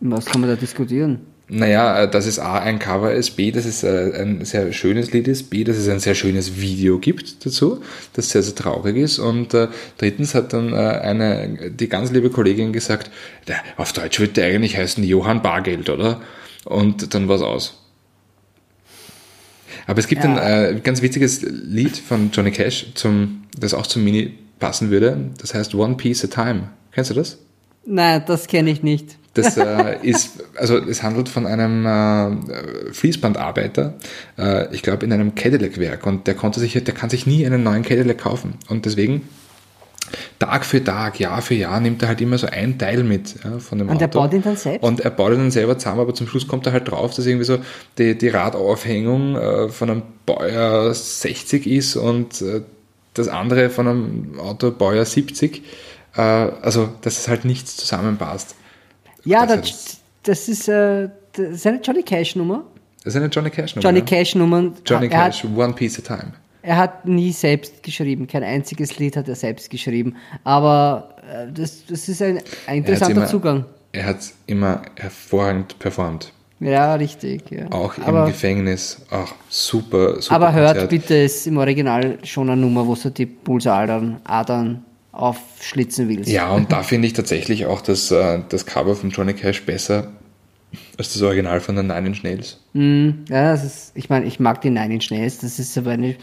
Was 0.00 0.26
kann 0.26 0.40
man 0.40 0.50
da 0.50 0.56
diskutieren? 0.56 1.20
Naja, 1.48 2.02
äh, 2.02 2.10
dass 2.10 2.26
es 2.26 2.38
A 2.40 2.58
ein 2.58 2.78
Cover 2.80 3.12
ist, 3.14 3.36
B, 3.36 3.52
dass 3.52 3.66
es 3.66 3.84
äh, 3.84 4.12
ein 4.20 4.44
sehr 4.44 4.72
schönes 4.72 5.12
Lied 5.12 5.28
ist, 5.28 5.48
B, 5.48 5.62
dass 5.62 5.76
es 5.76 5.88
ein 5.88 6.00
sehr 6.00 6.16
schönes 6.16 6.60
Video 6.60 6.98
gibt 6.98 7.46
dazu, 7.46 7.82
das 8.14 8.30
sehr, 8.30 8.42
sehr 8.42 8.56
traurig 8.56 8.96
ist. 8.96 9.20
Und 9.20 9.54
äh, 9.54 9.68
drittens 9.98 10.34
hat 10.34 10.52
dann 10.52 10.72
äh, 10.72 10.76
eine, 10.76 11.70
die 11.70 11.88
ganz 11.88 12.10
liebe 12.10 12.30
Kollegin 12.30 12.72
gesagt, 12.72 13.10
auf 13.76 13.92
Deutsch 13.92 14.18
wird 14.18 14.36
der 14.36 14.46
eigentlich 14.46 14.76
heißen 14.76 15.04
Johann 15.04 15.40
Bargeld, 15.42 15.88
oder? 15.88 16.20
Und 16.64 17.14
dann 17.14 17.28
war's 17.28 17.42
aus. 17.42 17.80
Aber 19.86 20.00
es 20.00 20.08
gibt 20.08 20.24
Ja. 20.24 20.34
ein 20.34 20.76
äh, 20.76 20.80
ganz 20.80 21.00
witziges 21.00 21.42
Lied 21.42 21.96
von 21.96 22.30
Johnny 22.32 22.50
Cash, 22.50 22.86
zum, 22.94 23.44
das 23.56 23.72
auch 23.72 23.86
zum 23.86 24.02
Mini 24.02 24.34
passen 24.58 24.90
würde. 24.90 25.30
Das 25.40 25.54
heißt 25.54 25.76
One 25.76 25.94
Piece 25.94 26.24
a 26.24 26.26
Time. 26.26 26.70
Kennst 26.90 27.10
du 27.10 27.14
das? 27.14 27.38
Nein, 27.84 28.24
das 28.26 28.48
kenne 28.48 28.70
ich 28.70 28.82
nicht. 28.82 29.16
Das 29.36 29.56
äh, 29.56 29.98
ist, 30.02 30.44
also 30.56 30.78
es 30.78 31.02
handelt 31.02 31.28
von 31.28 31.46
einem 31.46 31.84
äh, 31.86 32.92
Fließbandarbeiter, 32.92 33.94
äh, 34.38 34.74
ich 34.74 34.82
glaube 34.82 35.04
in 35.04 35.12
einem 35.12 35.34
Cadillac-Werk 35.34 36.06
und 36.06 36.26
der 36.26 36.34
konnte 36.34 36.60
sich, 36.60 36.72
der 36.72 36.94
kann 36.94 37.10
sich 37.10 37.26
nie 37.26 37.44
einen 37.44 37.62
neuen 37.62 37.82
Cadillac 37.82 38.18
kaufen 38.18 38.54
und 38.68 38.86
deswegen 38.86 39.28
Tag 40.38 40.64
für 40.64 40.82
Tag, 40.82 41.18
Jahr 41.18 41.42
für 41.42 41.54
Jahr 41.54 41.80
nimmt 41.80 42.02
er 42.02 42.08
halt 42.08 42.20
immer 42.20 42.38
so 42.38 42.46
ein 42.46 42.78
Teil 42.78 43.02
mit 43.02 43.34
ja, 43.42 43.58
von 43.58 43.78
dem 43.78 43.88
Und 43.88 43.96
Auto. 43.96 44.04
er 44.04 44.08
baut 44.08 44.32
ihn 44.34 44.42
dann 44.42 44.56
selbst? 44.56 44.84
Und 44.84 45.00
er 45.00 45.10
baut 45.10 45.32
ihn 45.32 45.38
dann 45.38 45.50
selber 45.50 45.78
zusammen, 45.78 46.00
aber 46.00 46.14
zum 46.14 46.28
Schluss 46.28 46.46
kommt 46.46 46.66
er 46.66 46.72
halt 46.72 46.90
drauf, 46.90 47.14
dass 47.14 47.26
irgendwie 47.26 47.44
so 47.44 47.58
die, 47.98 48.16
die 48.16 48.28
Radaufhängung 48.28 49.36
äh, 49.36 49.68
von 49.68 49.90
einem 49.90 50.02
Baujahr 50.24 50.94
60 50.94 51.66
ist 51.66 51.96
und 51.96 52.40
äh, 52.42 52.62
das 53.14 53.28
andere 53.28 53.70
von 53.70 53.88
einem 53.88 54.38
Auto 54.38 54.70
Baujahr 54.70 55.04
70. 55.04 55.62
Äh, 56.16 56.20
also, 56.20 56.88
dass 57.00 57.18
es 57.18 57.28
halt 57.28 57.44
nichts 57.44 57.76
zusammenpasst. 57.76 58.54
Ja, 59.26 59.44
Das 59.46 59.60
das, 59.60 59.68
ist- 59.70 60.00
das 60.22 60.48
ist, 60.48 60.68
äh, 60.68 61.08
das 61.34 61.48
ist 61.50 61.66
eine 61.66 61.80
Johnny 61.80 62.02
Cash 62.02 62.36
Nummer. 62.36 62.64
Das 63.04 63.14
ist 63.14 63.20
eine 63.20 63.28
Johnny 63.30 63.50
Cash 63.50 63.76
Nummer. 63.76 63.84
Johnny 63.84 63.98
ja? 64.00 64.04
Cash 64.04 64.34
Nummer. 64.34 64.72
Johnny 64.84 65.06
er 65.06 65.10
Cash, 65.26 65.44
Hat, 65.44 65.50
One 65.56 65.72
Piece 65.74 65.98
at 65.98 66.10
a 66.10 66.16
Time. 66.16 66.32
er 66.62 66.76
hat 66.76 67.06
nie 67.06 67.30
selbst 67.32 67.82
geschrieben. 67.82 68.26
Kein 68.26 68.42
einziges 68.42 68.98
Lied 68.98 69.16
hat 69.16 69.28
er 69.28 69.36
selbst 69.36 69.70
geschrieben. 69.70 70.16
Aber 70.42 71.14
äh, 71.30 71.52
das, 71.52 71.84
das 71.86 72.08
ist 72.08 72.20
ein, 72.22 72.38
ein 72.38 72.42
Er 72.66 72.74
interessanter 72.74 73.16
immer, 73.18 73.26
Zugang. 73.26 73.64
Er 73.92 74.06
hat 74.06 74.18
immer 74.46 74.82
hervorragend 74.96 75.78
performt. 75.78 76.32
Ja, 76.58 76.94
richtig. 76.94 77.50
Ja. 77.50 77.70
Auch 77.70 77.94
aber, 78.04 78.22
im 78.22 78.26
Gefängnis. 78.32 79.02
Auch 79.10 79.34
super, 79.50 80.20
super 80.22 80.34
aber 80.34 80.52
hört 80.54 80.70
Konzert. 80.72 80.90
bitte, 80.90 81.14
ist 81.14 81.46
im 81.46 81.58
Original 81.58 82.18
schon 82.24 82.48
eine 82.50 82.60
Nummer, 82.60 82.86
wo 82.86 82.94
du 82.94 83.10
die 83.10 83.26
Pulsadern 83.26 84.20
Adern 84.24 84.82
aufschlitzen 85.16 86.08
willst. 86.08 86.30
Ja, 86.30 86.50
und 86.50 86.70
da 86.72 86.82
finde 86.82 87.06
ich 87.08 87.12
tatsächlich 87.14 87.66
auch 87.66 87.80
das, 87.80 88.10
äh, 88.10 88.40
das 88.48 88.66
Cover 88.66 88.94
von 88.96 89.10
Johnny 89.10 89.34
Cash 89.34 89.62
besser 89.64 90.12
als 90.98 91.12
das 91.12 91.22
Original 91.22 91.60
von 91.60 91.76
den 91.76 91.86
Nine 91.86 92.08
Inch 92.08 92.22
Nails. 92.22 92.58
Ja, 92.74 93.52
das 93.52 93.64
ist, 93.64 93.92
ich 93.94 94.08
meine, 94.10 94.26
ich 94.26 94.40
mag 94.40 94.60
die 94.60 94.70
Nine 94.70 94.94
Inch 94.94 95.10
Nails, 95.10 95.38
das 95.38 95.58
ist 95.58 95.76
aber 95.78 95.92
eine, 95.92 96.16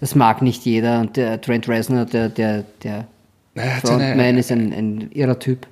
das 0.00 0.14
mag 0.14 0.42
nicht 0.42 0.64
jeder. 0.64 1.00
Und 1.00 1.16
der 1.16 1.40
Trent 1.40 1.68
Reznor, 1.68 2.04
der, 2.04 2.28
der, 2.28 2.64
der 2.82 3.06
Er 3.54 3.80
so 3.82 3.92
eine- 3.94 4.04
Frontman 4.08 4.38
ist 4.38 4.52
ein, 4.52 4.72
ein 4.72 5.10
irrer 5.12 5.38
Typ. 5.38 5.66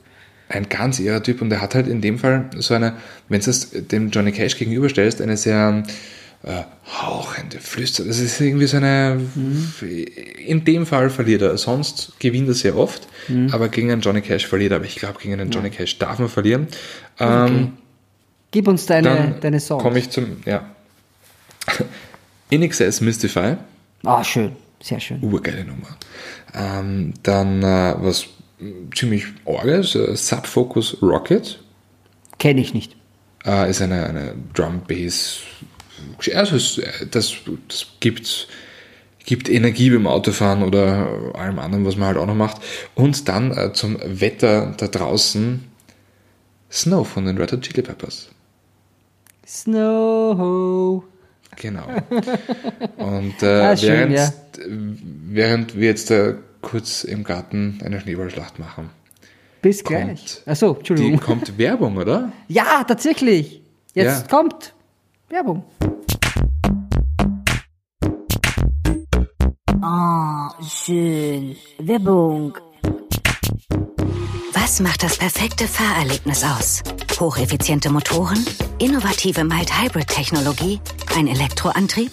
Ein 0.49 0.69
ganz 0.69 0.99
irrer 1.01 1.23
Typ 1.23 1.41
und 1.43 1.51
er 1.53 1.61
hat 1.63 1.75
halt 1.75 1.87
in 1.89 2.01
dem 2.01 2.19
Fall 2.19 2.51
so 2.59 2.75
eine, 2.75 2.95
wenn 3.29 3.41
du 3.41 3.51
es 3.51 3.71
dem 3.71 4.11
Johnny 4.11 4.31
Cash 4.33 4.57
gegenüberstellst, 4.59 5.21
eine 5.23 5.37
sehr 5.37 5.83
äh, 6.45 6.63
hauchende 7.01 7.59
Flüster. 7.59 8.05
Das 8.05 8.19
ist 8.19 8.41
irgendwie 8.41 8.67
so 8.67 8.77
eine, 8.77 9.21
in 10.47 10.65
dem 10.65 10.87
Fall 10.87 11.11
verliert 11.11 11.43
er, 11.43 11.57
sonst 11.57 12.13
gewinnt 12.19 12.49
er 12.49 12.55
sehr 12.55 12.77
oft, 12.77 13.07
aber 13.51 13.69
gegen 13.69 13.91
einen 13.91 14.01
Johnny 14.03 14.21
Cash 14.21 14.47
verliert 14.47 14.73
er. 14.73 14.77
Aber 14.77 14.85
ich 14.85 14.97
glaube, 14.97 15.19
gegen 15.21 15.35
einen 15.41 15.51
Johnny 15.51 15.71
Cash 15.71 15.99
darf 15.99 16.19
man 16.19 16.29
verlieren. 16.29 16.69
Ähm, 17.19 17.73
Gib 18.51 18.69
uns 18.69 18.87
deine, 18.87 19.09
dann 19.09 19.41
deine 19.41 19.61
Songs. 19.61 19.83
komme 19.83 19.99
ich 19.99 20.11
zum, 20.11 20.43
ja. 20.45 20.65
In 22.51 22.63
Excess 22.63 23.01
Mystify. 23.01 23.57
Ah, 24.05 24.23
schön. 24.23 24.53
Sehr 24.83 25.01
schön. 25.01 25.23
urgeile 25.23 25.65
Nummer. 25.65 25.97
Ähm, 26.55 27.15
dann 27.23 27.63
äh, 27.63 27.95
was 27.99 28.27
ziemlich 28.95 29.25
orges, 29.47 29.95
äh, 29.95 30.15
Subfocus 30.15 30.99
Rocket 31.03 31.59
Kenne 32.39 32.61
ich 32.61 32.75
nicht. 32.75 32.95
äh, 33.47 33.71
ist 33.71 33.81
eine, 33.81 34.05
eine 34.07 34.35
Drum 34.53 34.83
Bass. 34.87 35.39
Also 36.35 36.57
es, 36.57 36.81
das, 37.11 37.35
das 37.69 37.87
gibt, 38.01 38.49
gibt 39.25 39.49
Energie 39.49 39.91
beim 39.91 40.07
Autofahren 40.07 40.63
oder 40.63 41.33
allem 41.35 41.59
anderen, 41.59 41.85
was 41.85 41.97
man 41.97 42.09
halt 42.09 42.17
auch 42.19 42.27
noch 42.27 42.35
macht. 42.35 42.61
Und 42.95 43.29
dann 43.29 43.51
äh, 43.57 43.73
zum 43.73 43.99
Wetter 44.05 44.75
da 44.77 44.89
draußen 44.89 45.65
Snow 46.71 47.07
von 47.07 47.25
den 47.27 47.39
Red 47.39 47.53
Hot 47.53 47.63
Chili 47.63 47.83
Peppers. 47.83 48.29
Snow. 49.47 51.03
Genau. 51.57 51.87
Und 52.97 53.43
äh, 53.43 53.47
Ah, 53.47 53.77
schön, 53.77 53.89
während, 54.11 54.13
ja. 54.15 54.33
während 54.59 55.77
wir 55.77 55.89
jetzt 55.89 56.11
äh, 56.11 56.35
kurz 56.63 57.05
im 57.05 57.23
Garten 57.25 57.79
eine 57.85 58.01
Schneeballschlacht 58.01 58.59
machen, 58.59 58.91
Bis 59.63 59.85
gleich. 59.85 60.43
Achso, 60.47 60.73
die 60.73 60.79
Entschuldigung. 60.81 61.21
kommt 61.21 61.57
Werbung, 61.59 61.97
oder? 61.97 62.33
Ja, 62.49 62.85
tatsächlich. 62.85 63.63
Jetzt 63.95 64.23
Ja. 64.31 64.37
kommt 64.37 64.74
Werbung. 65.35 65.65
Schön. 70.63 71.57
Werbung. 71.79 72.57
Was 74.53 74.79
macht 74.79 75.03
das 75.03 75.19
perfekte 75.19 75.67
Fahrerlebnis 75.67 76.45
aus? 76.45 76.85
Hocheffiziente 77.19 77.91
Motoren, 77.91 78.47
innovative 78.79 79.43
Mild-Hybrid-Technologie, 79.43 80.79
ein 81.17 81.27
Elektroantrieb? 81.27 82.13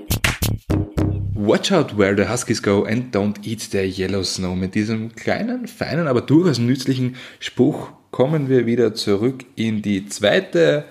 Watch 1.43 1.71
out 1.71 1.97
where 1.97 2.15
the 2.15 2.29
Huskies 2.29 2.61
go 2.61 2.85
and 2.85 3.11
don't 3.11 3.43
eat 3.43 3.71
their 3.71 3.83
yellow 3.83 4.21
snow. 4.21 4.53
Mit 4.53 4.75
diesem 4.75 5.15
kleinen, 5.15 5.67
feinen, 5.67 6.07
aber 6.07 6.21
durchaus 6.21 6.59
nützlichen 6.59 7.15
Spruch 7.39 7.89
kommen 8.11 8.47
wir 8.47 8.67
wieder 8.67 8.93
zurück 8.93 9.43
in 9.55 9.81
die 9.81 10.05
zweite 10.05 10.85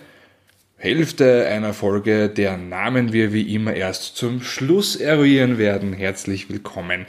Hälfte 0.76 1.46
einer 1.46 1.72
Folge, 1.72 2.28
deren 2.28 2.68
Namen 2.68 3.12
wir 3.12 3.32
wie 3.32 3.54
immer 3.54 3.74
erst 3.74 4.16
zum 4.16 4.42
Schluss 4.42 4.96
eruieren 4.96 5.56
werden. 5.56 5.92
Herzlich 5.92 6.50
willkommen. 6.50 7.06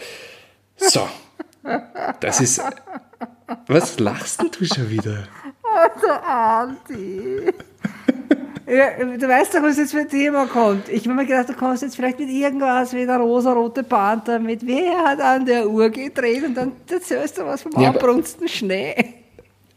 So, 0.76 1.10
das 2.20 2.42
ist... 2.42 2.62
Was 3.66 4.00
lachst 4.00 4.40
denn 4.40 4.52
du 4.52 4.66
schon 4.66 4.92
wieder? 4.92 5.28
Ja, 8.72 9.04
du 9.04 9.28
weißt 9.28 9.54
doch, 9.54 9.64
was 9.64 9.78
jetzt 9.78 9.92
für 9.92 10.00
ein 10.00 10.08
Thema 10.08 10.46
kommt. 10.46 10.88
Ich 10.88 11.04
habe 11.04 11.14
mir 11.14 11.26
gedacht, 11.26 11.50
du 11.50 11.54
kommst 11.54 11.84
jetzt 11.84 11.98
vielleicht 11.98 12.20
mit 12.20 12.30
irgendwas 12.30 12.94
wie 12.94 13.06
der 13.06 13.18
rosa-rote 13.18 13.84
Panther 13.84 14.40
mit 14.40 14.66
Wer 14.66 14.98
hat 14.98 15.20
an 15.20 15.46
der 15.46 15.70
Uhr 15.70 15.90
gedreht 15.90 16.46
und 16.46 16.56
dann 16.56 16.72
erzählst 16.90 17.38
du 17.38 17.46
was 17.46 17.64
vom 17.64 17.74
Ja, 17.74 17.90
abbrunsten 17.90 18.48
Schnee. 18.48 18.96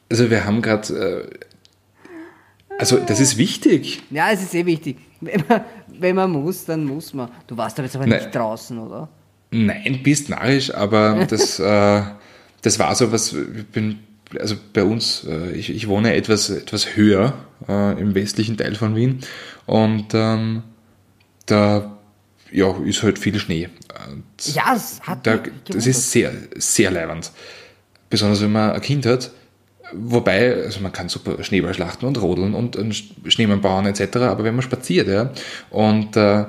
Also 0.09 0.31
wir 0.31 0.45
haben 0.45 0.63
gerade... 0.63 1.29
Äh, 1.29 2.75
also 2.79 2.99
das 2.99 3.19
ist 3.19 3.37
wichtig. 3.37 4.01
Ja, 4.11 4.31
es 4.31 4.43
ist 4.43 4.55
eh 4.55 4.65
wichtig. 4.65 4.99
Wenn 5.21 5.43
man, 5.49 5.65
wenn 5.89 6.15
man 6.15 6.31
muss, 6.31 6.65
dann 6.65 6.85
muss 6.85 7.13
man. 7.15 7.31
Du 7.49 7.57
warst 7.57 7.77
aber 7.79 7.87
jetzt 7.87 7.97
aber 7.97 8.07
Nein. 8.07 8.21
nicht 8.21 8.35
draußen, 8.35 8.79
oder? 8.79 9.09
Nein, 9.51 10.01
bist 10.05 10.29
narrisch, 10.29 10.73
aber 10.73 11.27
das, 11.29 11.59
äh, 11.59 12.03
das 12.63 12.79
war 12.79 12.95
so 12.95 13.11
was, 13.11 13.33
ich 13.33 13.67
bin, 13.73 13.99
also 14.41 14.57
bei 14.73 14.85
uns, 14.85 15.25
äh, 15.29 15.53
ich, 15.53 15.71
ich 15.71 15.89
wohne 15.89 16.15
etwas, 16.15 16.51
etwas 16.51 16.97
höher 16.97 17.35
äh, 17.69 18.01
im 18.01 18.15
westlichen 18.15 18.57
Teil 18.57 18.75
von 18.75 18.97
Wien 18.97 19.21
und 19.67 20.15
ähm, 20.15 20.63
da 21.47 21.99
ja, 22.51 22.75
ist 22.85 23.03
halt 23.03 23.19
viel 23.19 23.39
Schnee. 23.39 23.69
Und 24.09 24.25
Ja, 24.55 24.75
es 24.77 25.01
hat 25.03 25.27
da, 25.27 25.41
das 25.69 25.87
ist 25.87 26.11
sehr, 26.13 26.33
sehr 26.55 26.91
leibend. 26.91 27.33
Besonders 28.11 28.41
wenn 28.43 28.53
man 28.53 28.73
ein 28.73 28.81
Kind 28.81 29.07
hat. 29.07 29.31
Wobei, 29.93 30.55
also 30.55 30.81
man 30.81 30.93
kann 30.93 31.09
super 31.09 31.43
Schneeball 31.45 31.75
schlachten 31.75 32.07
und 32.07 32.21
rodeln 32.21 32.55
und 32.55 32.77
einen 32.77 32.93
Schneemann 32.93 33.61
bauen 33.61 33.87
etc., 33.87 34.17
aber 34.17 34.45
wenn 34.45 34.55
man 34.55 34.63
spaziert, 34.63 35.09
ja, 35.09 35.31
und 35.71 36.17
äh, 36.17 36.45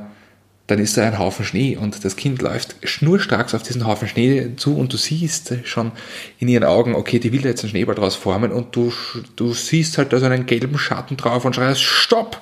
dann 0.68 0.80
ist 0.80 0.98
da 0.98 1.04
ein 1.04 1.20
Haufen 1.20 1.46
Schnee 1.46 1.78
und 1.78 2.04
das 2.04 2.16
Kind 2.16 2.42
läuft 2.42 2.76
schnurstracks 2.84 3.54
auf 3.54 3.62
diesen 3.64 3.86
Haufen 3.86 4.08
Schnee 4.08 4.56
zu 4.58 4.76
und 4.78 4.92
du 4.92 4.98
siehst 4.98 5.54
schon 5.64 5.92
in 6.40 6.48
ihren 6.48 6.64
Augen, 6.64 6.96
okay, 6.96 7.20
die 7.20 7.32
will 7.32 7.46
jetzt 7.46 7.62
einen 7.64 7.70
Schneeball 7.70 7.94
draus 7.96 8.16
formen 8.16 8.52
und 8.52 8.76
du, 8.76 8.92
du 9.36 9.54
siehst 9.54 9.98
halt 10.00 10.12
da 10.12 10.18
so 10.20 10.26
einen 10.26 10.46
gelben 10.48 10.78
Schatten 10.78 11.18
drauf 11.18 11.46
und 11.46 11.56
schreist, 11.56 11.82
stopp! 11.82 12.42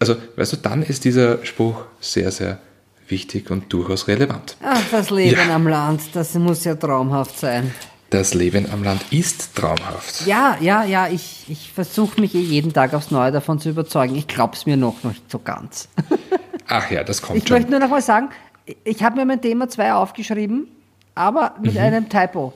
Also, 0.00 0.16
weißt 0.36 0.54
du, 0.54 0.56
dann 0.56 0.82
ist 0.82 1.04
dieser 1.04 1.44
Spruch 1.44 1.82
sehr, 2.00 2.30
sehr 2.32 2.58
wichtig 3.08 3.50
und 3.50 3.72
durchaus 3.72 4.08
relevant. 4.08 4.56
Ach, 4.62 4.80
das 4.90 5.10
Leben 5.10 5.36
Ja. 5.48 5.54
am 5.54 5.66
Land, 5.68 6.02
das 6.14 6.34
muss 6.34 6.64
ja 6.64 6.74
traumhaft 6.74 7.38
sein. 7.38 7.72
Das 8.08 8.34
Leben 8.34 8.66
am 8.72 8.82
Land 8.82 9.02
ist 9.12 9.54
traumhaft. 9.54 10.26
Ja, 10.26 10.56
ja, 10.60 10.82
ja, 10.84 11.06
ich, 11.08 11.44
ich 11.48 11.70
versuche 11.72 12.20
mich 12.20 12.34
eh 12.34 12.40
jeden 12.40 12.72
Tag 12.72 12.92
aufs 12.94 13.10
Neue 13.12 13.30
davon 13.30 13.60
zu 13.60 13.68
überzeugen. 13.68 14.16
Ich 14.16 14.26
glaub's 14.26 14.66
mir 14.66 14.76
noch 14.76 15.04
nicht 15.04 15.30
so 15.30 15.38
ganz. 15.38 15.88
Ach 16.70 16.90
ja, 16.90 17.04
das 17.04 17.20
kommt 17.20 17.38
Ich 17.42 17.48
schon. 17.48 17.56
möchte 17.56 17.70
nur 17.70 17.80
noch 17.80 17.88
mal 17.90 18.00
sagen, 18.00 18.30
ich 18.84 19.02
habe 19.02 19.16
mir 19.16 19.24
mein 19.26 19.40
Thema 19.42 19.68
2 19.68 19.92
aufgeschrieben, 19.92 20.68
aber 21.14 21.56
mit 21.60 21.74
Mhm. 21.74 21.80
einem 21.80 22.08
Typo. 22.08 22.52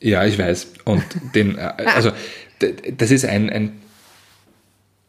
Ja, 0.00 0.24
ich 0.24 0.38
weiß. 0.38 0.72
Und 0.84 1.02
den, 1.34 1.56
äh, 1.56 1.60
also, 1.94 2.10
d- 2.60 2.92
das 2.96 3.10
ist 3.10 3.24
ein, 3.24 3.48
ein, 3.50 3.80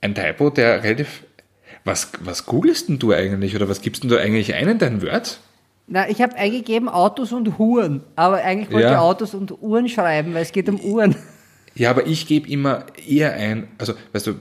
ein 0.01 0.15
Typo, 0.15 0.49
der 0.49 0.83
relativ. 0.83 1.23
Was, 1.83 2.09
was 2.21 2.45
googelst 2.47 2.89
denn 2.89 2.97
du 2.97 3.11
eigentlich 3.13 3.55
oder 3.55 3.69
was 3.69 3.81
gibst 3.81 4.01
denn 4.03 4.09
du 4.09 4.17
eigentlich 4.19 4.55
ein 4.55 4.67
in 4.67 4.77
dein 4.79 5.01
Word? 5.03 5.39
Na, 5.87 6.09
ich 6.09 6.19
habe 6.19 6.35
eingegeben 6.35 6.89
Autos 6.89 7.31
und 7.31 7.59
Huren, 7.59 8.01
aber 8.15 8.37
eigentlich 8.37 8.71
wollte 8.71 8.87
ich 8.87 8.93
Ja. 8.93 9.01
Autos 9.01 9.35
und 9.35 9.61
Uhren 9.61 9.87
schreiben, 9.87 10.33
weil 10.33 10.41
es 10.41 10.51
geht 10.51 10.67
um 10.67 10.79
Uhren. 10.79 11.15
Ja, 11.75 11.91
aber 11.91 12.07
ich 12.07 12.25
gebe 12.25 12.49
immer 12.49 12.85
eher 13.07 13.33
ein, 13.33 13.67
also, 13.77 13.93
weißt 14.13 14.25
du, 14.27 14.35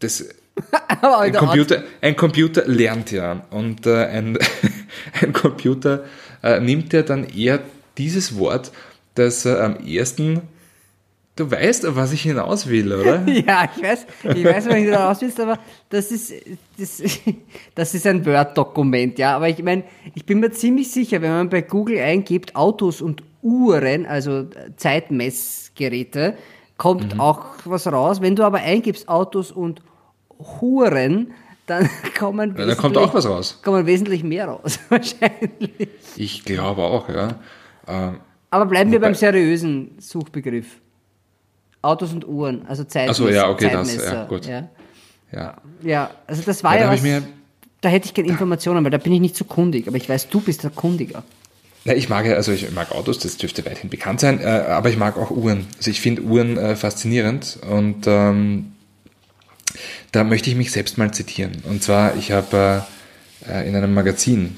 das, 0.00 0.24
ein 1.02 1.32
Computer, 1.32 1.82
ein 2.00 2.16
Computer 2.16 2.62
lernt 2.66 3.10
ja 3.10 3.42
und 3.50 3.86
äh, 3.86 4.06
ein, 4.06 4.38
ein 5.20 5.32
Computer 5.32 6.04
äh, 6.42 6.60
nimmt 6.60 6.92
ja 6.92 7.02
dann 7.02 7.24
eher 7.24 7.60
dieses 7.98 8.38
Wort, 8.38 8.72
das 9.14 9.44
äh, 9.44 9.58
am 9.58 9.76
ersten, 9.86 10.40
du 11.36 11.50
weißt, 11.50 11.86
auf 11.86 11.96
was 11.96 12.12
ich 12.12 12.22
hinaus 12.22 12.68
will, 12.68 12.92
oder? 12.92 13.22
Ja, 13.26 13.68
ich 13.76 13.82
weiß, 13.82 14.06
ich 14.34 14.44
weiß, 14.44 14.66
was 14.68 14.90
da 14.90 15.06
raus 15.08 15.18
willst, 15.20 15.40
aber 15.40 15.58
das 15.88 16.10
ist, 16.10 16.32
das, 16.78 17.02
das 17.74 17.94
ist 17.94 18.06
ein 18.06 18.24
Word-Dokument, 18.24 19.18
ja. 19.18 19.36
Aber 19.36 19.48
ich 19.48 19.62
meine, 19.62 19.84
ich 20.14 20.24
bin 20.24 20.40
mir 20.40 20.50
ziemlich 20.50 20.90
sicher, 20.90 21.20
wenn 21.22 21.30
man 21.30 21.48
bei 21.48 21.62
Google 21.62 21.98
eingibt, 21.98 22.56
Autos 22.56 23.00
und 23.02 23.22
Uhren, 23.42 24.06
also 24.06 24.46
Zeitmessgeräte, 24.76 26.36
kommt 26.76 27.14
Mhm. 27.14 27.20
auch 27.20 27.44
was 27.64 27.86
raus. 27.86 28.20
Wenn 28.20 28.36
du 28.36 28.42
aber 28.44 28.58
eingibst 28.58 29.08
Autos 29.08 29.50
und 29.50 29.82
Huren, 30.60 31.32
dann 31.66 31.88
kommen 32.18 32.54
Ja, 32.58 32.66
dann 32.66 32.76
kommt 32.76 32.96
auch 32.96 33.14
was 33.14 33.26
raus. 33.26 33.58
Kommen 33.62 33.86
wesentlich 33.86 34.22
mehr 34.24 34.46
raus, 34.48 34.78
wahrscheinlich. 34.88 35.88
Ich 36.16 36.44
glaube 36.44 36.82
auch, 36.82 37.08
ja. 37.08 37.36
Ähm, 37.86 38.16
Aber 38.50 38.66
bleiben 38.66 38.90
wir 38.92 39.00
beim 39.00 39.14
seriösen 39.14 39.92
Suchbegriff. 39.98 40.66
Autos 41.82 42.12
und 42.12 42.26
Uhren, 42.28 42.66
also 42.66 42.84
Zeitmesser. 42.84 43.22
Ach 43.24 43.28
so, 43.28 43.32
ja, 43.34 43.48
okay, 43.48 43.70
das, 43.70 43.94
ja, 43.96 44.24
gut. 44.26 44.46
Ja. 44.46 44.68
ja. 45.32 45.56
Ja, 45.82 46.10
also 46.26 46.42
das 46.44 46.62
war 46.62 46.76
Ja, 46.76 46.86
da 46.86 46.92
was, 46.92 47.00
mir- 47.02 47.22
da 47.80 47.88
hätte 47.88 48.06
ich 48.06 48.12
keine 48.14 48.28
Informationen, 48.28 48.84
weil 48.84 48.90
da 48.90 48.98
bin 48.98 49.12
ich 49.14 49.20
nicht 49.20 49.34
so 49.36 49.44
kundig. 49.44 49.88
Aber 49.88 49.96
ich 49.96 50.06
weiß, 50.06 50.28
du 50.28 50.40
bist 50.40 50.62
der 50.62 50.70
Kundiger. 50.70 51.22
Ja, 51.84 51.94
ich 51.94 52.10
mag 52.10 52.26
ja, 52.26 52.34
also 52.34 52.52
ich 52.52 52.70
mag 52.72 52.92
Autos, 52.92 53.18
das 53.20 53.38
dürfte 53.38 53.64
weithin 53.64 53.88
bekannt 53.88 54.20
sein, 54.20 54.38
äh, 54.40 54.44
aber 54.44 54.90
ich 54.90 54.98
mag 54.98 55.16
auch 55.16 55.30
Uhren. 55.30 55.66
Also 55.78 55.90
ich 55.90 56.02
finde 56.02 56.20
Uhren 56.20 56.58
äh, 56.58 56.76
faszinierend 56.76 57.58
und 57.70 58.02
ähm, 58.06 58.72
da 60.12 60.24
möchte 60.24 60.50
ich 60.50 60.56
mich 60.56 60.72
selbst 60.72 60.98
mal 60.98 61.12
zitieren. 61.12 61.62
Und 61.64 61.82
zwar, 61.82 62.16
ich 62.16 62.32
habe 62.32 62.56
äh, 62.56 63.00
äh, 63.48 63.68
in 63.68 63.76
einem 63.76 63.94
Magazin 63.94 64.56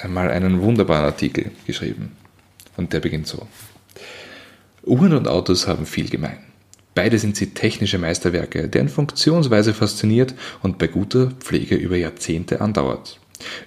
einmal 0.00 0.30
einen 0.30 0.60
wunderbaren 0.60 1.04
Artikel 1.04 1.50
geschrieben 1.66 2.12
und 2.76 2.92
der 2.92 3.00
beginnt 3.00 3.26
so. 3.26 3.46
Uhren 4.84 5.14
und 5.14 5.28
Autos 5.28 5.68
haben 5.68 5.86
viel 5.86 6.08
gemein. 6.08 6.38
Beide 6.94 7.18
sind 7.18 7.36
sie 7.36 7.54
technische 7.54 7.98
Meisterwerke, 7.98 8.68
deren 8.68 8.88
Funktionsweise 8.88 9.72
fasziniert 9.72 10.34
und 10.60 10.78
bei 10.78 10.88
guter 10.88 11.30
Pflege 11.38 11.76
über 11.76 11.96
Jahrzehnte 11.96 12.60
andauert. 12.60 13.18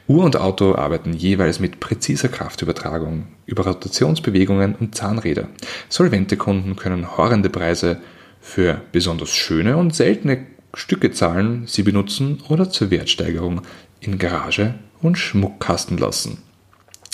Uhr 0.08 0.24
und 0.24 0.38
Auto 0.38 0.76
arbeiten 0.76 1.14
jeweils 1.14 1.60
mit 1.60 1.80
präziser 1.80 2.30
Kraftübertragung 2.30 3.28
über 3.46 3.66
Rotationsbewegungen 3.66 4.76
und 4.76 4.96
Zahnräder. 4.96 5.50
Solvente 5.90 6.38
Kunden 6.38 6.76
können 6.76 7.18
horrende 7.18 7.50
Preise 7.50 7.98
für 8.46 8.80
besonders 8.92 9.32
schöne 9.32 9.76
und 9.76 9.96
seltene 9.96 10.46
Stücke 10.76 11.12
zahlen, 11.12 11.64
sie 11.66 11.82
benutzen 11.82 12.44
oder 12.48 12.70
zur 12.70 12.92
Wertsteigerung 12.92 13.64
in 14.00 14.20
Garage 14.20 14.76
und 15.02 15.18
Schmuckkasten 15.18 15.98
lassen. 15.98 16.38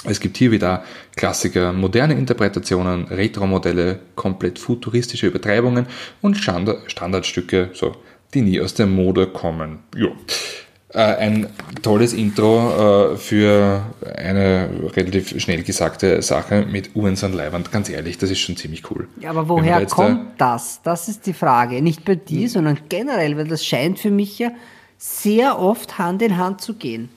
Es 0.03 0.19
gibt 0.19 0.36
hier 0.36 0.51
wieder 0.51 0.84
Klassiker, 1.15 1.71
moderne 1.71 2.15
Interpretationen, 2.15 3.05
Retro-Modelle, 3.05 3.99
komplett 4.15 4.59
futuristische 4.59 5.27
Übertreibungen 5.27 5.86
und 6.21 6.36
Standard 6.36 6.91
Standardstücke, 6.91 7.69
so, 7.73 7.95
die 8.34 8.41
nie 8.41 8.59
aus 8.59 8.73
der 8.73 8.88
Mode 8.88 9.27
kommen. 9.27 9.79
Jo. 9.95 10.13
Äh, 10.93 10.99
ein 10.99 11.47
tolles 11.81 12.11
Intro 12.11 13.13
äh, 13.13 13.17
für 13.17 13.85
eine 14.13 14.69
relativ 14.93 15.39
schnell 15.41 15.63
gesagte 15.63 16.21
Sache 16.21 16.65
mit 16.69 16.91
sind 17.17 17.33
Leiband. 17.33 17.71
Ganz 17.71 17.87
ehrlich, 17.89 18.17
das 18.17 18.29
ist 18.29 18.39
schon 18.39 18.57
ziemlich 18.57 18.89
cool. 18.91 19.07
Ja, 19.21 19.29
aber 19.29 19.47
woher 19.47 19.79
jetzt 19.79 19.93
kommt 19.93 20.31
das? 20.37 20.81
Das 20.83 21.07
ist 21.07 21.25
die 21.27 21.33
Frage. 21.33 21.81
Nicht 21.81 22.03
bei 22.03 22.13
Hm. 22.13 22.25
dir, 22.25 22.49
sondern 22.49 22.77
generell, 22.89 23.37
weil 23.37 23.47
das 23.47 23.65
scheint 23.65 23.99
für 23.99 24.11
mich 24.11 24.37
ja 24.37 24.51
sehr 24.97 25.59
oft 25.59 25.97
Hand 25.97 26.21
in 26.21 26.37
Hand 26.37 26.59
zu 26.59 26.73
gehen. 26.73 27.09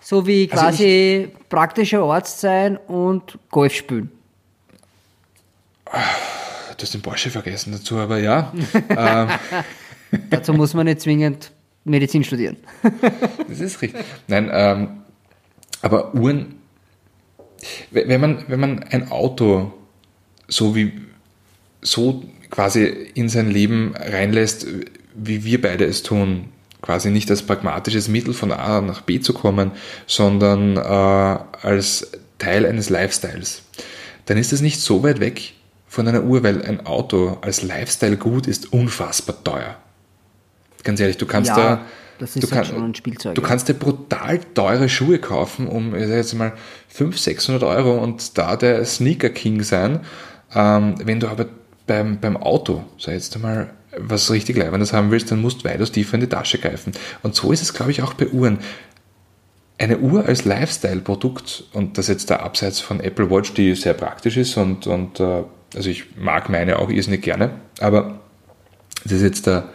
So 0.00 0.26
wie 0.26 0.48
Also 0.50 0.64
quasi 0.64 1.28
praktischer 1.50 2.00
Arzt 2.02 2.40
sein 2.40 2.78
und 2.78 3.38
Golf 3.50 3.74
spielen. 3.74 4.10
Du 5.92 6.82
hast 6.82 6.94
den 6.94 7.02
Porsche 7.02 7.28
vergessen 7.28 7.72
dazu, 7.72 7.98
aber 7.98 8.18
ja. 8.18 8.52
Dazu 10.30 10.54
muss 10.54 10.72
man 10.72 10.86
nicht 10.86 11.00
zwingend 11.00 11.50
Medizin 11.86 12.24
studieren. 12.24 12.56
Das 13.48 13.60
ist 13.60 13.80
richtig. 13.80 14.04
Nein, 14.26 14.50
ähm, 14.52 14.88
aber 15.82 16.14
Uhren, 16.14 16.56
wenn 17.90 18.20
man, 18.20 18.44
wenn 18.48 18.60
man 18.60 18.82
ein 18.82 19.10
Auto 19.10 19.72
so 20.48 20.74
wie 20.74 20.92
so 21.80 22.24
quasi 22.50 22.84
in 23.14 23.28
sein 23.28 23.50
Leben 23.50 23.94
reinlässt, 23.96 24.66
wie 25.14 25.44
wir 25.44 25.62
beide 25.62 25.84
es 25.84 26.02
tun, 26.02 26.48
quasi 26.82 27.10
nicht 27.10 27.30
als 27.30 27.42
pragmatisches 27.42 28.08
Mittel 28.08 28.34
von 28.34 28.52
A 28.52 28.80
nach 28.80 29.02
B 29.02 29.20
zu 29.20 29.32
kommen, 29.32 29.72
sondern 30.06 30.76
äh, 30.76 30.80
als 31.66 32.12
Teil 32.38 32.66
eines 32.66 32.90
Lifestyles, 32.90 33.62
dann 34.26 34.36
ist 34.36 34.52
es 34.52 34.60
nicht 34.60 34.80
so 34.80 35.02
weit 35.02 35.20
weg 35.20 35.54
von 35.86 36.06
einer 36.06 36.24
Uhr, 36.24 36.42
weil 36.42 36.62
ein 36.62 36.84
Auto 36.84 37.38
als 37.40 37.62
Lifestyle 37.62 38.16
gut 38.16 38.46
ist 38.46 38.72
unfassbar 38.72 39.42
teuer. 39.42 39.76
Ganz 40.86 41.00
ehrlich, 41.00 41.16
du 41.16 41.26
kannst 41.26 41.50
Ja, 41.50 41.56
da 41.56 41.80
das 42.18 42.36
ist 42.36 42.50
du 42.50 42.56
halt 42.56 42.68
schon 42.68 42.82
ein 42.82 42.94
Spielzeug, 42.94 43.34
Du 43.34 43.42
ja. 43.42 43.48
kannst 43.48 43.68
dir 43.68 43.74
brutal 43.74 44.40
teure 44.54 44.88
Schuhe 44.88 45.18
kaufen, 45.18 45.66
um 45.66 45.94
jetzt 45.94 46.32
mal 46.34 46.52
500, 46.88 47.20
600 47.20 47.62
Euro 47.64 47.98
und 47.98 48.38
da 48.38 48.56
der 48.56 48.84
Sneaker 48.84 49.28
King 49.30 49.62
sein. 49.62 50.00
Ähm, 50.54 50.94
wenn 51.04 51.20
du 51.20 51.28
aber 51.28 51.46
beim, 51.86 52.18
beim 52.20 52.36
Auto, 52.36 52.84
sag 52.98 53.14
jetzt 53.14 53.34
einmal, 53.34 53.70
was 53.98 54.30
richtig 54.30 54.56
Leibendes 54.56 54.92
haben 54.92 55.10
willst, 55.10 55.30
dann 55.30 55.42
musst 55.42 55.64
du 55.64 55.68
weitaus 55.68 55.92
tiefer 55.92 56.14
in 56.14 56.20
die 56.20 56.28
Tasche 56.28 56.58
greifen. 56.58 56.92
Und 57.22 57.34
so 57.34 57.52
ist 57.52 57.62
es, 57.62 57.74
glaube 57.74 57.90
ich, 57.90 58.02
auch 58.02 58.14
bei 58.14 58.28
Uhren. 58.28 58.58
Eine 59.78 59.98
Uhr 59.98 60.24
als 60.24 60.44
Lifestyle-Produkt 60.44 61.64
und 61.72 61.98
das 61.98 62.08
jetzt 62.08 62.30
da 62.30 62.36
abseits 62.36 62.80
von 62.80 63.00
Apple 63.00 63.30
Watch, 63.30 63.52
die 63.52 63.74
sehr 63.74 63.94
praktisch 63.94 64.36
ist 64.36 64.56
und, 64.56 64.86
und 64.86 65.20
äh, 65.20 65.42
also 65.74 65.90
ich 65.90 66.16
mag 66.16 66.48
meine 66.48 66.78
auch 66.78 66.88
irrsinnig 66.88 67.20
gerne, 67.22 67.50
aber 67.80 68.20
das 69.04 69.12
ist 69.12 69.22
jetzt 69.22 69.46
da 69.46 69.68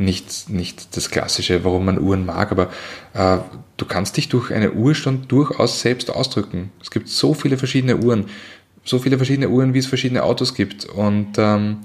nicht, 0.00 0.48
nicht 0.48 0.96
das 0.96 1.10
Klassische, 1.10 1.62
warum 1.64 1.84
man 1.84 2.00
Uhren 2.00 2.24
mag, 2.26 2.50
aber 2.50 2.70
äh, 3.14 3.38
du 3.76 3.84
kannst 3.84 4.16
dich 4.16 4.28
durch 4.28 4.50
eine 4.52 4.72
Uhr 4.72 4.94
schon 4.94 5.28
durchaus 5.28 5.80
selbst 5.80 6.10
ausdrücken. 6.10 6.72
Es 6.82 6.90
gibt 6.90 7.08
so 7.08 7.34
viele 7.34 7.58
verschiedene 7.58 7.98
Uhren, 7.98 8.26
so 8.84 8.98
viele 8.98 9.18
verschiedene 9.18 9.50
Uhren, 9.50 9.74
wie 9.74 9.78
es 9.78 9.86
verschiedene 9.86 10.22
Autos 10.22 10.54
gibt. 10.54 10.86
Und 10.86 11.32
ähm, 11.36 11.78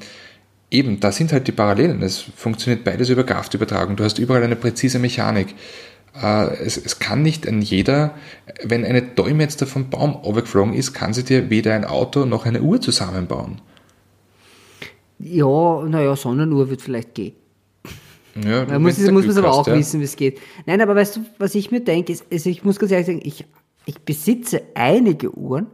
eben, 0.72 1.00
da 1.00 1.12
sind 1.12 1.34
halt 1.34 1.48
die 1.48 1.52
Parallelen. 1.52 2.02
Es 2.02 2.20
funktioniert 2.36 2.84
beides 2.84 3.10
über 3.10 3.24
Kraftübertragung. 3.24 3.98
Du 3.98 4.04
hast 4.04 4.18
überall 4.18 4.44
eine 4.44 4.56
präzise 4.56 4.98
Mechanik. 4.98 5.54
Äh, 6.20 6.56
es, 6.64 6.78
es 6.78 7.00
kann 7.00 7.22
nicht 7.22 7.46
ein 7.46 7.62
jeder, 7.62 8.16
wenn 8.64 8.86
eine 8.86 9.02
da 9.02 9.66
vom 9.66 9.90
Baum 9.90 10.12
runtergeflogen 10.12 10.74
ist, 10.74 10.94
kann 10.94 11.14
sie 11.14 11.24
dir 11.24 11.50
weder 11.50 11.74
ein 11.74 11.86
Auto 11.86 12.26
noch 12.26 12.46
eine 12.46 12.62
Uhr 12.62 12.80
zusammenbauen. 12.80 13.60
Ja, 15.20 15.84
naja, 15.86 16.16
Sonnenuhr 16.16 16.70
wird 16.70 16.82
vielleicht 16.82 17.14
gehen. 17.14 17.34
Ja, 18.44 18.66
Da 18.66 18.80
muss, 18.80 19.00
muss 19.00 19.26
man 19.28 19.38
aber 19.38 19.50
hast, 19.50 19.56
auch 19.56 19.68
ja. 19.68 19.76
wissen, 19.76 20.02
wie 20.02 20.06
es 20.06 20.16
geht. 20.16 20.42
Nein, 20.66 20.82
aber 20.82 20.96
weißt 20.96 21.18
du, 21.18 21.26
was 21.38 21.56
ich 21.56 21.72
mir 21.72 21.82
denke, 21.82 22.12
ist, 22.12 22.26
also 22.32 22.50
ich 22.50 22.64
muss 22.64 22.80
ganz 22.80 22.92
ehrlich 22.92 23.08
sagen, 23.08 23.22
ich, 23.24 23.46
ich 23.86 24.00
besitze 24.02 24.62
einige 24.74 25.38
Uhren, 25.38 25.68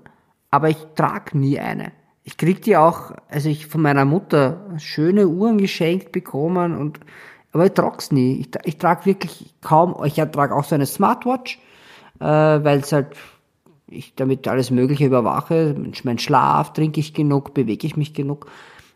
aber 0.52 0.70
ich 0.70 0.78
trage 0.96 1.38
nie 1.38 1.60
eine. 1.60 1.92
Ich 2.24 2.38
krieg 2.38 2.62
die 2.62 2.78
auch, 2.78 3.14
also 3.30 3.50
ich 3.50 3.66
von 3.66 3.82
meiner 3.82 4.06
Mutter 4.06 4.70
schöne 4.78 5.28
Uhren 5.28 5.58
geschenkt 5.58 6.12
bekommen 6.12 6.78
und, 6.78 7.00
aber 7.52 7.66
ich 7.66 7.72
trag's 7.72 8.12
nie. 8.12 8.40
Ich, 8.42 8.50
ich 8.66 8.78
trage 8.78 9.06
wirklich 9.06 9.56
kaum, 9.62 9.96
ich 10.06 10.16
trage 10.16 10.56
auch 10.56 10.64
so 10.64 10.76
eine 10.76 10.86
Smartwatch, 10.86 11.58
äh, 12.20 12.26
weil 12.26 12.80
es 12.80 12.92
halt, 12.92 13.08
ich 13.88 14.14
damit 14.16 14.48
alles 14.48 14.70
Mögliche 14.70 15.06
überwache. 15.06 15.76
Mein 16.04 16.20
Schlaf, 16.20 16.74
trinke 16.74 17.00
ich 17.00 17.16
genug, 17.16 17.56
bewege 17.56 17.88
ich 17.88 17.98
mich 17.98 18.14
genug. 18.14 18.46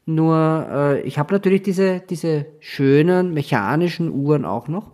Nur 0.05 0.67
äh, 0.71 1.01
ich 1.01 1.17
habe 1.17 1.33
natürlich 1.33 1.63
diese, 1.63 2.01
diese 2.01 2.45
schönen 2.59 3.33
mechanischen 3.33 4.11
Uhren 4.11 4.45
auch 4.45 4.67
noch. 4.67 4.91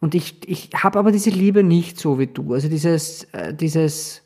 Und 0.00 0.14
ich, 0.14 0.48
ich 0.48 0.70
habe 0.74 0.98
aber 0.98 1.12
diese 1.12 1.30
Liebe 1.30 1.62
nicht 1.62 1.98
so 2.00 2.18
wie 2.18 2.26
du. 2.26 2.54
Also 2.54 2.68
dieses, 2.68 3.24
äh, 3.32 3.54
dieses, 3.54 4.22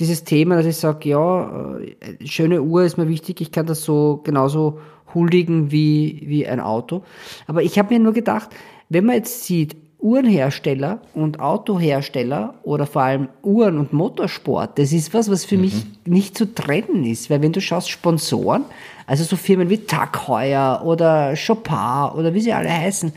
dieses 0.00 0.24
Thema, 0.24 0.56
dass 0.56 0.66
ich 0.66 0.76
sage, 0.76 1.10
ja, 1.10 1.78
äh, 1.78 2.26
schöne 2.26 2.62
Uhr 2.62 2.82
ist 2.82 2.96
mir 2.96 3.08
wichtig, 3.08 3.40
ich 3.40 3.52
kann 3.52 3.66
das 3.66 3.84
so 3.84 4.20
genauso 4.24 4.80
huldigen 5.14 5.70
wie, 5.70 6.22
wie 6.26 6.46
ein 6.46 6.60
Auto. 6.60 7.02
Aber 7.46 7.62
ich 7.62 7.78
habe 7.78 7.94
mir 7.94 8.00
nur 8.00 8.14
gedacht, 8.14 8.50
wenn 8.88 9.04
man 9.04 9.16
jetzt 9.16 9.44
sieht, 9.44 9.76
Uhrenhersteller 10.02 11.00
und 11.14 11.40
Autohersteller 11.40 12.54
oder 12.64 12.86
vor 12.86 13.02
allem 13.02 13.28
Uhren 13.42 13.78
und 13.78 13.92
Motorsport, 13.92 14.78
das 14.78 14.92
ist 14.92 15.14
was, 15.14 15.30
was 15.30 15.44
für 15.44 15.56
mich 15.56 15.86
nicht 16.04 16.36
zu 16.36 16.52
trennen 16.52 17.04
ist. 17.04 17.30
Weil 17.30 17.40
wenn 17.40 17.52
du 17.52 17.60
schaust, 17.60 17.88
Sponsoren, 17.88 18.64
also 19.06 19.22
so 19.24 19.36
Firmen 19.36 19.70
wie 19.70 19.78
Tag 19.78 20.26
Heuer 20.28 20.82
oder 20.84 21.34
Chopin 21.36 22.10
oder 22.18 22.34
wie 22.34 22.40
sie 22.40 22.52
alle 22.52 22.70
heißen, 22.70 23.12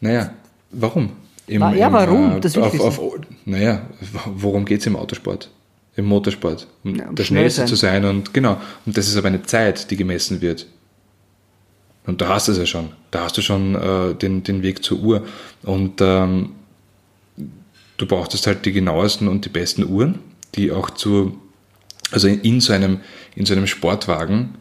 Naja, 0.00 0.30
warum? 0.70 1.10
Im, 1.46 1.62
Wa- 1.62 1.72
ja, 1.74 1.90
warum? 1.92 2.40
Das 2.40 2.56
auf, 2.58 2.78
auf, 2.80 3.00
naja, 3.46 3.82
worum 4.26 4.64
geht 4.64 4.80
es 4.80 4.86
im 4.86 4.96
Autosport? 4.96 5.50
Im 5.96 6.04
Motorsport? 6.04 6.66
Um 6.84 6.96
Ja, 6.96 7.04
der 7.12 7.24
schnell 7.24 7.50
Schnellste 7.50 7.64
zu 7.64 7.76
sein 7.76 8.04
und 8.04 8.34
genau. 8.34 8.58
Und 8.84 8.96
das 8.98 9.08
ist 9.08 9.16
aber 9.16 9.28
eine 9.28 9.42
Zeit, 9.42 9.90
die 9.90 9.96
gemessen 9.96 10.42
wird. 10.42 10.66
Und 12.06 12.20
da 12.20 12.28
hast 12.28 12.48
du 12.48 12.52
es 12.52 12.58
ja 12.58 12.66
schon. 12.66 12.90
Da 13.10 13.24
hast 13.24 13.36
du 13.36 13.42
schon 13.42 13.74
äh, 13.74 14.14
den, 14.14 14.42
den 14.42 14.62
Weg 14.62 14.84
zur 14.84 15.00
Uhr. 15.00 15.26
Und 15.62 16.00
ähm, 16.00 16.52
du 17.96 18.06
brauchtest 18.06 18.46
halt 18.46 18.64
die 18.64 18.72
genauesten 18.72 19.28
und 19.28 19.44
die 19.44 19.48
besten 19.48 19.84
Uhren, 19.84 20.20
die 20.54 20.70
auch 20.70 20.90
zu, 20.90 21.40
also 22.12 22.28
in, 22.28 22.40
in 22.42 22.60
so 22.60 22.72
einem, 22.72 23.00
in 23.34 23.46
so 23.46 23.54
einem 23.54 23.66
Sportwagen, 23.66 24.54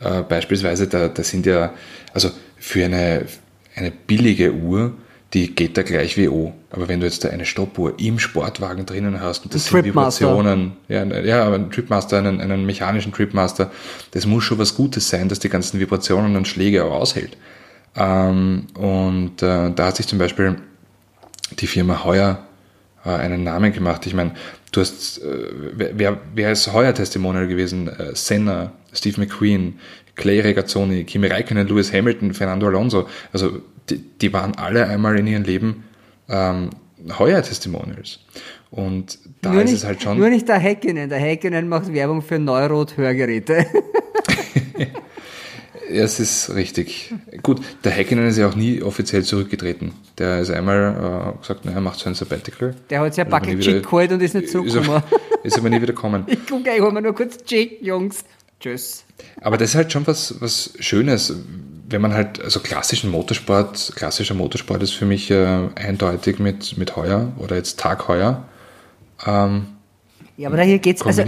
äh, 0.00 0.22
beispielsweise, 0.22 0.86
da, 0.86 1.08
da 1.08 1.22
sind 1.22 1.46
ja, 1.46 1.72
also 2.12 2.30
für 2.56 2.84
eine, 2.84 3.26
eine 3.74 3.90
billige 3.90 4.52
Uhr, 4.52 4.94
die 5.34 5.54
geht 5.54 5.78
da 5.78 5.82
gleich 5.82 6.16
wie 6.16 6.28
O. 6.28 6.52
Aber 6.70 6.88
wenn 6.88 7.00
du 7.00 7.06
jetzt 7.06 7.24
da 7.24 7.30
eine 7.30 7.46
Stoppuhr 7.46 7.94
im 7.98 8.18
Sportwagen 8.18 8.84
drinnen 8.84 9.20
hast 9.20 9.44
und 9.44 9.54
das 9.54 9.66
Ein 9.66 9.70
sind. 9.70 9.84
Vibrationen, 9.86 10.72
ja, 10.88 11.04
ja, 11.04 11.44
aber 11.44 11.56
ein 11.56 11.70
Tripmaster, 11.70 12.18
einen, 12.18 12.40
einen 12.40 12.66
mechanischen 12.66 13.12
Tripmaster, 13.12 13.70
das 14.10 14.26
muss 14.26 14.44
schon 14.44 14.58
was 14.58 14.74
Gutes 14.74 15.08
sein, 15.08 15.28
dass 15.28 15.38
die 15.38 15.48
ganzen 15.48 15.80
Vibrationen 15.80 16.36
und 16.36 16.46
Schläge 16.46 16.84
auch 16.84 16.92
aushält. 16.92 17.36
Ähm, 17.96 18.66
und 18.74 19.42
äh, 19.42 19.70
da 19.70 19.86
hat 19.86 19.96
sich 19.96 20.06
zum 20.06 20.18
Beispiel 20.18 20.56
die 21.58 21.66
Firma 21.66 22.04
Heuer 22.04 22.46
äh, 23.04 23.10
einen 23.10 23.42
Namen 23.42 23.72
gemacht. 23.72 24.06
Ich 24.06 24.14
meine, 24.14 24.32
du 24.70 24.80
hast, 24.80 25.18
äh, 25.18 25.46
wer, 25.74 25.98
wer, 25.98 26.20
wer 26.34 26.52
ist 26.52 26.72
Heuer 26.72 26.94
Testimonial 26.94 27.46
gewesen? 27.46 27.88
Äh, 27.88 28.14
Senna, 28.14 28.72
Steve 28.92 29.20
McQueen, 29.20 29.78
Clay 30.14 30.40
Regazzoni, 30.40 31.04
Kimi 31.04 31.26
Räikkönen, 31.26 31.66
Lewis 31.68 31.92
Hamilton, 31.92 32.34
Fernando 32.34 32.66
Alonso. 32.66 33.08
Also 33.32 33.62
die, 33.90 33.98
die 33.98 34.32
waren 34.32 34.54
alle 34.56 34.86
einmal 34.86 35.18
in 35.18 35.26
ihrem 35.26 35.42
Leben 35.44 35.84
ähm, 36.28 36.70
Heuer 37.18 37.42
Testimonials. 37.42 38.20
Und 38.70 39.18
da 39.42 39.50
nur, 39.52 39.62
ist 39.62 39.70
nicht, 39.70 39.78
es 39.80 39.84
halt 39.84 40.02
schon. 40.02 40.18
nur 40.18 40.30
nicht 40.30 40.48
der 40.48 40.58
Häkkinen. 40.58 41.08
Der 41.10 41.18
Häkkinen 41.18 41.68
macht 41.68 41.92
Werbung 41.92 42.22
für 42.22 42.38
Neurot-Hörgeräte. 42.38 43.66
Ja, 45.90 46.04
es 46.04 46.20
ist 46.20 46.54
richtig. 46.54 47.12
Gut, 47.42 47.60
der 47.84 47.92
Häkkinen 47.92 48.26
ist 48.26 48.38
ja 48.38 48.48
auch 48.48 48.54
nie 48.54 48.80
offiziell 48.80 49.24
zurückgetreten. 49.24 49.92
Der 50.16 50.40
ist 50.40 50.48
einmal 50.50 51.34
äh, 51.36 51.38
gesagt, 51.38 51.66
naja, 51.66 51.78
er 51.78 51.80
macht 51.82 51.98
so 51.98 52.08
ein 52.08 52.14
Sabbatical. 52.14 52.74
Der 52.88 53.00
hat 53.00 53.14
sich 53.14 53.22
ein 53.26 53.30
Ist 53.30 53.42
nie 53.46 53.52
wieder- 53.58 53.60
Chick 53.62 53.82
geholt 53.82 54.10
und 54.12 54.22
ist 54.22 54.34
nicht 54.34 54.44
Ist 54.44 54.52
zurückgekommen. 54.52 54.88
aber, 54.88 55.04
ist 55.42 55.58
aber 55.58 55.68
nie 55.68 55.76
wieder 55.82 55.92
gekommen. 55.92 56.24
Ich 56.28 56.46
gucke, 56.46 56.70
ich 56.74 56.80
hol 56.80 56.92
mir 56.92 57.02
nur 57.02 57.14
kurz 57.14 57.44
Chick, 57.44 57.82
Jungs. 57.82 58.24
Tschüss. 58.58 59.04
Aber 59.42 59.58
das 59.58 59.70
ist 59.70 59.74
halt 59.74 59.92
schon 59.92 60.06
was, 60.06 60.40
was 60.40 60.72
Schönes, 60.78 61.34
wenn 61.92 62.00
man 62.00 62.14
halt, 62.14 62.42
also 62.42 62.60
klassischen 62.60 63.10
Motorsport, 63.10 63.92
klassischer 63.94 64.34
Motorsport 64.34 64.82
ist 64.82 64.92
für 64.92 65.04
mich 65.04 65.30
äh, 65.30 65.68
eindeutig 65.74 66.38
mit, 66.38 66.76
mit 66.78 66.96
Heuer 66.96 67.32
oder 67.38 67.56
jetzt 67.56 67.78
Tag 67.78 68.08
Heuer. 68.08 68.44
Ähm, 69.26 69.66
Ja, 70.36 70.48
aber 70.48 70.56
da 70.56 70.62
hier 70.62 70.78
geht's 70.78 71.02
also. 71.02 71.22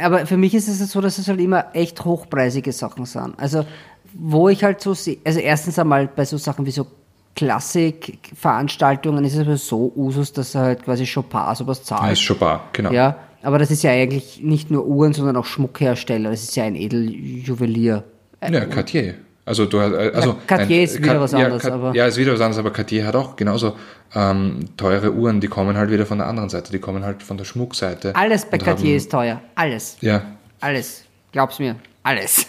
Aber 0.00 0.26
für 0.26 0.36
mich 0.36 0.54
ist 0.54 0.68
es 0.68 0.78
so, 0.90 1.00
dass 1.00 1.18
es 1.18 1.28
halt 1.28 1.40
immer 1.40 1.66
echt 1.72 2.04
hochpreisige 2.04 2.72
Sachen 2.72 3.06
sind. 3.06 3.34
Also, 3.38 3.64
wo 4.12 4.48
ich 4.48 4.64
halt 4.64 4.80
so 4.80 4.94
sehe, 4.94 5.18
also 5.24 5.38
erstens 5.38 5.78
einmal 5.78 6.08
bei 6.08 6.24
so 6.24 6.36
Sachen 6.36 6.66
wie 6.66 6.70
so 6.70 6.86
Klassik-Veranstaltungen 7.34 9.24
ist 9.24 9.34
es 9.34 9.40
aber 9.40 9.56
so 9.56 9.92
Usus, 9.94 10.32
dass 10.32 10.56
er 10.56 10.62
halt 10.62 10.84
quasi 10.84 11.06
Chopin 11.06 11.54
sowas 11.54 11.84
zahlt. 11.84 12.12
ist 12.12 12.26
Chopin, 12.26 12.58
genau. 12.72 12.90
Ja, 12.90 13.16
aber 13.42 13.58
das 13.58 13.70
ist 13.70 13.84
ja 13.84 13.92
eigentlich 13.92 14.40
nicht 14.42 14.72
nur 14.72 14.86
Uhren, 14.86 15.12
sondern 15.12 15.36
auch 15.36 15.44
Schmuckhersteller. 15.44 16.30
Das 16.30 16.42
ist 16.42 16.56
ja 16.56 16.64
ein 16.64 16.74
Edeljuwelier. 16.74 18.02
Ja, 18.42 18.64
Cartier. 18.66 19.14
Also 19.48 19.64
du 19.66 19.80
hast, 19.80 19.92
äh, 19.94 20.12
also 20.14 20.36
Cartier 20.46 20.82
ist 20.82 21.02
wieder 21.02 21.20
was 21.20 21.32
ja, 21.32 21.38
anderes, 21.38 21.62
Car- 21.62 21.72
aber- 21.72 21.94
ja, 21.94 22.06
ist 22.06 22.16
wieder 22.18 22.32
was 22.34 22.40
anderes, 22.40 22.58
aber 22.58 22.70
Cartier 22.70 23.06
hat 23.06 23.16
auch 23.16 23.34
genauso 23.34 23.74
ähm, 24.14 24.60
teure 24.76 25.12
Uhren, 25.12 25.40
die 25.40 25.48
kommen 25.48 25.76
halt 25.76 25.90
wieder 25.90 26.04
von 26.06 26.18
der 26.18 26.26
anderen 26.26 26.48
Seite, 26.50 26.70
die 26.70 26.78
kommen 26.78 27.04
halt 27.04 27.22
von 27.22 27.36
der 27.38 27.44
Schmuckseite. 27.44 28.14
Alles 28.14 28.44
bei 28.44 28.58
Cartier 28.58 28.90
haben- 28.90 28.96
ist 28.96 29.10
teuer. 29.10 29.40
Alles. 29.54 29.96
Ja, 30.02 30.22
Alles. 30.60 31.04
Glaub's 31.32 31.58
mir. 31.58 31.76
Alles. 32.02 32.46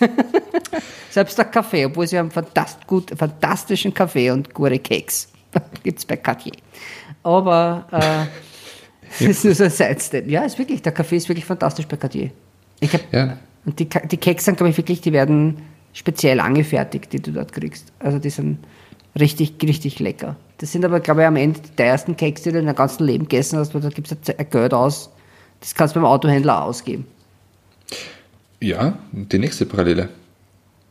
Selbst 1.10 1.38
der 1.38 1.46
Kaffee, 1.46 1.86
obwohl 1.86 2.08
sie 2.08 2.18
haben 2.18 2.32
fantast 2.32 2.86
gut, 2.88 3.12
fantastischen 3.18 3.94
Kaffee 3.94 4.30
und 4.32 4.54
gute 4.54 4.80
Keks. 4.80 5.30
Gibt's 5.84 6.06
bei 6.06 6.18
Cartier. 6.18 6.54
Aber 7.24 7.86
äh, 7.92 8.26
das 9.20 9.22
ist 9.22 9.46
nur 9.46 9.56
so 9.56 9.64
ein 9.66 9.70
Sidestep. 9.70 10.28
Ja, 10.30 10.44
ist 10.44 10.58
wirklich, 10.60 10.82
der 10.82 10.92
Kaffee 10.92 11.18
ist 11.18 11.28
wirklich 11.30 11.46
fantastisch 11.46 11.88
bei 11.88 11.98
Cartier. 11.98 12.32
Ich 12.80 12.94
hab, 12.94 13.02
ja. 13.14 13.38
Und 13.66 13.80
die, 13.80 13.88
die 13.88 14.18
Keks 14.18 14.46
sind, 14.46 14.58
glaube 14.58 14.70
ich, 14.70 14.78
wirklich, 14.78 15.02
die 15.02 15.12
werden 15.12 15.58
speziell 16.00 16.40
angefertigt, 16.40 17.12
die 17.12 17.22
du 17.22 17.32
dort 17.32 17.52
kriegst. 17.52 17.92
Also 18.00 18.20
die 18.20 18.30
sind 18.30 18.60
richtig, 19.20 19.56
richtig 19.62 20.00
lecker. 20.00 20.38
Das 20.60 20.72
sind 20.72 20.86
aber, 20.86 21.02
glaube 21.02 21.22
ich, 21.22 21.28
am 21.28 21.36
Ende 21.36 21.60
die 21.60 21.76
teuersten 21.76 22.16
Keks, 22.16 22.44
die 22.44 22.54
du 22.54 22.60
in 22.60 22.66
deinem 22.66 22.76
ganzen 22.76 23.04
Leben 23.04 23.26
gegessen 23.26 23.60
hast, 23.60 23.76
weil 23.76 23.82
da 23.82 23.90
gibst 23.90 24.14
du 24.14 24.38
ein 24.38 24.50
Geld 24.50 24.74
aus. 24.74 25.10
Das 25.60 25.76
kannst 25.76 25.96
du 25.96 26.00
beim 26.00 26.10
Autohändler 26.10 26.64
ausgeben. 26.64 27.06
Ja, 28.62 28.98
die 29.12 29.40
nächste 29.40 29.66
Parallele. 29.66 30.08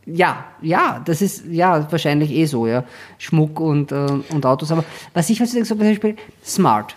Ja, 0.05 0.45
ja, 0.61 1.01
das 1.03 1.23
ist 1.23 1.45
ja 1.49 1.91
wahrscheinlich 1.91 2.31
eh 2.31 2.45
so, 2.45 2.67
ja. 2.67 2.83
Schmuck 3.17 3.59
und, 3.59 3.91
äh, 3.91 4.07
und 4.29 4.45
Autos. 4.45 4.71
Aber 4.71 4.83
was 5.15 5.29
ich 5.31 5.41
heutzutage 5.41 5.65
so 5.65 5.75
zum 5.75 5.79
Beispiel 5.83 6.15
Smart. 6.45 6.95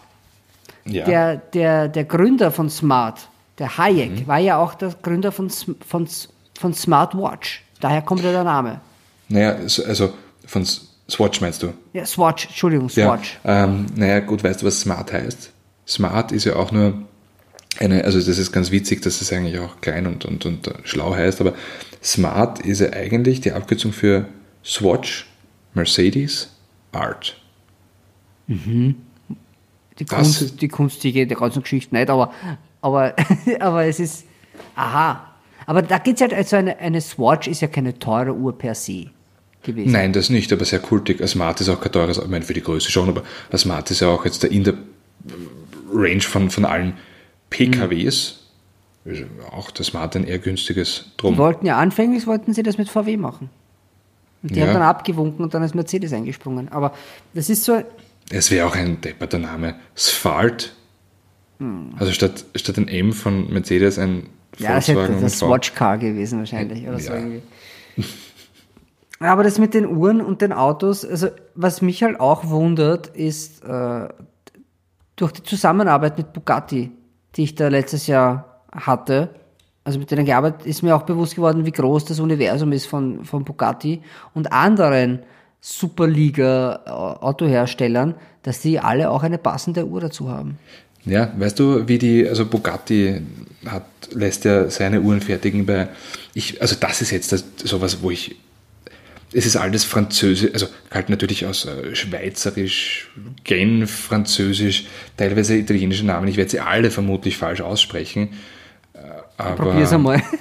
Ja. 0.84 1.06
Der, 1.06 1.36
der, 1.36 1.88
der 1.88 2.04
Gründer 2.04 2.50
von 2.50 2.68
Smart, 2.68 3.28
der 3.58 3.78
Hayek, 3.78 4.26
war 4.26 4.38
ja 4.38 4.58
auch 4.58 4.74
der 4.74 4.94
Gründer 5.00 5.32
von, 5.32 5.48
von, 5.50 6.06
von 6.58 6.74
Smartwatch. 6.74 7.62
Daher 7.82 8.00
kommt 8.02 8.22
ja 8.22 8.30
der 8.32 8.44
Name. 8.44 8.80
Naja, 9.28 9.56
so- 9.68 9.84
also 9.84 10.12
von 10.46 10.64
Swatch 11.10 11.40
meinst 11.40 11.62
du? 11.62 11.74
Ja, 11.92 12.06
Swatch, 12.06 12.46
Entschuldigung, 12.46 12.88
Ja. 12.94 13.08
Swatch. 13.08 13.38
Ähm, 13.44 13.86
naja, 13.96 14.20
gut, 14.20 14.42
weißt 14.44 14.62
du, 14.62 14.66
was 14.66 14.80
Smart 14.80 15.12
heißt? 15.12 15.50
Smart 15.86 16.30
ist 16.32 16.44
ja 16.44 16.54
auch 16.56 16.70
nur 16.70 16.94
eine, 17.80 18.04
also 18.04 18.18
das 18.20 18.38
ist 18.38 18.52
ganz 18.52 18.70
witzig, 18.70 19.02
dass 19.02 19.20
es 19.20 19.32
eigentlich 19.32 19.58
auch 19.58 19.80
klein 19.80 20.06
und, 20.06 20.24
und, 20.24 20.46
und 20.46 20.72
schlau 20.84 21.14
heißt, 21.14 21.40
aber 21.40 21.54
Smart 22.02 22.60
ist 22.60 22.80
ja 22.80 22.90
eigentlich 22.92 23.40
die 23.40 23.50
Abkürzung 23.52 23.92
für 23.92 24.26
Swatch, 24.64 25.26
Mercedes, 25.74 26.50
Art. 26.92 27.36
Die 28.46 28.94
Das- 29.98 30.08
Kunst, 30.08 30.60
die 30.62 30.68
Kunst, 30.68 31.02
die 31.02 31.12
geht 31.12 31.30
der 31.30 31.36
ganzen 31.38 31.62
Geschichte 31.62 31.94
nicht, 31.94 32.10
aber, 32.10 32.32
aber, 32.80 33.14
aber 33.60 33.84
es 33.86 33.98
ist, 34.00 34.24
aha. 34.76 35.28
Aber 35.66 35.82
da 35.82 35.98
geht 35.98 36.16
es 36.16 36.20
halt, 36.22 36.34
also 36.34 36.56
eine, 36.56 36.78
eine 36.78 37.00
Swatch 37.00 37.48
ist 37.48 37.60
ja 37.60 37.68
keine 37.68 37.98
teure 37.98 38.34
Uhr 38.34 38.56
per 38.56 38.74
se 38.74 39.06
gewesen. 39.62 39.92
Nein, 39.92 40.12
das 40.12 40.28
nicht, 40.30 40.52
aber 40.52 40.64
sehr 40.64 40.80
kultig. 40.80 41.20
Ein 41.20 41.28
Smart 41.28 41.60
ist 41.60 41.68
auch 41.68 41.80
kein 41.80 41.92
teures, 41.92 42.18
ich 42.18 42.26
meine 42.28 42.44
für 42.44 42.54
die 42.54 42.62
Größe 42.62 42.90
schon, 42.90 43.08
aber 43.08 43.22
ein 43.50 43.58
Smart 43.58 43.90
ist 43.90 44.00
ja 44.00 44.08
auch 44.08 44.24
jetzt 44.24 44.42
in 44.44 44.64
der 44.64 44.74
Range 45.92 46.20
von, 46.20 46.50
von 46.50 46.64
allen 46.64 46.94
PKWs, 47.50 48.38
ist 49.04 49.24
auch 49.50 49.70
der 49.70 49.84
Smart 49.84 50.16
ein 50.16 50.24
eher 50.24 50.38
günstiges 50.38 51.04
Die 51.12 51.16
Drum. 51.18 51.36
wollten 51.36 51.66
ja 51.66 51.76
anfänglich, 51.78 52.26
wollten 52.26 52.54
sie 52.54 52.62
das 52.62 52.78
mit 52.78 52.88
VW 52.88 53.16
machen. 53.16 53.50
Und 54.42 54.54
die 54.54 54.58
Ja. 54.60 54.66
haben 54.66 54.74
dann 54.74 54.82
abgewunken 54.82 55.44
und 55.44 55.54
dann 55.54 55.62
ist 55.62 55.74
Mercedes 55.74 56.12
eingesprungen. 56.12 56.68
Aber 56.70 56.92
das 57.34 57.48
ist 57.50 57.64
so, 57.64 57.82
Es 58.30 58.50
wäre 58.50 58.66
auch 58.66 58.74
ein 58.74 59.00
depperter 59.00 59.38
Name. 59.38 59.74
Sphalt. 59.96 60.74
Also 61.96 62.10
statt, 62.12 62.44
statt 62.56 62.76
ein 62.78 62.88
M 62.88 63.12
von 63.12 63.52
Mercedes 63.52 63.96
ein 63.98 64.26
ja, 64.58 64.74
das 64.74 64.88
hätte 64.88 65.08
das 65.08 65.20
mit 65.20 65.30
V. 65.32 65.46
Swatch 65.46 65.74
Car 65.74 65.98
gewesen 65.98 66.38
wahrscheinlich. 66.40 66.86
Oder 66.86 66.98
so 66.98 67.12
Ja. 67.12 67.18
irgendwie. 67.18 67.42
Aber 69.20 69.44
das 69.44 69.58
mit 69.58 69.72
den 69.74 69.86
Uhren 69.86 70.20
und 70.20 70.42
den 70.42 70.52
Autos, 70.52 71.04
also 71.04 71.28
was 71.54 71.80
mich 71.80 72.02
halt 72.02 72.18
auch 72.18 72.48
wundert, 72.48 73.06
ist 73.08 73.62
äh, 73.64 74.08
durch 75.14 75.30
die 75.32 75.44
Zusammenarbeit 75.44 76.18
mit 76.18 76.32
Bugatti, 76.32 76.90
die 77.36 77.44
ich 77.44 77.54
da 77.54 77.68
letztes 77.68 78.08
Jahr 78.08 78.62
hatte, 78.72 79.30
also 79.84 79.98
mit 80.00 80.10
denen 80.10 80.24
gearbeitet, 80.26 80.66
ist 80.66 80.82
mir 80.82 80.96
auch 80.96 81.02
bewusst 81.02 81.36
geworden, 81.36 81.64
wie 81.66 81.72
groß 81.72 82.04
das 82.06 82.18
Universum 82.20 82.72
ist 82.72 82.86
von, 82.86 83.24
von 83.24 83.44
Bugatti 83.44 84.02
und 84.34 84.52
anderen 84.52 85.20
Superliga-Autoherstellern, 85.60 88.14
dass 88.42 88.60
die 88.60 88.80
alle 88.80 89.10
auch 89.10 89.22
eine 89.22 89.38
passende 89.38 89.86
Uhr 89.86 90.00
dazu 90.00 90.28
haben. 90.30 90.58
Ja, 91.04 91.32
weißt 91.36 91.58
du, 91.58 91.88
wie 91.88 91.98
die, 91.98 92.28
also 92.28 92.46
Bugatti 92.46 93.20
hat, 93.66 93.84
lässt 94.12 94.44
ja 94.44 94.70
seine 94.70 95.00
Uhren 95.00 95.20
fertigen 95.20 95.66
bei, 95.66 95.88
ich, 96.34 96.60
also 96.62 96.76
das 96.78 97.02
ist 97.02 97.10
jetzt 97.10 97.32
das, 97.32 97.44
sowas, 97.64 98.02
wo 98.02 98.10
ich, 98.10 98.36
es 99.32 99.46
ist 99.46 99.56
alles 99.56 99.82
Französisch, 99.84 100.50
also 100.52 100.66
halt 100.90 101.08
natürlich 101.08 101.44
aus 101.46 101.64
äh, 101.64 101.94
Schweizerisch, 101.96 103.10
Genf, 103.44 103.90
Französisch, 103.90 104.86
teilweise 105.16 105.56
italienische 105.56 106.04
Namen, 106.06 106.28
ich 106.28 106.36
werde 106.36 106.50
sie 106.50 106.60
alle 106.60 106.90
vermutlich 106.90 107.36
falsch 107.36 107.62
aussprechen. 107.62 108.34
äh, 108.94 108.98
Aber 109.38 109.70
Probier's 109.70 109.92
einmal. 109.92 110.22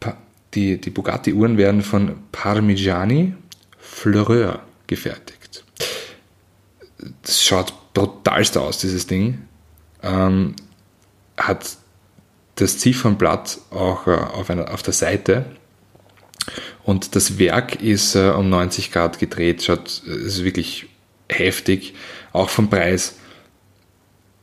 Pa- 0.00 0.16
die, 0.54 0.78
die 0.80 0.90
Bugatti-Uhren 0.90 1.56
werden 1.56 1.82
von 1.82 2.16
Parmigiani 2.32 3.34
Fleureur 3.78 4.60
gefertigt. 4.86 5.64
Das 7.22 7.42
schaut 7.42 7.72
brutalst 7.96 8.58
aus, 8.58 8.78
dieses 8.78 9.06
Ding. 9.06 9.38
Ähm, 10.02 10.54
hat 11.38 11.78
das 12.56 12.78
Ziffernblatt 12.78 13.58
auch 13.70 14.06
äh, 14.06 14.10
auf, 14.10 14.50
einer, 14.50 14.72
auf 14.72 14.82
der 14.82 14.92
Seite. 14.92 15.46
Und 16.84 17.16
das 17.16 17.38
Werk 17.38 17.82
ist 17.82 18.14
äh, 18.14 18.28
um 18.28 18.50
90 18.50 18.92
Grad 18.92 19.18
gedreht, 19.18 19.62
schaut, 19.62 20.02
äh, 20.06 20.10
ist 20.10 20.44
wirklich 20.44 20.88
heftig, 21.30 21.94
auch 22.32 22.50
vom 22.50 22.68
Preis. 22.68 23.16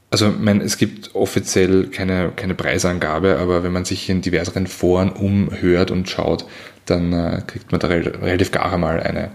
Also, 0.10 0.30
ich 0.30 0.39
meine, 0.39 0.64
es 0.64 0.78
gibt 0.78 1.14
offiziell 1.14 1.88
keine, 1.88 2.32
keine 2.36 2.56
Preisangabe, 2.56 3.38
aber 3.38 3.64
wenn 3.64 3.72
man 3.72 3.86
sich 3.86 4.10
in 4.10 4.22
diverseren 4.22 4.66
Foren 4.66 5.12
umhört 5.12 5.91
und 5.91 6.10
schaut, 6.10 6.45
dann 6.86 7.14
äh, 7.14 7.41
kriegt 7.45 7.72
man 7.72 7.80
da 7.80 7.88
rel 7.88 8.08
relativ 8.08 8.51
gar 8.51 8.74
einmal 8.74 8.99
eine, 8.99 9.32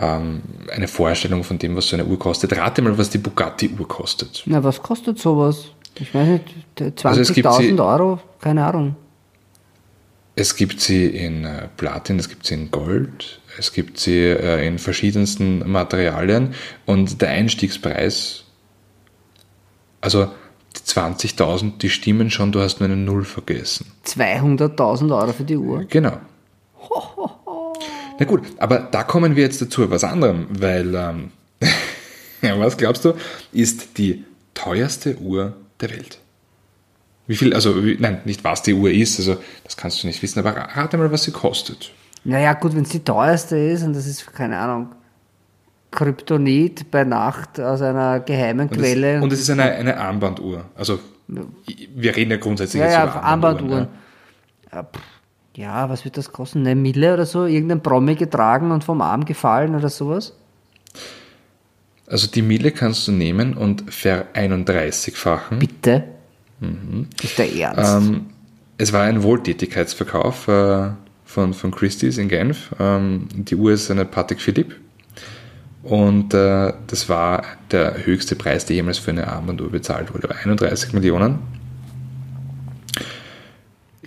ähm, 0.00 0.42
eine 0.72 0.88
Vorstellung 0.88 1.44
von 1.44 1.58
dem, 1.58 1.76
was 1.76 1.88
so 1.88 1.96
eine 1.96 2.04
Uhr 2.06 2.18
kostet. 2.18 2.56
Rate 2.56 2.82
mal, 2.82 2.96
was 2.98 3.10
die 3.10 3.18
Bugatti-Uhr 3.18 3.86
kostet. 3.86 4.42
Na, 4.46 4.64
was 4.64 4.82
kostet 4.82 5.18
sowas? 5.18 5.66
Ich 5.96 6.14
weiß 6.14 6.26
nicht, 6.28 7.04
Also 7.04 7.20
es 7.20 7.32
gibt 7.32 7.46
20.000 7.46 7.76
sie- 7.76 7.80
Euro? 7.80 8.20
Keine 8.40 8.64
Ahnung. 8.64 8.96
Es 10.36 10.56
gibt 10.56 10.80
sie 10.80 11.06
in 11.06 11.44
äh, 11.44 11.68
Platin, 11.76 12.18
es 12.18 12.28
gibt 12.28 12.46
sie 12.46 12.54
in 12.54 12.70
Gold, 12.70 13.40
es 13.58 13.72
gibt 13.72 13.98
sie 13.98 14.16
äh, 14.20 14.66
in 14.66 14.78
verschiedensten 14.78 15.70
Materialien 15.70 16.54
und 16.86 17.20
der 17.20 17.30
Einstiegspreis, 17.30 18.44
also 20.00 20.28
die 20.76 20.80
20.000, 20.88 21.78
die 21.78 21.90
stimmen 21.90 22.30
schon, 22.30 22.52
du 22.52 22.60
hast 22.60 22.78
nur 22.80 22.88
eine 22.88 22.96
Null 22.96 23.24
vergessen. 23.24 23.92
200.000 24.06 25.14
Euro 25.14 25.32
für 25.32 25.44
die 25.44 25.56
Uhr. 25.56 25.84
Genau. 25.88 26.18
Na 28.20 28.26
gut, 28.26 28.42
aber 28.58 28.80
da 28.80 29.02
kommen 29.02 29.34
wir 29.34 29.42
jetzt 29.42 29.62
dazu, 29.62 29.90
was 29.90 30.04
anderem, 30.04 30.46
weil, 30.50 30.94
ähm, 30.94 31.30
ja, 32.42 32.60
was 32.60 32.76
glaubst 32.76 33.06
du, 33.06 33.14
ist 33.50 33.96
die 33.96 34.24
teuerste 34.52 35.18
Uhr 35.18 35.56
der 35.80 35.90
Welt? 35.90 36.20
Wie 37.26 37.36
viel, 37.36 37.54
also, 37.54 37.82
wie, 37.82 37.96
nein, 37.98 38.20
nicht 38.26 38.44
was 38.44 38.62
die 38.62 38.74
Uhr 38.74 38.90
ist, 38.90 39.18
also, 39.18 39.38
das 39.64 39.78
kannst 39.78 40.02
du 40.02 40.06
nicht 40.06 40.22
wissen, 40.22 40.38
aber 40.38 40.50
rate 40.50 40.98
mal, 40.98 41.10
was 41.10 41.22
sie 41.22 41.30
kostet. 41.30 41.92
Naja, 42.24 42.52
gut, 42.52 42.76
wenn 42.76 42.82
es 42.82 42.90
die 42.90 43.02
teuerste 43.02 43.56
ist 43.56 43.84
und 43.84 43.96
das 43.96 44.06
ist, 44.06 44.30
keine 44.34 44.58
Ahnung, 44.58 44.90
Kryptonit 45.90 46.90
bei 46.90 47.04
Nacht 47.04 47.58
aus 47.58 47.80
einer 47.80 48.20
geheimen 48.20 48.68
Und 48.68 48.76
Quelle. 48.76 49.16
es, 49.16 49.22
und 49.22 49.32
es 49.32 49.40
ist 49.40 49.50
eine, 49.50 49.62
eine 49.62 49.96
Armbanduhr. 49.96 50.66
Also, 50.76 50.98
wir 51.26 52.14
reden 52.14 52.32
ja 52.32 52.36
grundsätzlich 52.36 52.80
ja, 52.80 52.86
jetzt 52.86 52.96
ja, 52.96 53.04
über 53.04 53.22
Armbanduhren. 53.22 53.88
Ja, 54.70 54.82
pff, 54.82 55.00
ja, 55.56 55.88
was 55.88 56.04
wird 56.04 56.16
das 56.16 56.32
kosten? 56.32 56.60
Eine 56.60 56.74
Mille 56.74 57.14
oder 57.14 57.26
so? 57.26 57.44
Irgendein 57.44 57.82
Promi 57.82 58.14
getragen 58.14 58.70
und 58.70 58.84
vom 58.84 59.00
Arm 59.00 59.24
gefallen 59.24 59.74
oder 59.74 59.88
sowas? 59.88 60.34
Also, 62.06 62.26
die 62.26 62.42
Mille 62.42 62.72
kannst 62.72 63.06
du 63.06 63.12
nehmen 63.12 63.54
und 63.54 63.92
ver-31-fachen. 63.92 65.58
Bitte? 65.58 66.04
Mhm. 66.60 67.06
Ist 67.22 67.38
der 67.38 67.54
Ernst? 67.54 68.08
Ähm, 68.08 68.26
es 68.78 68.92
war 68.92 69.02
ein 69.02 69.22
Wohltätigkeitsverkauf 69.22 70.48
äh, 70.48 70.90
von, 71.24 71.54
von 71.54 71.70
Christie's 71.70 72.18
in 72.18 72.28
Genf. 72.28 72.74
Ähm, 72.80 73.28
die 73.32 73.54
Uhr 73.54 73.72
ist 73.72 73.90
eine 73.90 74.04
Patek 74.04 74.40
Philippe. 74.40 74.76
Und 75.82 76.34
äh, 76.34 76.72
das 76.86 77.08
war 77.08 77.44
der 77.70 78.06
höchste 78.06 78.36
Preis, 78.36 78.66
der 78.66 78.76
jemals 78.76 78.98
für 78.98 79.12
eine 79.12 79.28
Armbanduhr 79.28 79.70
bezahlt 79.70 80.12
wurde. 80.12 80.34
31 80.34 80.92
Millionen. 80.92 81.38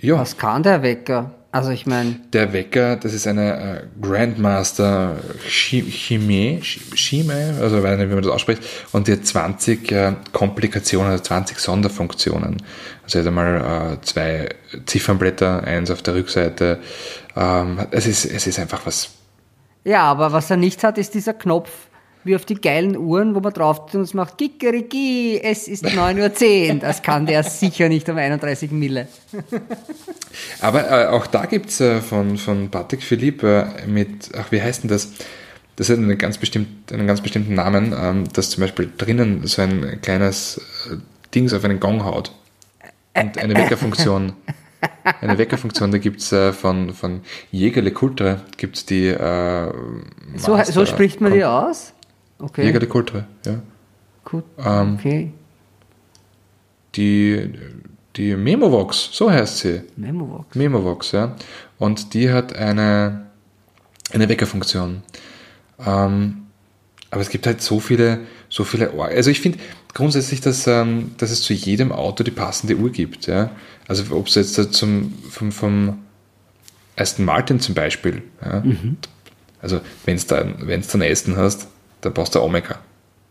Ja, 0.04 0.18
was 0.18 0.36
kann 0.36 0.62
der 0.62 0.82
Wecker? 0.82 1.30
Also 1.50 1.70
ich 1.70 1.86
meine, 1.86 2.16
der 2.32 2.52
Wecker, 2.52 2.96
das 2.96 3.12
ist 3.14 3.28
eine 3.28 3.52
äh, 3.54 3.82
Grandmaster 4.04 5.16
Chi- 5.48 5.88
Chimie, 5.88 6.58
Chi- 6.60 6.80
Chime, 6.96 7.54
also 7.60 7.76
ich 7.78 7.82
weiß 7.84 7.96
nicht, 7.96 8.10
wie 8.10 8.14
man 8.14 8.24
das 8.24 8.32
ausspricht, 8.32 8.60
und 8.90 9.06
die 9.06 9.12
hat 9.12 9.24
20 9.24 9.92
äh, 9.92 10.12
Komplikationen, 10.32 11.12
also 11.12 11.22
20 11.22 11.58
Sonderfunktionen. 11.60 12.56
Also 13.04 13.18
er 13.18 13.22
hat 13.22 13.28
einmal 13.28 13.94
äh, 13.94 14.00
zwei 14.04 14.48
Ziffernblätter, 14.86 15.62
eins 15.64 15.90
auf 15.90 16.02
der 16.02 16.14
Rückseite, 16.16 16.80
Ähm, 17.36 17.78
es, 17.90 18.06
ist, 18.06 18.24
es 18.26 18.46
ist 18.46 18.58
einfach 18.58 18.84
was. 18.86 19.10
Ja, 19.84 20.02
aber 20.02 20.32
was 20.32 20.50
er 20.50 20.56
nicht 20.56 20.82
hat, 20.84 20.98
ist 20.98 21.14
dieser 21.14 21.34
Knopf, 21.34 21.70
wie 22.24 22.34
auf 22.34 22.44
die 22.44 22.54
geilen 22.54 22.96
Uhren, 22.96 23.34
wo 23.34 23.40
man 23.40 23.52
drauf 23.52 23.86
tut 23.86 23.96
und 23.96 24.00
es 24.02 24.14
macht 24.14 24.38
Kikeriki, 24.38 25.40
es 25.42 25.68
ist 25.68 25.84
9.10 25.84 26.74
Uhr. 26.74 26.80
Das 26.80 27.02
kann 27.02 27.26
der 27.26 27.42
sicher 27.42 27.88
nicht 27.88 28.08
um 28.08 28.16
31 28.16 28.70
Mille. 28.70 29.08
Aber 30.60 30.90
äh, 30.90 31.06
auch 31.08 31.26
da 31.26 31.46
gibt 31.46 31.70
es 31.70 31.80
äh, 31.80 32.00
von, 32.00 32.38
von 32.38 32.70
Patek 32.70 33.02
Philippe 33.02 33.68
äh, 33.78 33.86
mit, 33.86 34.30
ach, 34.36 34.50
wie 34.50 34.60
heißt 34.60 34.82
denn 34.82 34.90
das? 34.90 35.12
Das 35.76 35.90
hat 35.90 35.98
einen 35.98 36.16
ganz, 36.18 36.38
bestimmt, 36.38 36.92
einen 36.92 37.06
ganz 37.06 37.20
bestimmten 37.20 37.54
Namen, 37.54 37.94
ähm, 37.98 38.24
dass 38.32 38.50
zum 38.50 38.62
Beispiel 38.62 38.90
drinnen 38.96 39.46
so 39.46 39.62
ein 39.62 40.00
kleines 40.02 40.58
äh, 40.90 40.96
Dings 41.34 41.52
auf 41.52 41.64
einen 41.64 41.80
Gong 41.80 42.04
haut. 42.04 42.32
Und 43.14 43.38
eine 43.38 43.54
Weckerfunktion. 43.54 44.32
Eine 45.20 45.38
Weckerfunktion, 45.38 45.90
da 45.92 45.98
gibt 45.98 46.20
es 46.20 46.32
äh, 46.32 46.52
von, 46.52 46.94
von 46.94 47.20
Jägerle 47.50 47.90
Kultre, 47.90 48.42
gibt 48.56 48.76
es 48.76 48.86
die 48.86 49.06
äh, 49.06 49.72
So, 50.36 50.60
so 50.62 50.86
spricht 50.86 51.20
man 51.20 51.32
die 51.32 51.44
aus? 51.44 51.92
Okay, 52.38 52.64
Jägerle 52.64 52.86
Kultre, 52.86 53.26
ja. 53.46 53.60
gut. 54.24 54.44
Ähm, 54.58 54.96
Okay, 54.98 55.32
Die, 56.96 57.50
die 58.16 58.36
Memovox, 58.36 59.10
so 59.12 59.30
heißt 59.30 59.58
sie. 59.58 59.82
Memovox. 59.96 60.54
Memovox, 60.54 61.12
ja. 61.12 61.36
Und 61.78 62.14
die 62.14 62.30
hat 62.30 62.54
eine, 62.54 63.26
eine 64.12 64.28
Weckerfunktion. 64.28 65.02
Ähm, 65.84 66.42
aber 67.10 67.22
es 67.22 67.28
gibt 67.30 67.46
halt 67.46 67.60
so 67.62 67.80
viele, 67.80 68.20
so 68.48 68.64
viele 68.64 68.92
Or 68.94 69.06
Also 69.06 69.30
ich 69.30 69.40
finde 69.40 69.58
grundsätzlich, 69.92 70.40
dass, 70.40 70.66
ähm, 70.66 71.12
dass 71.18 71.30
es 71.30 71.42
zu 71.42 71.52
jedem 71.52 71.92
Auto 71.92 72.24
die 72.24 72.30
passende 72.32 72.76
Uhr 72.76 72.90
gibt, 72.90 73.26
ja. 73.26 73.50
Also 73.88 74.14
ob 74.16 74.26
es 74.28 74.34
jetzt 74.34 74.58
da 74.58 74.70
zum, 74.70 75.14
vom, 75.30 75.52
vom 75.52 75.98
Aston 76.96 77.24
Martin 77.24 77.60
zum 77.60 77.74
Beispiel, 77.74 78.22
ja. 78.44 78.62
Also 79.62 79.80
wenn 80.04 80.16
es 80.16 80.26
dann, 80.26 80.56
wenn's 80.66 80.88
dann 80.88 81.02
Aston 81.02 81.36
hast, 81.36 81.68
dann 82.04 82.12
brauchst 82.14 82.34
du 82.34 82.40
Omega. 82.42 82.78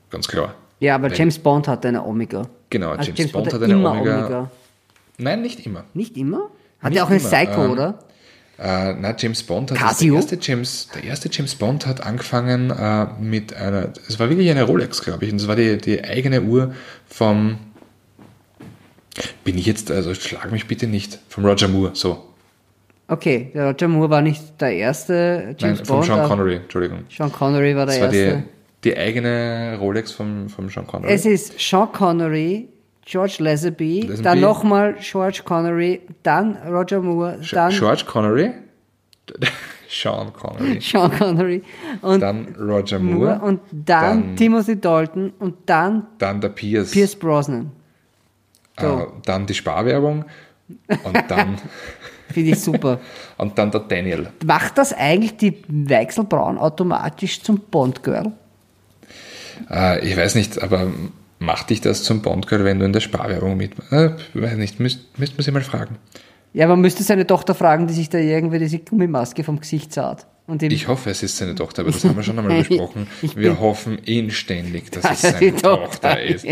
Ganz 0.09 0.27
klar. 0.27 0.53
Ja, 0.79 0.95
aber 0.95 1.09
Wenn- 1.09 1.17
James 1.17 1.39
Bond 1.39 1.67
hat 1.67 1.85
eine 1.85 2.03
Omega. 2.05 2.47
Genau, 2.69 2.91
Also 2.91 3.11
James, 3.13 3.31
Bond 3.31 3.53
hat 3.53 3.61
eine 3.63 3.73
immer 3.73 3.91
Omega. 3.91 4.51
Nein, 5.17 5.41
nicht 5.41 5.65
immer. 5.65 5.83
Nicht 5.93 6.17
immer? 6.17 6.49
Hat 6.81 6.89
Nicht 6.89 6.97
er 6.99 7.05
auch 7.05 7.09
eine 7.09 7.19
immer, 7.19 7.29
Psycho, 7.29 7.65
ähm, 7.65 7.71
oder? 7.71 7.99
Äh, 8.59 8.93
na, 8.93 9.15
James 9.17 9.41
Bond 9.43 9.71
hat 9.71 9.77
Casio? 9.77 10.13
der 10.13 10.21
erste 10.21 10.37
James, 10.41 10.87
der 10.93 11.03
erste 11.03 11.29
James 11.31 11.55
Bond 11.55 11.85
hat 11.85 12.01
angefangen 12.05 12.69
äh, 12.71 13.07
mit 13.19 13.53
einer, 13.55 13.89
es 14.07 14.19
war 14.19 14.29
wirklich 14.29 14.49
eine 14.49 14.63
Rolex, 14.63 15.01
glaube 15.03 15.25
ich, 15.25 15.31
und 15.31 15.39
das 15.41 15.47
war 15.47 15.55
die, 15.55 15.77
die 15.77 16.03
eigene 16.03 16.41
Uhr 16.41 16.73
vom, 17.07 17.57
bin 19.43 19.57
ich 19.57 19.65
jetzt, 19.65 19.91
also 19.91 20.13
schlag 20.13 20.51
mich 20.51 20.67
bitte 20.67 20.87
nicht, 20.87 21.19
vom 21.29 21.45
Roger 21.45 21.67
Moore, 21.67 21.91
so. 21.93 22.23
Okay, 23.07 23.51
der 23.53 23.67
Roger 23.67 23.87
Moore 23.87 24.09
war 24.09 24.21
nicht 24.21 24.59
der 24.61 24.71
erste 24.73 25.55
James 25.57 25.79
Nein, 25.79 25.85
vom 25.85 25.95
Bond. 25.97 26.05
Sean 26.07 26.19
aber 26.19 26.27
Connery, 26.29 26.55
Entschuldigung. 26.57 26.99
Sean 27.15 27.31
Connery 27.31 27.75
war 27.75 27.85
der 27.85 27.99
Das 27.99 28.07
war 28.07 28.13
erste. 28.13 28.37
die, 28.37 28.43
die 28.83 28.97
eigene 28.97 29.77
Rolex 29.79 30.11
vom, 30.11 30.49
vom 30.49 30.69
Sean 30.69 30.85
Connery. 30.87 31.11
Es 31.13 31.25
ist 31.25 31.59
Sean 31.59 31.91
Connery, 31.91 32.69
George 33.05 33.35
Lazenby, 33.39 34.01
Lazenby. 34.01 34.23
dann 34.23 34.39
nochmal 34.41 34.95
George 34.99 35.41
Connery, 35.43 36.01
dann 36.23 36.55
Roger 36.67 37.01
Moore, 37.01 37.39
dann 37.51 37.71
George 37.71 38.03
Connery, 38.05 38.51
Sean 39.89 40.33
Connery, 40.33 40.79
Sean 40.81 41.11
Connery 41.11 41.61
und 42.01 42.19
dann 42.21 42.55
Roger 42.59 42.99
Moore 42.99 43.39
und 43.41 43.61
dann, 43.71 44.23
dann- 44.23 44.35
Timothy 44.35 44.79
Dalton 44.79 45.33
und 45.39 45.55
dann 45.65 46.07
dann 46.17 46.41
der 46.41 46.49
Pierce, 46.49 46.91
Pierce 46.91 47.15
Brosnan. 47.15 47.71
So. 48.79 49.13
dann 49.25 49.45
die 49.45 49.53
Sparwerbung 49.53 50.25
und 50.67 51.23
dann, 51.27 51.57
Finde 52.29 52.49
ich 52.51 52.59
super. 52.59 52.99
und 53.37 53.55
dann 53.55 53.69
der 53.69 53.81
Daniel. 53.81 54.29
Macht 54.43 54.79
das 54.79 54.91
eigentlich 54.93 55.37
die 55.37 55.61
Weichselbraun 55.67 56.57
automatisch 56.57 57.43
zum 57.43 57.59
Bond-Girl? 57.59 58.31
Äh, 59.69 60.07
ich 60.07 60.15
weiß 60.17 60.35
nicht, 60.35 60.61
aber 60.61 60.91
macht 61.39 61.69
dich 61.69 61.81
das 61.81 62.03
zum 62.03 62.21
Bondgirl, 62.21 62.63
wenn 62.63 62.79
du 62.79 62.85
in 62.85 62.93
der 62.93 63.01
Sparwerbung 63.01 63.57
mit... 63.57 63.73
Äh, 63.91 64.11
weiß 64.33 64.57
nicht, 64.57 64.79
müsst, 64.79 65.17
müsst 65.19 65.37
man 65.37 65.43
sie 65.43 65.51
mal 65.51 65.61
fragen. 65.61 65.97
Ja, 66.53 66.67
man 66.67 66.81
müsste 66.81 67.03
seine 67.03 67.25
Tochter 67.25 67.55
fragen, 67.55 67.87
die 67.87 67.93
sich 67.93 68.09
da 68.09 68.17
irgendwie 68.19 68.59
diese 68.59 68.79
Gummimaske 68.79 69.43
vom 69.43 69.59
Gesicht 69.59 69.91
zahlt. 69.91 70.27
Ich 70.61 70.87
hoffe, 70.89 71.09
es 71.09 71.23
ist 71.23 71.37
seine 71.37 71.55
Tochter, 71.55 71.83
aber 71.83 71.91
das 71.91 72.03
haben 72.03 72.15
wir 72.17 72.23
schon 72.23 72.37
einmal 72.37 72.63
besprochen. 72.63 73.07
Wir 73.35 73.59
hoffen 73.59 73.97
inständig, 73.99 74.91
dass 74.91 75.05
es 75.09 75.21
seine 75.31 75.55
Tochter 75.55 76.21
ist. 76.21 76.45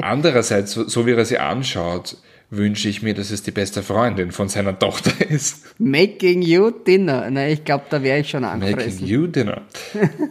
Andererseits, 0.00 0.72
so, 0.72 0.88
so 0.88 1.06
wie 1.06 1.12
er 1.12 1.24
sie 1.24 1.38
anschaut, 1.38 2.16
wünsche 2.50 2.88
ich 2.88 3.02
mir, 3.02 3.14
dass 3.14 3.32
es 3.32 3.42
die 3.42 3.50
beste 3.50 3.82
Freundin 3.82 4.30
von 4.30 4.48
seiner 4.48 4.78
Tochter 4.78 5.12
ist. 5.28 5.78
Making 5.80 6.42
you 6.42 6.70
dinner. 6.70 7.28
Na, 7.30 7.48
ich 7.48 7.64
glaube, 7.64 7.84
da 7.90 8.02
wäre 8.02 8.20
ich 8.20 8.30
schon 8.30 8.42
Making 8.42 8.62
angefressen. 8.62 9.06
you 9.06 9.26
dinner. 9.26 9.62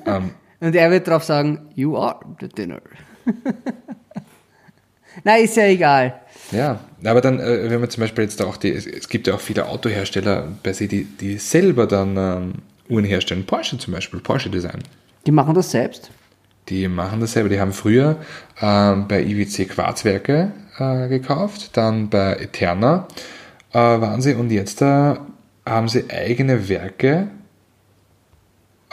ähm, 0.06 0.32
Und 0.66 0.76
er 0.76 0.90
wird 0.90 1.08
drauf 1.08 1.24
sagen, 1.24 1.70
you 1.76 1.96
are 1.98 2.20
the 2.42 2.48
dinner. 2.50 2.82
Na, 5.24 5.38
ist 5.38 5.56
ja 5.56 5.66
egal. 5.66 6.20
Ja, 6.52 6.80
aber 7.04 7.22
dann, 7.22 7.40
äh, 7.40 7.70
wenn 7.70 7.80
man 7.80 7.90
zum 7.90 8.02
Beispiel 8.02 8.24
jetzt 8.26 8.42
auch 8.42 8.58
die, 8.58 8.72
es- 8.72 8.86
es 8.86 9.08
gibt 9.08 9.28
ja 9.28 9.36
auch 9.36 9.40
viele 9.40 9.68
Autohersteller 9.68 10.48
bei 10.64 10.74
sich, 10.74 10.90
die, 10.90 11.04
die 11.06 11.38
selber 11.38 11.88
dann 11.88 12.18
ähm, 12.18 12.54
Uhren 12.90 13.06
herstellen. 13.06 13.46
Porsche 13.46 13.78
zum 13.78 13.94
Beispiel, 13.94 14.20
Porsche 14.20 14.50
Design. 14.50 14.80
Die 15.26 15.32
machen 15.32 15.54
das 15.56 15.72
selbst. 15.72 16.12
Die 16.70 16.88
machen 16.88 17.20
das 17.20 17.34
selber. 17.34 17.50
Die 17.50 17.60
haben 17.60 17.74
früher 17.74 18.18
ähm, 18.62 19.08
bei 19.08 19.22
IWC 19.24 19.70
Quarzwerke 19.70 20.52
äh, 20.80 21.08
gekauft, 21.08 21.78
dann 21.78 22.10
bei 22.10 22.36
Eterna 22.38 23.08
äh, 23.72 23.78
waren 23.78 24.22
sie 24.22 24.34
und 24.34 24.52
jetzt 24.52 24.82
äh, 24.82 25.16
haben 25.66 25.88
sie 25.88 26.10
eigene 26.10 26.68
Werke. 26.70 27.28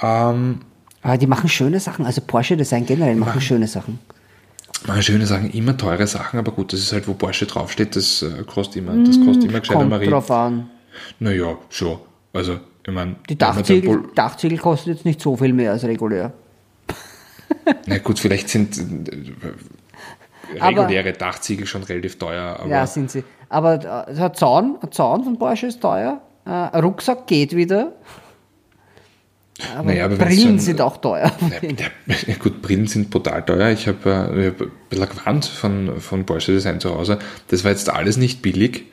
Ähm, 0.00 0.60
Aber 1.02 1.18
die 1.18 1.26
machen 1.26 1.48
schöne 1.48 1.80
Sachen. 1.80 2.06
Also 2.06 2.20
Porsche 2.20 2.56
Design 2.56 2.86
generell 2.86 3.16
machen 3.16 3.40
schöne 3.40 3.66
Sachen. 3.66 3.98
machen 4.86 5.02
schöne 5.02 5.26
Sachen, 5.26 5.50
immer 5.50 5.76
teure 5.76 6.06
Sachen, 6.06 6.38
aber 6.38 6.52
gut, 6.52 6.72
das 6.72 6.80
ist 6.80 6.92
halt, 6.92 7.06
wo 7.08 7.14
Porsche 7.14 7.46
draufsteht, 7.46 7.96
das 7.96 8.22
äh, 8.22 8.42
kostet 8.44 8.76
immer, 8.76 8.92
das 9.04 9.18
kostet 9.24 9.44
immer 9.44 9.60
gescheiter 9.60 9.80
Kommt 9.80 9.90
Marie. 9.90 10.06
drauf 10.08 10.30
an. 10.30 10.70
Naja, 11.18 11.56
schon. 11.70 11.98
Also, 12.32 12.58
ich 12.86 12.92
meine, 12.92 13.16
Die 13.28 13.36
Dachziegel, 13.36 14.02
Dachziegel 14.14 14.58
kostet 14.58 14.94
jetzt 14.96 15.04
nicht 15.04 15.20
so 15.20 15.36
viel 15.36 15.52
mehr 15.52 15.72
als 15.72 15.84
regulär. 15.84 16.32
Na 17.86 17.98
gut, 17.98 18.18
vielleicht 18.18 18.48
sind 18.48 18.76
äh, 18.78 20.60
Aber- 20.60 20.82
reguläre 20.82 21.12
Dachziegel 21.12 21.66
schon 21.66 21.82
relativ 21.82 22.18
teuer, 22.18 22.56
aber 22.60 22.68
Ja, 22.68 22.86
sind 22.86 23.10
sie. 23.10 23.24
Aber 23.48 24.06
äh, 24.08 24.14
der 24.14 24.32
Zaun, 24.34 24.78
der 24.82 24.90
Zaun 24.90 25.24
von 25.24 25.38
Porsche 25.38 25.66
ist 25.66 25.80
teuer. 25.80 26.20
Äh, 26.46 26.50
ein 26.50 26.80
Rucksack 26.84 27.26
geht 27.26 27.54
wieder. 27.54 27.92
Aber, 29.76 29.88
Naja, 29.88 30.04
aber 30.06 30.16
Brillen 30.16 30.38
schon- 30.40 30.58
sind 30.58 30.80
auch 30.80 30.96
teuer. 30.98 31.30
Ja, 31.62 31.72
der, 32.26 32.34
gut, 32.38 32.62
Brillen 32.62 32.86
sind 32.86 33.10
brutal 33.10 33.44
teuer. 33.44 33.70
Ich 33.70 33.86
habe 33.88 34.08
äh, 34.10 34.46
hab 34.48 34.60
ein 34.60 34.70
bisschen 34.88 35.08
Gewand 35.08 35.44
von, 35.46 36.00
von 36.00 36.24
Porsche 36.26 36.52
Design 36.52 36.80
zu 36.80 36.94
Hause. 36.94 37.18
Das 37.48 37.64
war 37.64 37.70
jetzt 37.70 37.88
alles 37.90 38.16
nicht 38.16 38.42
billig, 38.42 38.84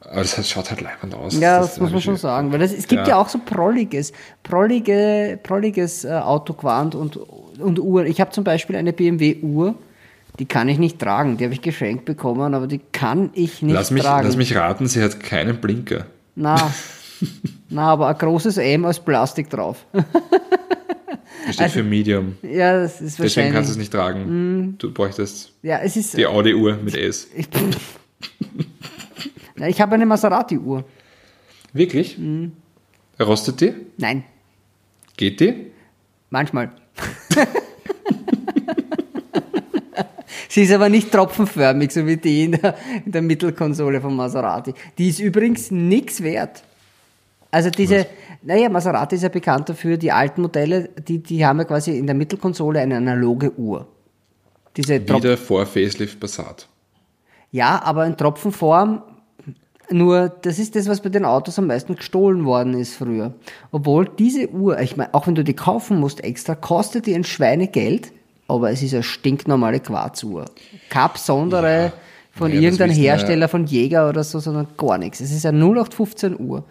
aber 0.00 0.20
das 0.22 0.48
schaut 0.50 0.70
halt 0.70 0.80
leibend 0.80 1.14
aus. 1.14 1.38
Ja, 1.38 1.60
das, 1.60 1.78
muss 1.78 1.86
hab 1.88 1.92
man 1.94 2.02
schon 2.02 2.16
sagen. 2.16 2.52
Weil 2.52 2.58
das, 2.60 2.72
es 2.72 2.86
gibt 2.88 3.02
ja. 3.02 3.08
Ja. 3.08 3.16
auch 3.18 3.28
so 3.28 3.38
prolliges, 3.44 4.12
prollige, 4.42 5.38
prolliges 5.42 6.04
äh, 6.04 6.10
Autoquant 6.12 6.94
und, 6.94 7.16
und 7.16 7.78
Uhren. 7.78 8.06
Ich 8.06 8.20
habe 8.20 8.30
zum 8.30 8.44
Beispiel 8.44 8.76
eine 8.76 8.92
BMW-Uhr, 8.92 9.74
die 10.38 10.46
kann 10.46 10.68
ich 10.68 10.78
nicht 10.78 10.98
tragen. 10.98 11.36
Die 11.36 11.44
habe 11.44 11.54
ich 11.54 11.62
geschenkt 11.62 12.04
bekommen, 12.04 12.54
aber 12.54 12.66
die 12.66 12.80
kann 12.92 13.30
ich 13.34 13.60
nicht 13.62 13.74
Lass 13.74 13.90
mich, 13.90 14.02
tragen. 14.04 14.26
lass 14.26 14.36
mich 14.36 14.54
raten, 14.56 14.86
sie 14.86 15.02
hat 15.02 15.20
keinen 15.20 15.56
Blinker. 15.60 16.06
Na, 16.36 16.70
na, 17.68 17.82
aber 17.92 18.08
ein 18.08 18.18
großes 18.18 18.56
M 18.58 18.84
aus 18.84 18.98
Plastik 19.00 19.48
drauf. 19.50 19.84
Das 21.46 21.54
steht 21.54 21.70
für 21.70 21.82
Medium. 21.82 22.36
ja, 22.42 22.78
das 22.82 23.00
ist 23.00 23.18
Deswegen 23.18 23.22
wahrscheinlich. 23.22 23.54
kannst 23.54 23.70
du 23.70 23.72
es 23.72 23.78
nicht 23.78 23.90
tragen. 23.92 24.74
Du 24.76 24.92
bräuchtest 24.92 25.52
ja, 25.62 25.78
es 25.78 25.96
ist. 25.96 26.14
die 26.18 26.26
Audi-Uhr 26.26 26.76
mit 26.76 26.94
S. 26.94 27.28
Ich, 27.36 27.48
Na, 29.56 29.66
ich 29.68 29.80
habe 29.80 29.94
eine 29.94 30.04
Maserati-Uhr. 30.04 30.84
Wirklich? 31.72 32.18
Mhm. 32.18 32.52
Rostet 33.18 33.60
die? 33.62 33.72
Nein, 33.96 34.24
Geht 35.16 35.40
die? 35.40 35.68
manchmal. 36.28 36.70
Sie 40.50 40.62
ist 40.62 40.72
aber 40.72 40.88
nicht 40.88 41.10
tropfenförmig, 41.12 41.90
so 41.92 42.06
wie 42.06 42.16
die 42.16 42.44
in 42.44 42.52
der, 42.52 42.74
in 43.04 43.12
der 43.12 43.22
Mittelkonsole 43.22 44.00
von 44.00 44.14
Maserati. 44.16 44.74
Die 44.98 45.08
ist 45.08 45.18
übrigens 45.20 45.70
nichts 45.70 46.22
wert. 46.22 46.62
Also 47.50 47.70
diese, 47.70 48.06
naja, 48.42 48.68
Maserati 48.68 49.16
ist 49.16 49.22
ja 49.22 49.28
bekannt 49.28 49.68
dafür, 49.68 49.96
die 49.96 50.12
alten 50.12 50.42
Modelle, 50.42 50.90
die, 51.06 51.22
die 51.22 51.44
haben 51.44 51.58
ja 51.58 51.64
quasi 51.64 51.96
in 51.98 52.06
der 52.06 52.14
Mittelkonsole 52.14 52.80
eine 52.80 52.96
analoge 52.96 53.58
Uhr. 53.58 53.86
Diese 54.76 55.04
Tropfen 55.04 55.24
Wieder 55.24 55.36
vor 55.36 55.64
Facelift 55.66 56.20
Passat. 56.20 56.68
Ja, 57.50 57.82
aber 57.82 58.06
in 58.06 58.16
Tropfenform. 58.16 59.02
Nur, 59.90 60.28
das 60.28 60.58
ist 60.58 60.76
das, 60.76 60.86
was 60.86 61.00
bei 61.00 61.08
den 61.08 61.24
Autos 61.24 61.58
am 61.58 61.66
meisten 61.66 61.96
gestohlen 61.96 62.44
worden 62.44 62.74
ist 62.74 62.94
früher. 62.96 63.32
Obwohl 63.70 64.06
diese 64.06 64.50
Uhr, 64.50 64.78
ich 64.80 64.98
meine, 64.98 65.14
auch 65.14 65.26
wenn 65.26 65.34
du 65.34 65.42
die 65.42 65.54
kaufen 65.54 65.98
musst 65.98 66.22
extra, 66.22 66.54
kostet 66.54 67.06
die 67.06 67.14
ein 67.14 67.24
Schweinegeld, 67.24 68.12
aber 68.48 68.70
es 68.70 68.82
ist 68.82 68.92
eine 68.92 69.02
stinknormale 69.02 69.80
Quarzuhr. 69.80 70.44
Kein 70.90 71.10
besondere 71.14 71.94
von 72.32 72.52
Ja, 72.52 72.60
irgendeinem 72.60 72.90
wir 72.90 73.02
ja. 73.02 73.12
Hersteller, 73.12 73.48
von 73.48 73.64
Jäger 73.64 74.10
oder 74.10 74.22
so, 74.24 74.40
sondern 74.40 74.68
gar 74.76 74.98
nichts. 74.98 75.20
Es 75.20 75.32
ist 75.32 75.46
eine 75.46 75.58
0815 75.58 76.38
Uhr. 76.38 76.64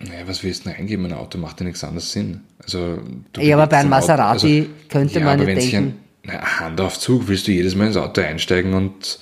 Naja, 0.00 0.26
was 0.26 0.42
willst 0.42 0.64
du 0.64 0.70
denn 0.70 0.78
eingeben? 0.78 1.06
Ein 1.06 1.12
Auto 1.12 1.38
macht 1.38 1.60
ja 1.60 1.66
nichts 1.66 1.84
anderes 1.84 2.10
Sinn. 2.12 2.40
Also, 2.62 2.98
du 3.32 3.40
Ja, 3.40 3.56
aber 3.56 3.66
bei 3.68 3.78
einem 3.78 3.92
ein 3.92 4.02
Auto- 4.02 4.08
Maserati 4.12 4.68
könnte 4.88 5.20
man 5.20 5.28
aber 5.34 5.42
ja 5.42 5.46
wenn 5.48 5.60
sich 5.60 5.70
denken- 5.70 5.98
Ein, 6.24 6.30
na, 6.40 6.60
Handaufzug, 6.60 7.28
willst 7.28 7.46
du 7.46 7.52
jedes 7.52 7.74
Mal 7.76 7.86
ins 7.88 7.96
Auto 7.96 8.20
einsteigen 8.20 8.74
und, 8.74 9.18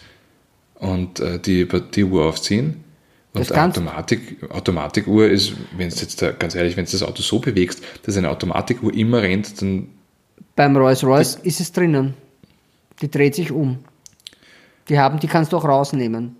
und 0.76 1.20
äh, 1.20 1.38
die, 1.38 1.68
die 1.94 2.04
Uhr 2.04 2.24
aufziehen? 2.26 2.82
Das 3.34 3.50
Und 3.50 3.56
kannst- 3.56 3.78
Automatik, 3.78 4.38
Automatikuhr 4.50 5.28
ist, 5.28 5.54
wenn 5.76 5.88
es 5.88 6.00
jetzt, 6.00 6.20
da, 6.22 6.32
ganz 6.32 6.54
ehrlich, 6.54 6.76
wenn 6.76 6.84
du 6.84 6.90
das 6.92 7.02
Auto 7.02 7.22
so 7.22 7.38
bewegst, 7.38 7.82
dass 8.04 8.16
eine 8.16 8.30
Automatikuhr 8.30 8.92
immer 8.94 9.22
rennt, 9.22 9.60
dann 9.62 9.88
Beim 10.56 10.76
Rolls 10.76 11.02
Royce 11.04 11.36
ist 11.42 11.60
es 11.60 11.72
drinnen. 11.72 12.14
Die 13.00 13.10
dreht 13.10 13.34
sich 13.34 13.50
um. 13.50 13.78
Die 14.88 14.98
haben, 14.98 15.18
die 15.18 15.28
kannst 15.28 15.52
du 15.52 15.56
auch 15.56 15.64
rausnehmen. 15.64 16.36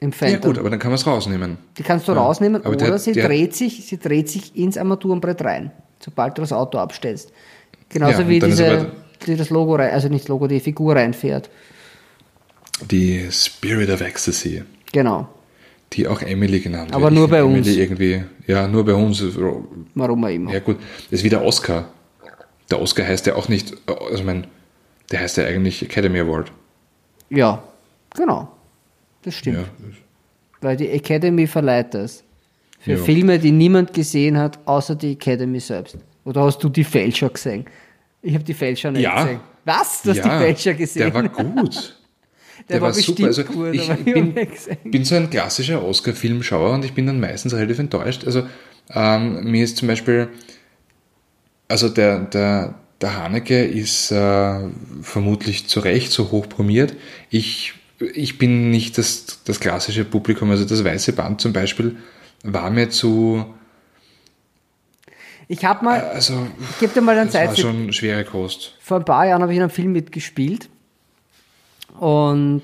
Im 0.00 0.10
Ja 0.10 0.16
Phantom. 0.16 0.50
gut, 0.52 0.58
aber 0.58 0.70
dann 0.70 0.78
kann 0.78 0.90
man 0.90 0.96
es 0.98 1.06
rausnehmen. 1.06 1.58
die 1.76 1.82
kannst 1.82 2.08
du 2.08 2.12
rausnehmen 2.12 2.62
aber 2.64 2.74
oder 2.74 2.86
der- 2.86 2.98
sie 2.98 3.12
der- 3.12 3.26
dreht 3.28 3.54
sich, 3.54 3.84
sie 3.86 3.98
dreht 3.98 4.28
sich 4.30 4.56
ins 4.56 4.78
Armaturenbrett 4.78 5.42
rein, 5.42 5.70
sobald 5.98 6.38
du 6.38 6.42
das 6.42 6.52
Auto 6.52 6.78
abstellst. 6.78 7.32
Genauso 7.90 8.22
Ja, 8.22 8.28
wie 8.28 8.38
diese, 8.38 8.66
aber- 8.70 8.92
die 9.26 9.36
das 9.36 9.50
Logo 9.50 9.74
rein, 9.74 9.90
also 9.92 10.08
nicht 10.08 10.24
das 10.24 10.28
Logo, 10.28 10.46
die 10.46 10.60
Figur 10.60 10.96
reinfährt. 10.96 11.50
Die 12.90 13.28
Spirit 13.30 13.90
of 13.90 14.00
Ecstasy, 14.00 14.64
Genau. 14.92 15.28
die 15.92 16.08
auch 16.08 16.22
Emily 16.22 16.60
genannt 16.60 16.94
Aber 16.94 17.04
wird. 17.04 17.14
nur 17.14 17.24
Ich 17.26 17.30
bei 17.30 17.44
uns. 17.44 17.66
Emily 17.66 17.82
irgendwie, 17.82 18.24
ja, 18.46 18.66
nur 18.66 18.84
bei 18.86 18.94
uns. 18.94 19.22
Warum 19.94 20.24
auch 20.24 20.28
immer. 20.28 20.52
Ja 20.52 20.60
gut, 20.60 20.78
das 21.10 21.20
ist 21.20 21.24
wie 21.24 21.28
der 21.28 21.44
Oscar. 21.44 21.90
Der 22.70 22.80
Oscar 22.80 23.06
heißt 23.06 23.26
ja 23.26 23.34
auch 23.34 23.48
nicht, 23.48 23.74
also 23.86 24.14
ich 24.14 24.24
mein, 24.24 24.46
der 25.10 25.20
heißt 25.20 25.36
ja 25.36 25.44
eigentlich 25.44 25.82
Academy 25.82 26.20
Award. 26.20 26.52
Ja, 27.28 27.62
genau. 28.16 28.48
Das 29.22 29.34
stimmt. 29.34 29.58
Ja, 29.58 29.64
Weil 30.60 30.76
die 30.76 30.88
Academy 30.88 31.46
verleiht 31.46 31.94
das. 31.94 32.24
Für 32.78 32.92
Ja. 32.92 32.96
Filme, 32.98 33.38
die 33.38 33.52
niemand 33.52 33.92
gesehen 33.92 34.38
hat, 34.38 34.58
außer 34.66 34.94
die 34.94 35.12
Academy 35.12 35.60
selbst. 35.60 35.98
Oder 36.24 36.42
hast 36.44 36.58
du 36.64 36.68
die 36.68 36.84
Fälscher 36.84 37.28
gesehen? 37.28 37.64
Ich 38.22 38.34
habe 38.34 38.44
die 38.44 38.54
Fälscher 38.54 38.90
nicht 38.90 39.02
Ja. 39.02 39.22
gesehen. 39.22 39.40
Was? 39.64 40.02
Du 40.02 40.10
hast 40.10 40.24
die 40.24 40.28
Fälscher 40.28 40.74
gesehen? 40.74 41.02
Der 41.12 41.14
war 41.14 41.28
gut. 41.28 41.96
Der 42.68 42.80
war 42.80 42.92
bestimmt 42.92 43.22
Also 43.24 43.44
gut, 43.44 43.74
ich, 43.74 43.88
bin, 44.04 44.34
bin 44.84 45.04
so 45.04 45.14
ein 45.16 45.28
klassischer 45.30 45.82
Oscar-Filmschauer 45.82 46.72
und 46.74 46.84
ich 46.84 46.92
bin 46.92 47.06
dann 47.06 47.18
meistens 47.20 47.54
relativ 47.54 47.78
enttäuscht. 47.78 48.24
Also 48.24 48.46
ähm, 48.94 49.44
mir 49.44 49.64
ist 49.64 49.78
zum 49.78 49.88
Beispiel, 49.88 50.28
also 51.68 51.88
der, 51.88 52.20
der, 52.20 52.74
der 53.00 53.16
Haneke 53.16 53.64
ist 53.64 54.10
äh, 54.12 54.60
vermutlich 55.02 55.68
zu 55.68 55.80
Recht 55.80 56.12
so 56.12 56.30
hoch 56.30 56.48
promiert. 56.48 56.94
Ich, 57.30 57.74
ich 58.00 58.38
bin 58.38 58.70
nicht 58.70 58.98
das, 58.98 59.40
das 59.44 59.60
klassische 59.60 60.04
Publikum, 60.04 60.50
also 60.50 60.64
das 60.64 60.84
Weiße 60.84 61.12
Band 61.12 61.40
zum 61.40 61.52
Beispiel 61.52 61.96
war 62.42 62.70
mir 62.70 62.88
zu, 62.88 63.44
Ich 65.48 65.64
habe 65.64 65.84
mal, 65.84 66.00
also 66.00 66.46
ich 66.70 66.78
gebe 66.78 66.94
dir 66.94 67.00
mal 67.02 67.18
einen 67.18 67.30
das 67.30 67.34
war 67.34 67.46
Zeit. 67.54 67.58
schon 67.58 67.92
schwere 67.92 68.24
Kost. 68.24 68.76
Vor 68.80 68.98
ein 68.98 69.04
paar 69.04 69.26
Jahren 69.26 69.42
habe 69.42 69.52
ich 69.52 69.56
in 69.56 69.62
einem 69.62 69.70
Film 69.70 69.92
mitgespielt 69.92 70.68
und 71.98 72.62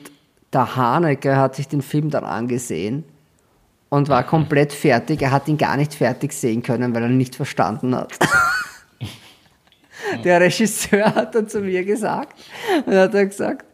der 0.52 0.76
Haneke 0.76 1.36
hat 1.36 1.56
sich 1.56 1.68
den 1.68 1.82
Film 1.82 2.10
dann 2.10 2.24
angesehen 2.24 3.04
und 3.90 4.08
war 4.08 4.22
komplett 4.26 4.72
fertig. 4.72 5.20
Er 5.20 5.32
hat 5.32 5.48
ihn 5.48 5.58
gar 5.58 5.76
nicht 5.76 5.94
fertig 5.94 6.32
sehen 6.32 6.62
können, 6.62 6.94
weil 6.94 7.02
er 7.02 7.10
ihn 7.10 7.18
nicht 7.18 7.36
verstanden 7.36 7.94
hat. 7.94 8.12
Der 10.24 10.40
Regisseur 10.40 11.14
hat 11.14 11.34
dann 11.34 11.48
zu 11.48 11.60
mir 11.60 11.84
gesagt, 11.84 12.38
und 12.86 12.94
hat 12.94 13.12
er 13.12 13.26
gesagt, 13.26 13.66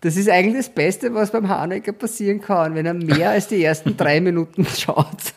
das 0.00 0.16
ist 0.16 0.28
eigentlich 0.28 0.56
das 0.56 0.68
Beste, 0.68 1.12
was 1.14 1.30
beim 1.30 1.48
Haneke 1.48 1.92
passieren 1.92 2.40
kann, 2.40 2.74
wenn 2.74 2.86
er 2.86 2.94
mehr 2.94 3.30
als 3.30 3.48
die 3.48 3.62
ersten 3.62 3.96
drei 3.96 4.20
Minuten 4.22 4.66
schaut. 4.66 5.34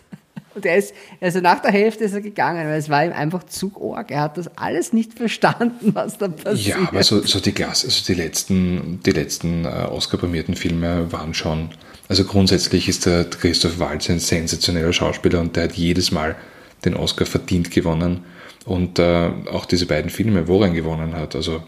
Und 0.53 0.65
er 0.65 0.77
ist, 0.77 0.93
also 1.21 1.39
nach 1.39 1.61
der 1.61 1.71
Hälfte 1.71 2.03
ist 2.03 2.13
er 2.13 2.21
gegangen, 2.21 2.67
weil 2.67 2.77
es 2.77 2.89
war 2.89 3.05
ihm 3.05 3.13
einfach 3.13 3.45
zu 3.45 3.71
arg. 3.93 4.11
Er 4.11 4.21
hat 4.21 4.37
das 4.37 4.49
alles 4.57 4.91
nicht 4.91 5.13
verstanden, 5.13 5.95
was 5.95 6.17
da 6.17 6.27
passiert. 6.27 6.77
Ja, 6.77 6.87
aber 6.89 7.03
so, 7.03 7.21
so 7.21 7.39
die 7.39 7.53
Klasse, 7.53 7.87
also 7.87 8.03
die 8.05 8.19
letzten, 8.19 8.99
die 9.05 9.11
letzten 9.11 9.63
äh, 9.63 9.87
Oscar-prämierten 9.89 10.55
Filme 10.55 11.11
waren 11.11 11.33
schon. 11.33 11.69
Also 12.09 12.25
grundsätzlich 12.25 12.89
ist 12.89 13.05
der 13.05 13.23
Christoph 13.23 13.79
Waltz 13.79 14.09
ein 14.09 14.19
sensationeller 14.19 14.91
Schauspieler 14.91 15.39
und 15.39 15.55
der 15.55 15.63
hat 15.63 15.73
jedes 15.73 16.11
Mal 16.11 16.35
den 16.83 16.95
Oscar 16.95 17.25
verdient 17.25 17.71
gewonnen. 17.71 18.25
Und 18.65 18.99
äh, 18.99 19.31
auch 19.51 19.65
diese 19.65 19.85
beiden 19.85 20.11
Filme, 20.11 20.49
wo 20.49 20.61
er 20.61 20.69
gewonnen 20.69 21.15
hat, 21.15 21.35
also 21.35 21.63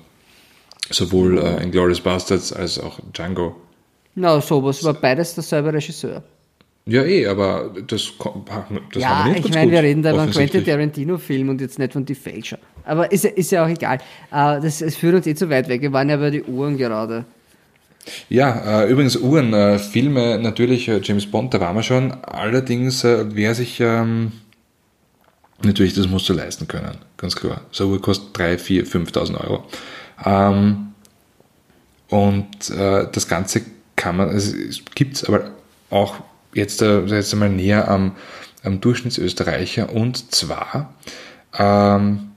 sowohl 0.90 1.38
äh, 1.40 1.64
Inglourious 1.64 2.02
Bastards 2.02 2.54
als 2.54 2.80
auch 2.80 3.00
Django. 3.14 3.56
Na, 4.16 4.40
sowas 4.42 4.84
war 4.84 4.94
beides 4.94 5.34
derselbe 5.36 5.74
Regisseur. 5.74 6.24
Ja, 6.86 7.04
eh, 7.04 7.26
aber 7.28 7.72
das, 7.88 8.12
das 8.92 9.02
ja, 9.02 9.08
harmoniert 9.10 9.38
ich 9.40 9.44
ganz 9.46 9.56
meine, 9.56 9.66
gut, 9.68 9.72
wir 9.72 9.84
reden 9.84 10.04
da 10.04 10.12
über 10.12 10.22
einen 10.24 10.32
Quentin. 10.32 10.66
Tarantino-Film 10.66 11.50
und 11.50 11.62
jetzt 11.62 11.80
nicht 11.80 11.94
von 11.94 12.04
Die 12.06 12.14
Fälscher. 12.14 12.58
Aber 12.84 13.10
ist, 13.12 13.24
ja- 13.24 13.30
ist 13.32 13.52
ja 13.52 13.64
auch 13.64 13.70
egal. 13.70 13.98
Äh, 14.32 14.60
das, 14.62 14.82
es 14.82 14.98
führt 14.98 15.16
uns 15.16 15.26
eh 15.26 15.34
zu 15.34 15.50
weit 15.50 15.70
weg. 15.70 15.82
Wir 15.82 15.94
waren 15.94 16.10
ja 16.10 16.18
bei 16.18 16.30
den 16.30 16.46
Uhren 16.48 16.78
gerade. 16.78 17.24
Ja, 18.28 18.82
äh, 18.84 18.92
übrigens 18.92 19.16
Uhren, 19.16 19.54
äh, 19.54 19.80
Filme, 19.80 20.38
natürlich 20.38 20.90
äh, 20.90 21.00
James 21.02 21.26
Bond, 21.26 21.54
da 21.54 21.62
waren 21.62 21.76
wir 21.78 21.84
schon. 21.84 22.12
Allerdings, 22.12 23.06
äh, 23.06 23.26
wer 23.34 23.56
sich, 23.56 23.80
ähm, 23.80 24.34
natürlich, 25.64 25.94
das 25.94 26.08
musst 26.10 26.28
du 26.28 26.34
leisten 26.34 26.68
können, 26.68 26.98
ganz 27.16 27.38
klar. 27.38 27.62
So 27.72 27.98
kostet 28.00 28.38
3, 28.38 28.58
4, 28.58 28.86
5.000 28.86 29.40
Euro. 29.40 29.64
Ähm, 30.24 30.94
und 32.10 32.70
äh, 32.70 33.08
das 33.12 33.28
Ganze 33.28 33.62
kann 33.96 34.18
man, 34.18 34.30
also 34.30 34.56
es 34.56 34.84
gibt 34.94 35.28
aber 35.28 35.52
auch 35.90 36.16
jetzt, 36.54 36.82
äh, 36.82 37.02
jetzt 37.06 37.34
einmal 37.34 37.50
näher 37.50 37.88
am, 37.90 38.16
am 38.64 38.82
Durchschnittsösterreicher 38.82 39.92
und 39.92 40.32
zwar 40.32 40.94
ähm, 41.58 42.32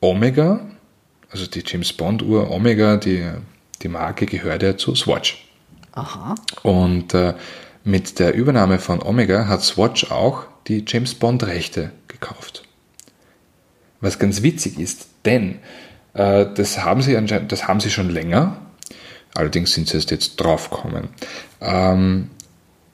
Omega, 0.00 0.60
also 1.30 1.46
die 1.46 1.62
James 1.64 1.92
Bond 1.92 2.22
Uhr 2.22 2.50
Omega, 2.50 2.96
die, 2.96 3.28
die 3.82 3.88
Marke 3.88 4.26
gehört 4.26 4.62
ja 4.62 4.76
zu 4.76 4.94
Swatch. 4.94 5.46
Aha. 5.92 6.34
Und 6.62 7.14
äh, 7.14 7.34
mit 7.84 8.18
der 8.18 8.34
Übernahme 8.34 8.78
von 8.78 9.02
Omega 9.02 9.46
hat 9.46 9.62
Swatch 9.62 10.10
auch 10.10 10.44
die 10.66 10.84
James 10.86 11.14
Bond 11.14 11.44
Rechte 11.44 11.92
gekauft. 12.08 12.64
Was 14.00 14.18
ganz 14.18 14.42
witzig 14.42 14.78
ist, 14.78 15.08
denn 15.24 15.58
das, 16.14 16.84
haben 16.84 17.02
sie 17.02 17.16
anscheinend, 17.16 17.52
das 17.52 17.68
haben 17.68 17.80
sie 17.80 17.90
schon 17.90 18.10
länger, 18.10 18.56
allerdings 19.34 19.72
sind 19.72 19.88
sie 19.88 19.96
erst 19.96 20.10
jetzt 20.10 20.36
draufgekommen. 20.36 21.08
Ähm, 21.60 22.30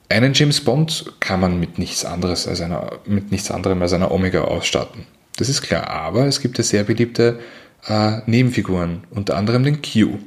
einen 0.09 0.33
James 0.33 0.61
Bond 0.61 1.13
kann 1.19 1.39
man 1.39 1.59
mit 1.59 1.79
nichts 1.79 2.05
anderes 2.05 2.47
als 2.47 2.61
einer, 2.61 2.91
mit 3.05 3.31
nichts 3.31 3.51
anderem 3.51 3.81
als 3.81 3.93
einer 3.93 4.11
Omega 4.11 4.41
ausstatten. 4.41 5.05
Das 5.37 5.49
ist 5.49 5.61
klar, 5.61 5.89
aber 5.89 6.25
es 6.27 6.39
gibt 6.41 6.57
ja 6.57 6.63
sehr 6.63 6.83
beliebte 6.83 7.39
äh, 7.87 8.21
Nebenfiguren, 8.25 9.03
unter 9.11 9.35
anderem 9.37 9.63
den 9.63 9.81
Q. 9.81 10.17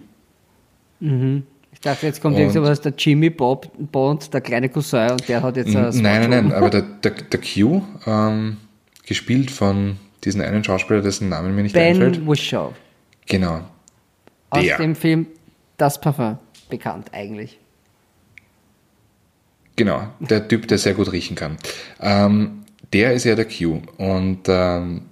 Ich 1.00 1.80
dachte, 1.80 2.06
jetzt 2.06 2.20
kommt 2.20 2.34
Und- 2.34 2.40
irgend 2.40 2.54
sowas, 2.54 2.80
der 2.80 2.92
Jimmy 2.96 3.30
Bob 3.30 3.70
Bond, 3.90 4.32
der 4.34 4.40
kleine 4.42 4.68
Cousin, 4.68 5.12
und 5.12 5.28
der 5.28 5.42
hat 5.42 5.56
jetzt 5.56 5.74
ein 5.74 5.82
Nein, 6.02 6.02
nein, 6.02 6.30
nein, 6.30 6.52
aber 6.52 6.68
der, 6.70 6.82
der, 6.82 7.12
der 7.12 7.40
Q, 7.40 7.82
ähm, 8.06 8.58
gespielt 9.06 9.50
von 9.50 9.96
diesem 10.24 10.40
einen 10.40 10.64
Schauspieler, 10.64 11.00
dessen 11.00 11.28
Namen 11.28 11.54
mir 11.54 11.62
nicht 11.62 11.76
einfällt. 11.76 12.16
Ben 12.16 12.28
Whishaw. 12.28 12.72
Genau. 13.26 13.62
Aus 14.50 14.64
Der. 14.64 14.76
dem 14.78 14.96
Film 14.96 15.26
Das 15.76 16.00
Parfum. 16.00 16.38
Bekannt 16.68 17.08
eigentlich. 17.12 17.58
Genau, 19.76 20.08
der 20.20 20.46
Typ, 20.46 20.68
der 20.68 20.78
sehr 20.78 20.94
gut 20.94 21.10
riechen 21.10 21.36
kann. 21.36 21.56
Ähm, 22.00 22.64
der 22.92 23.14
ist 23.14 23.24
ja 23.24 23.34
der 23.34 23.46
Q. 23.46 23.80
Und 23.96 24.40
ähm, 24.46 25.02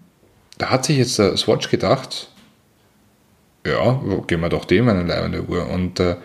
da 0.58 0.70
hat 0.70 0.84
sich 0.84 0.98
jetzt 0.98 1.18
der 1.18 1.36
Swatch 1.36 1.70
gedacht, 1.70 2.30
ja, 3.66 4.00
geben 4.26 4.42
wir 4.42 4.48
doch 4.48 4.64
dem 4.64 4.88
eine 4.88 5.04
leibende 5.04 5.44
Uhr. 5.44 5.68
Und 5.70 6.00
äh, 6.00 6.16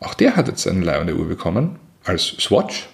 auch 0.00 0.14
der 0.14 0.36
hat 0.36 0.48
jetzt 0.48 0.66
eine 0.66 0.84
leibende 0.84 1.16
Uhr 1.16 1.28
bekommen, 1.28 1.78
als 2.04 2.26
Swatch. 2.26 2.88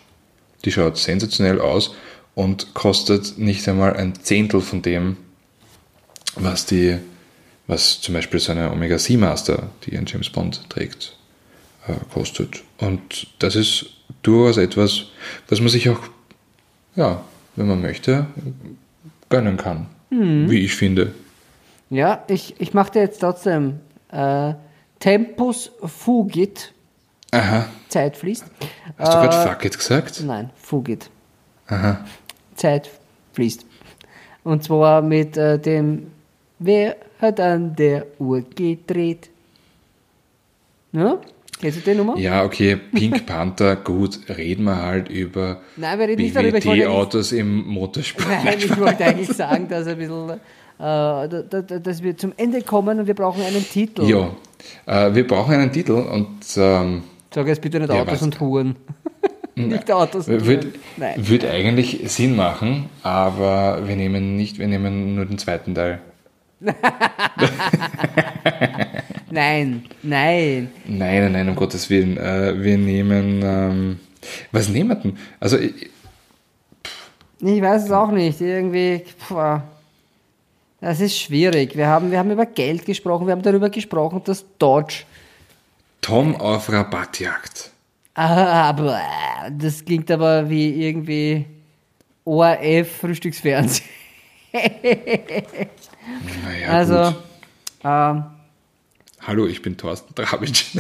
Die 0.65 0.73
schaut 0.73 0.97
sensationell 0.97 1.61
aus 1.61 1.95
und 2.35 2.75
kostet 2.75 3.39
nicht 3.39 3.69
einmal 3.69 3.97
ein 3.97 4.15
Zehntel 4.15 4.61
von 4.61 4.83
dem, 4.83 5.17
was 6.37 6.67
die, 6.67 6.99
was 7.67 8.01
zum 8.01 8.15
Beispiel 8.15 8.41
so 8.41 8.53
eine 8.53 8.71
Omega 8.71 8.99
Seamaster, 8.99 9.69
die 9.85 9.97
ein 9.97 10.07
James 10.07 10.31
Bond 10.31 10.69
trägt, 10.69 11.17
äh, 11.87 11.93
kostet. 12.13 12.63
Und 12.79 13.27
das 13.39 13.57
ist 13.57 13.87
durchaus 14.23 14.57
etwas, 14.57 15.07
was 15.49 15.61
man 15.61 15.69
sich 15.69 15.89
auch, 15.89 16.01
ja, 16.97 17.23
wenn 17.57 17.67
man 17.69 17.81
möchte, 17.81 18.27
gönnen 19.29 19.57
kann. 19.57 19.87
Wie 20.11 20.61
ich 20.61 20.77
finde. 20.77 21.13
Ja, 21.91 22.23
ich, 22.29 22.55
ich 22.61 22.73
mache 22.73 22.93
dir 22.93 23.01
jetzt 23.01 23.19
trotzdem 23.19 23.81
äh, 24.13 24.55
Tempus 25.01 25.73
Fugit. 25.85 26.73
Aha. 27.33 27.67
Zeit 27.89 28.17
fließt. 28.17 28.45
Hast 28.97 29.13
du 29.13 29.19
Äh, 29.19 29.23
gerade 29.23 29.49
Fuck 29.51 29.65
it 29.65 29.77
gesagt? 29.77 30.23
Nein, 30.25 30.51
Fugit. 30.55 31.11
Aha. 31.67 32.05
Zeit 32.55 32.91
fließt. 33.33 33.67
Und 34.45 34.63
zwar 34.63 35.03
mit 35.03 35.37
äh, 35.37 35.59
dem 35.59 36.13
Wer 36.59 36.97
hat 37.21 37.41
an 37.41 37.75
der 37.77 38.07
Uhr 38.19 38.43
gedreht? 38.43 39.31
Ja? 40.93 41.19
Kennst 41.61 41.79
du 41.87 41.91
die 41.93 41.97
Nummer? 41.97 42.17
Ja, 42.19 42.45
okay, 42.45 42.77
Pink 42.93 43.27
Panther, 43.27 43.77
gut, 43.85 44.19
reden 44.29 44.65
wir 44.65 44.77
halt 44.83 45.09
über 45.09 45.61
Nein, 45.77 45.99
wir 45.99 46.09
reden 46.09 46.23
nicht 46.23 46.37
darüber. 46.37 46.59
Ich 46.59 46.67
wollte 46.67 46.83
eigentlich- 46.83 46.87
BWT-Autos 46.89 47.33
im 47.33 47.67
Motorsport. 47.67 48.29
Nein, 48.45 48.55
ich 48.59 48.79
wollte 48.79 49.05
eigentlich 49.05 49.29
sagen, 49.29 49.69
dass 49.69 49.87
ein 49.87 49.97
bisschen, 49.99 50.31
äh, 50.31 50.37
da- 50.79 51.27
da- 51.27 51.63
da- 51.63 51.79
dass 51.79 52.03
wir 52.03 52.17
zum 52.17 52.33
Ende 52.37 52.63
kommen 52.63 52.99
und 53.01 53.07
wir 53.07 53.15
brauchen 53.15 53.43
einen 53.43 53.65
Titel. 53.65 54.05
Ja, 54.05 54.31
äh, 54.87 55.15
wir 55.15 55.27
brauchen 55.27 55.55
einen 55.55 55.73
Titel 55.73 55.93
und 55.93 56.39
ähm, 56.57 57.03
Sag 57.33 57.47
jetzt 57.49 57.63
bitte 57.63 57.81
nicht 57.81 57.93
Ja, 57.93 58.03
Autos 58.03 58.23
und 58.23 58.39
Huren. 58.41 58.77
nicht 59.57 59.91
Autos 59.91 60.29
und 60.29 60.45
Huren. 60.47 60.73
Wird 61.17 61.45
eigentlich 61.45 62.01
Sinn 62.13 62.37
machen, 62.37 62.89
aber 63.03 63.87
wir 63.89 63.97
nehmen 63.97 64.37
nicht, 64.37 64.59
wir 64.59 64.67
nehmen 64.69 65.15
nur 65.15 65.25
den 65.27 65.39
zweiten 65.39 65.75
Teil. 65.75 66.01
Nein, 69.31 69.85
nein. 70.03 70.71
Nein, 70.87 71.33
nein, 71.33 71.49
um 71.49 71.57
Gottes 71.57 71.89
Willen. 71.91 72.17
Äh, 72.19 72.63
wir 72.63 72.79
nehmen, 72.79 73.43
ähm, 73.45 73.99
was 74.53 74.69
nehmen 74.69 74.91
wir 74.91 74.97
denn? 74.97 75.19
Also, 75.41 75.59
ich- 75.59 75.91
Ich 77.41 77.61
weiß 77.61 77.85
es 77.85 77.91
auch 77.91 78.11
nicht. 78.13 78.41
Irgendwie, 78.41 79.01
pff, 79.01 79.61
das 80.81 81.01
ist 81.01 81.19
schwierig. 81.19 81.77
Wir 81.77 81.89
haben, 81.89 82.11
wir 82.13 82.19
haben 82.19 82.31
über 82.31 82.47
Geld 82.47 82.87
gesprochen, 82.87 83.27
wir 83.27 83.33
haben 83.33 83.43
darüber 83.43 83.71
gesprochen, 83.71 84.23
dass 84.25 84.45
Dodge, 84.59 85.03
Tom 86.01 86.37
auf 86.37 86.71
Rabattjagd. 86.71 87.71
ah, 88.15 88.69
aber 88.69 89.01
das 89.51 89.85
klingt 89.85 90.11
aber 90.13 90.49
wie 90.49 90.87
irgendwie 90.87 91.45
ORF 92.25 92.99
Frühstücksfernsehen. 93.01 93.89
Naja, 96.45 96.69
Also, 96.69 97.15
ähm, 97.85 98.25
Hallo, 99.21 99.47
ich 99.47 99.63
bin 99.63 99.77
Thorsten 99.77 100.15
Drabitsch. 100.15 100.77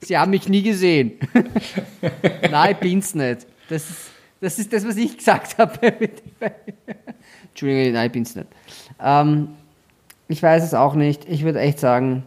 Sie 0.00 0.16
haben 0.16 0.30
mich 0.30 0.48
nie 0.48 0.62
gesehen. 0.62 1.12
Nein, 2.50 2.72
ich 2.72 2.76
bin's 2.78 3.14
nicht. 3.14 3.46
Das 3.68 3.90
ist, 3.90 3.98
das 4.40 4.58
ist 4.58 4.72
das, 4.72 4.86
was 4.86 4.96
ich 4.96 5.16
gesagt 5.16 5.58
habe. 5.58 5.78
Entschuldigung, 7.48 7.92
nein, 7.92 8.06
ich 8.06 8.12
bin's 8.12 8.34
nicht. 8.34 8.48
Ähm, 9.00 9.48
ich 10.28 10.42
weiß 10.42 10.64
es 10.64 10.74
auch 10.74 10.94
nicht. 10.94 11.28
Ich 11.28 11.44
würde 11.44 11.60
echt 11.60 11.78
sagen, 11.78 12.24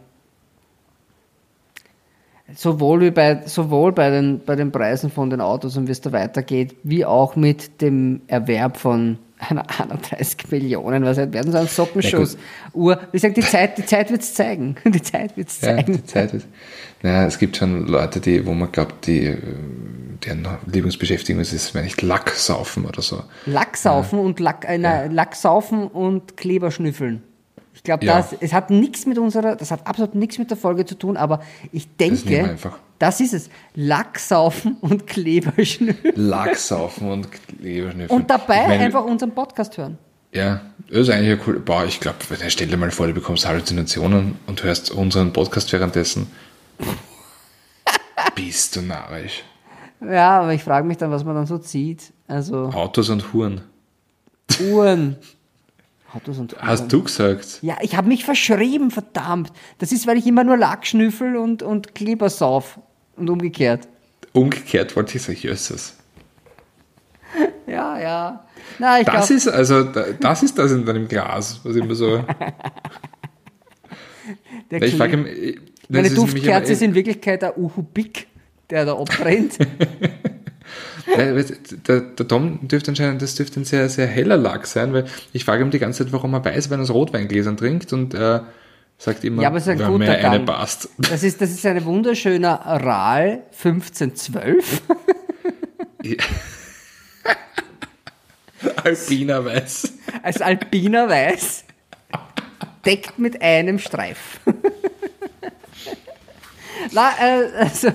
sowohl, 2.55 3.01
wie 3.01 3.11
bei, 3.11 3.45
sowohl 3.45 3.91
bei, 3.91 4.09
den, 4.09 4.39
bei 4.45 4.55
den 4.55 4.71
Preisen 4.71 5.11
von 5.11 5.29
den 5.29 5.41
Autos 5.41 5.77
und 5.77 5.87
wie 5.87 5.91
es 5.91 6.01
da 6.01 6.11
weitergeht, 6.11 6.75
wie 6.83 7.05
auch 7.05 7.35
mit 7.35 7.81
dem 7.81 8.21
Erwerb 8.27 8.77
von 8.77 9.19
einer 9.39 9.65
31 9.79 10.49
Millionen, 10.51 11.03
was 11.03 11.17
halt 11.17 11.33
werden 11.33 11.51
so 11.51 11.57
ein 11.59 11.67
Sockenschuss. 11.67 12.37
Uhr. 12.73 12.99
Wie 13.11 13.17
gesagt, 13.17 13.37
die 13.37 13.41
Zeit, 13.41 13.77
die 13.77 13.85
Zeit 13.85 14.09
wird's 14.11 14.33
zeigen. 14.33 14.75
Die 14.85 15.01
Zeit 15.01 15.37
wird's 15.37 15.61
Ja, 15.61 15.75
zeigen. 15.75 15.93
die 15.93 16.03
Zeit 16.05 16.33
ist. 16.33 16.47
Naja, 17.03 17.25
es 17.27 17.37
gibt 17.37 17.57
schon 17.57 17.85
Leute, 17.87 18.19
die, 18.19 18.45
wo 18.45 18.53
man 18.53 18.71
glaubt, 18.71 19.05
die, 19.05 19.35
deren 20.25 20.47
Lieblingsbeschäftigung 20.65 21.41
ist, 21.41 21.53
ist, 21.53 21.75
wenn 21.75 21.83
nicht 21.83 22.01
Lack 22.01 22.31
saufen 22.31 22.85
oder 22.85 23.01
so. 23.03 23.23
Lacksaufen 23.45 24.17
und 24.17 24.39
Lack, 24.39 24.65
äh, 24.67 24.77
nein, 24.79 25.11
Lacksaufen 25.11 25.87
und 25.87 26.37
Kleber 26.37 26.71
schnüffeln. 26.71 27.21
Ich 27.77 27.83
glaube, 27.83 28.05
Ja. 28.05 28.17
das, 28.17 28.33
es 28.39 28.53
hat 28.53 28.69
nichts 28.71 29.05
mit 29.05 29.17
unserer, 29.19 29.55
das 29.55 29.69
hat 29.71 29.85
absolut 29.85 30.15
nichts 30.15 30.37
mit 30.39 30.49
der 30.49 30.57
Folge 30.57 30.83
zu 30.85 30.95
tun, 30.95 31.15
aber 31.15 31.41
ich 31.71 31.87
denke, 31.95 32.43
einfach. 32.43 32.79
das 32.99 33.19
ist 33.21 33.33
es. 33.33 33.49
Lacksaufen 33.75 34.77
und 34.81 35.05
Kleber 35.05 35.63
schnüffeln. 35.63 36.13
Lack 36.17 36.55
saufen 36.57 37.09
und 37.11 37.27
Kleber 37.31 37.91
schnüffeln. 37.91 38.09
Und 38.19 38.29
dabei 38.29 38.61
Ich 38.63 38.67
meine, 38.67 38.83
einfach 38.85 39.05
unseren 39.05 39.31
Podcast 39.31 39.77
hören. 39.77 39.97
Ja, 40.33 40.61
das 40.89 41.01
ist 41.01 41.09
eigentlich 41.11 41.39
cool. 41.47 41.59
Boah, 41.59 41.85
ich 41.85 41.99
glaube, 41.99 42.17
stell 42.47 42.67
dir 42.67 42.77
mal 42.77 42.91
vor, 42.91 43.07
du 43.07 43.13
bekommst 43.13 43.47
Halluzinationen 43.47 44.35
und 44.47 44.63
hörst 44.63 44.91
unseren 44.91 45.31
Podcast 45.31 45.71
währenddessen. 45.71 46.27
Bist 48.35 48.75
du 48.75 48.81
narrisch. 48.81 49.43
Ja, 50.01 50.41
aber 50.41 50.53
ich 50.53 50.63
frage 50.63 50.85
mich 50.87 50.97
dann, 50.97 51.11
was 51.11 51.23
man 51.23 51.35
dann 51.35 51.45
so 51.47 51.57
zieht. 51.57 52.11
Also 52.27 52.65
Autos 52.67 53.09
und 53.09 53.33
Huren. 53.33 53.61
Uhren. 54.71 55.15
Autos 56.13 56.37
und 56.37 56.53
Uhren. 56.53 56.65
Hast 56.67 56.91
du 56.91 57.03
gesagt? 57.03 57.59
Ja, 57.61 57.77
ich 57.81 57.95
habe 57.97 58.07
mich 58.07 58.23
verschrieben, 58.25 58.91
verdammt. 58.91 59.51
Das 59.79 59.91
ist, 59.91 60.07
weil 60.07 60.17
ich 60.17 60.25
immer 60.25 60.43
nur 60.43 60.57
Lack 60.57 60.85
schnüffel 60.87 61.35
und, 61.35 61.63
und 61.63 61.93
Kleber 61.95 62.29
sauf. 62.29 62.79
Und 63.15 63.29
umgekehrt. 63.29 63.87
Umgekehrt 64.33 64.95
wollte 64.95 65.17
ich 65.17 65.23
sagen, 65.23 65.37
Jesus. 65.39 65.93
Ja, 67.67 67.99
ja. 67.99 68.45
Na, 68.79 68.99
ich 69.01 69.05
Das 69.05 69.27
glaub, 69.27 69.37
ist 69.37 69.47
also, 69.49 69.83
da- 69.83 70.05
das 70.17 70.41
ist 70.43 70.57
das 70.57 70.71
in 70.71 70.85
deinem 70.85 71.05
Glas, 71.09 71.59
was 71.63 71.75
immer 71.75 71.93
so. 71.95 72.23
der 74.71 74.81
ich 74.81 74.95
frage 74.95 75.17
mich, 75.17 75.55
das 75.89 75.89
Meine 75.89 76.09
Duftkerze 76.09 76.71
ist 76.71 76.81
in 76.81 76.95
Wirklichkeit 76.95 77.43
ein 77.43 77.51
Uhubik, 77.57 78.27
der 78.69 78.85
da 78.85 78.97
abbrennt. 78.97 79.57
Weißt, 81.15 81.87
der, 81.87 82.01
der 82.01 82.27
Tom 82.27 82.67
dürfte 82.67 82.91
anscheinend, 82.91 83.21
das 83.21 83.35
dürfte 83.35 83.59
ein 83.59 83.65
sehr, 83.65 83.89
sehr 83.89 84.07
heller 84.07 84.37
Lack 84.37 84.67
sein, 84.67 84.93
weil 84.93 85.05
ich 85.33 85.45
frage 85.45 85.63
ihn 85.63 85.71
die 85.71 85.79
ganze 85.79 86.03
Zeit, 86.03 86.13
warum 86.13 86.33
er 86.33 86.43
Weißwein 86.43 86.81
aus 86.81 86.89
Rotweingläsern 86.89 87.57
trinkt 87.57 87.93
und 87.93 88.13
er 88.13 88.47
sagt 88.97 89.23
immer, 89.23 89.41
Ja, 89.41 89.49
aber 89.49 89.57
ist 89.57 89.69
ein 89.69 89.79
wenn 89.79 89.87
guter 89.87 90.17
eine 90.17 90.45
passt. 90.45 90.89
Das 90.97 91.23
ist, 91.23 91.41
das 91.41 91.51
ist 91.51 91.65
eine 91.65 91.83
wunderschöner 91.85 92.59
Ral 92.65 93.43
1512. 93.51 94.81
Alpiner 98.83 99.45
Weiß. 99.45 99.93
als 100.23 100.41
alpiner 100.41 101.07
Weiß, 101.09 101.63
deckt 102.85 103.19
mit 103.19 103.41
einem 103.41 103.79
Streif. 103.79 104.39
Na, 106.91 107.11
äh, 107.19 107.49
also, 107.57 107.91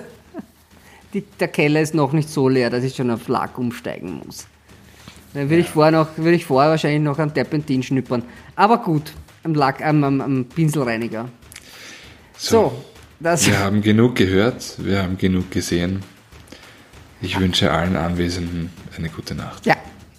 die, 1.15 1.23
der 1.41 1.49
Keller 1.49 1.81
ist 1.81 1.95
noch 1.95 2.13
nicht 2.13 2.29
so 2.29 2.49
leer, 2.49 2.71
dass 2.71 2.85
ich 2.85 2.95
schon 2.97 3.11
auf 3.11 3.29
Lack 3.29 3.59
umsteigen 3.59 4.21
muss. 4.25 4.47
Dann 5.35 5.49
würde 5.49 5.63
ich 5.63 5.69
vorher 5.69 5.93
noch, 5.93 6.09
würde 6.17 6.35
ich 6.37 6.45
vorher 6.45 6.71
wahrscheinlich 6.71 7.03
noch 7.03 7.19
am 7.19 7.33
Terpentin 7.33 7.83
schnippern. 7.83 8.23
Aber 8.57 8.79
gut, 8.79 9.13
am 9.45 9.55
Lack, 9.55 9.85
am, 9.85 10.05
am, 10.05 10.21
am 10.21 10.45
Pinselreiniger. 10.45 11.29
So, 12.37 12.73
das, 13.21 13.47
Wir 13.47 13.61
haben 13.61 13.83
genug 13.83 14.17
gehört, 14.17 14.75
wir 14.79 15.03
haben 15.03 15.17
genug 15.17 15.51
gesehen. 15.51 16.03
Ich 17.21 17.39
wünsche 17.39 17.71
allen 17.71 17.97
Anwesenden 17.97 18.71
eine 18.97 19.09
gute 19.09 19.35
Nacht. 19.35 19.65
ja. 19.67 19.77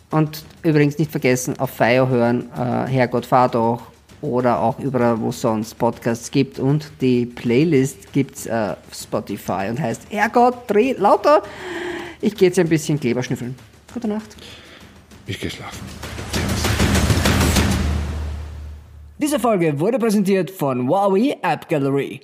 Und 0.10 0.44
übrigens 0.62 1.00
nicht 1.00 1.10
vergessen, 1.10 1.58
auf 1.58 1.72
Feier 1.72 2.08
hören, 2.08 2.52
äh, 2.56 2.88
Herrgott 2.88 3.26
fahr 3.26 3.50
doch 3.50 3.93
oder 4.24 4.62
auch 4.62 4.80
überall, 4.80 5.20
wo 5.20 5.30
es 5.30 5.42
sonst 5.42 5.78
Podcasts 5.78 6.32
gibt. 6.32 6.58
Und 6.58 6.90
die 7.02 7.26
Playlist 7.26 8.12
gibt's 8.14 8.46
äh, 8.46 8.76
auf 8.88 8.96
Spotify 8.96 9.68
und 9.70 9.80
heißt 9.80 10.08
Herrgott, 10.10 10.56
dreh 10.68 10.94
lauter. 10.94 11.44
Ich 12.22 12.36
gehe 12.36 12.48
jetzt 12.48 12.58
ein 12.58 12.70
bisschen 12.70 13.00
Kleber 13.00 13.22
schnüffeln. 13.22 13.54
Gute 13.94 14.08
Nacht. 14.08 14.36
Ich 15.28 15.40
gehe 15.40 15.50
schlafen. 15.50 15.86
Diese 19.18 19.40
Folge 19.40 19.80
wurde 19.80 20.00
präsentiert 20.00 20.50
von 20.50 20.88
Huawei 20.88 21.38
App 21.42 21.68
Gallery. 21.70 22.22